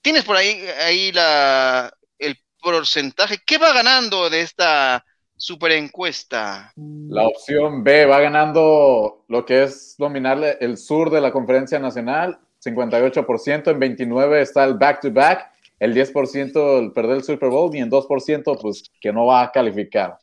Tienes 0.03 0.24
por 0.24 0.38
ahí, 0.38 0.64
ahí 0.80 1.12
la, 1.12 1.91
el 2.20 2.39
porcentaje. 2.62 3.39
¿Qué 3.43 3.57
va 3.57 3.74
ganando 3.74 4.30
de 4.30 4.41
esta 4.41 5.03
super 5.40 5.72
encuesta. 5.72 6.74
La 6.76 7.26
opción 7.26 7.84
B 7.84 8.06
va 8.06 8.20
ganando 8.20 9.24
lo 9.30 9.46
que 9.46 9.64
es 9.64 9.96
dominar 9.98 10.58
el 10.60 10.78
sur 10.78 11.10
de 11.10 11.22
la 11.22 11.32
conferencia 11.32 11.80
nacional, 11.80 12.40
58%, 12.64 13.72
en 13.72 13.80
29 13.80 14.42
está 14.42 14.66
el 14.66 14.74
back-to-back, 14.74 15.50
el 15.80 15.96
10% 15.96 16.80
el 16.80 16.92
perder 16.92 17.18
el 17.18 17.24
Super 17.24 17.50
Bowl 17.50 17.74
y 17.74 17.80
en 17.80 17.90
2% 17.90 18.62
pues 18.62 18.84
que 19.00 19.14
no 19.14 19.28
va 19.28 19.44
a 19.44 19.52
calificar. 19.52 20.18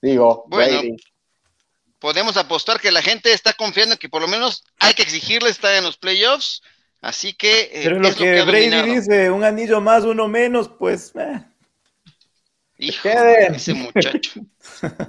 Digo, 0.00 0.44
bueno, 0.48 0.80
podemos 1.98 2.38
apostar 2.38 2.80
que 2.80 2.90
la 2.90 3.02
gente 3.02 3.34
está 3.34 3.52
confiando 3.52 3.98
que 3.98 4.08
por 4.08 4.22
lo 4.22 4.28
menos 4.28 4.64
hay 4.78 4.94
que 4.94 5.02
exigirle 5.02 5.50
estar 5.50 5.74
en 5.74 5.84
los 5.84 5.98
playoffs, 5.98 6.62
así 7.02 7.34
que... 7.34 7.64
Eh, 7.70 7.80
Pero 7.84 8.00
lo 8.00 8.14
que, 8.14 8.42
Brady 8.42 8.94
dice, 8.94 9.30
un 9.30 9.44
anillo 9.44 9.82
más, 9.82 10.04
uno 10.04 10.26
menos, 10.26 10.70
pues... 10.78 11.12
Eh. 11.16 11.44
Hijo, 12.78 13.08
ese 13.08 13.74
muchacho. 13.74 14.32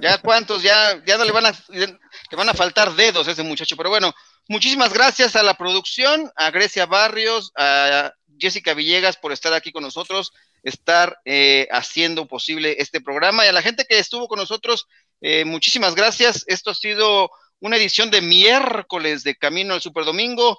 Ya 0.00 0.18
cuántos, 0.18 0.62
ya, 0.62 1.02
ya 1.04 1.16
no 1.16 1.24
le 1.24 1.32
van 1.32 1.46
a, 1.46 1.54
le 1.68 2.36
van 2.36 2.48
a 2.48 2.54
faltar 2.54 2.94
dedos 2.94 3.26
a 3.26 3.32
ese 3.32 3.42
muchacho. 3.42 3.76
Pero 3.76 3.90
bueno, 3.90 4.14
muchísimas 4.48 4.92
gracias 4.92 5.34
a 5.36 5.42
la 5.42 5.54
producción, 5.54 6.30
a 6.36 6.50
Grecia 6.50 6.86
Barrios, 6.86 7.52
a 7.56 8.12
Jessica 8.38 8.74
Villegas 8.74 9.16
por 9.16 9.32
estar 9.32 9.52
aquí 9.52 9.72
con 9.72 9.82
nosotros, 9.82 10.32
estar 10.62 11.18
eh, 11.24 11.66
haciendo 11.70 12.26
posible 12.26 12.76
este 12.78 13.00
programa 13.00 13.44
y 13.44 13.48
a 13.48 13.52
la 13.52 13.62
gente 13.62 13.84
que 13.88 13.98
estuvo 13.98 14.28
con 14.28 14.38
nosotros, 14.38 14.86
eh, 15.20 15.44
muchísimas 15.44 15.94
gracias. 15.94 16.44
Esto 16.46 16.70
ha 16.70 16.74
sido 16.74 17.30
una 17.60 17.76
edición 17.76 18.10
de 18.10 18.20
miércoles 18.20 19.24
de 19.24 19.36
Camino 19.36 19.74
al 19.74 19.80
Super 19.80 20.04
Domingo. 20.04 20.58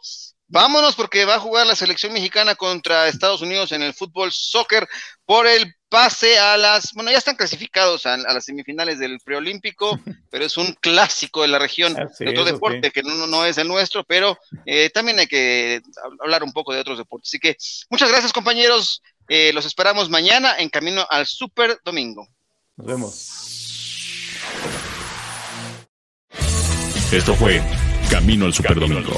Vámonos 0.50 0.96
porque 0.96 1.26
va 1.26 1.36
a 1.36 1.40
jugar 1.40 1.68
la 1.68 1.76
selección 1.76 2.14
mexicana 2.14 2.56
contra 2.56 3.08
Estados 3.08 3.42
Unidos 3.42 3.74
en 3.74 3.82
el 3.82 3.94
fútbol 3.94 4.32
soccer 4.32 4.88
por 5.26 5.46
el 5.46 5.76
pase 5.90 6.40
a 6.40 6.56
las, 6.58 6.94
bueno, 6.94 7.12
ya 7.12 7.18
están 7.18 7.36
clasificados 7.36 8.06
a, 8.06 8.16
las 8.18 8.46
semifinales 8.46 8.98
del 9.00 9.20
preolímpico, 9.20 10.00
pero 10.30 10.46
es 10.46 10.56
un 10.58 10.74
clásico 10.80 11.42
de 11.42 11.50
la 11.50 11.60
región 11.60 11.94
de 11.94 12.30
otro 12.30 12.46
deporte 12.46 12.92
que 12.92 13.04
no, 13.04 13.28
no, 13.28 13.46
es 13.46 13.58
el 13.58 13.68
nuestro, 13.68 14.06
pero 14.06 14.38
eh, 14.66 14.90
también 14.90 15.20
hay 15.20 15.28
que 15.28 15.82
hablar 16.22 16.44
un 16.44 16.54
poco 16.54 16.74
de 16.74 16.80
otros 16.80 16.98
deportes. 16.98 17.30
Así 17.30 17.40
que 17.40 17.58
muchas 17.90 18.10
gracias 18.10 18.32
compañeros, 18.32 19.02
eh, 19.28 19.52
los 19.54 19.66
esperamos 19.66 20.10
mañana 20.10 20.56
en 20.58 20.70
camino 20.70 21.06
al 21.10 21.26
Super 21.26 21.78
Domingo. 21.84 22.26
Nos 22.78 22.88
vemos. 22.88 23.44
Esto 27.12 27.36
fue 27.36 27.62
Camino 28.10 28.46
al 28.46 28.54
Super 28.54 28.80
Domingo 28.80 29.12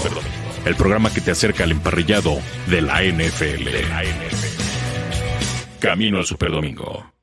el 0.66 0.76
programa 0.76 1.12
que 1.14 1.22
te 1.22 1.32
acerca 1.32 1.64
al 1.64 1.72
emparrillado 1.72 2.40
de 2.68 2.82
la 2.82 3.02
NFL. 3.04 3.68
Camino 5.80 6.18
al 6.18 6.26
Superdomingo. 6.26 7.19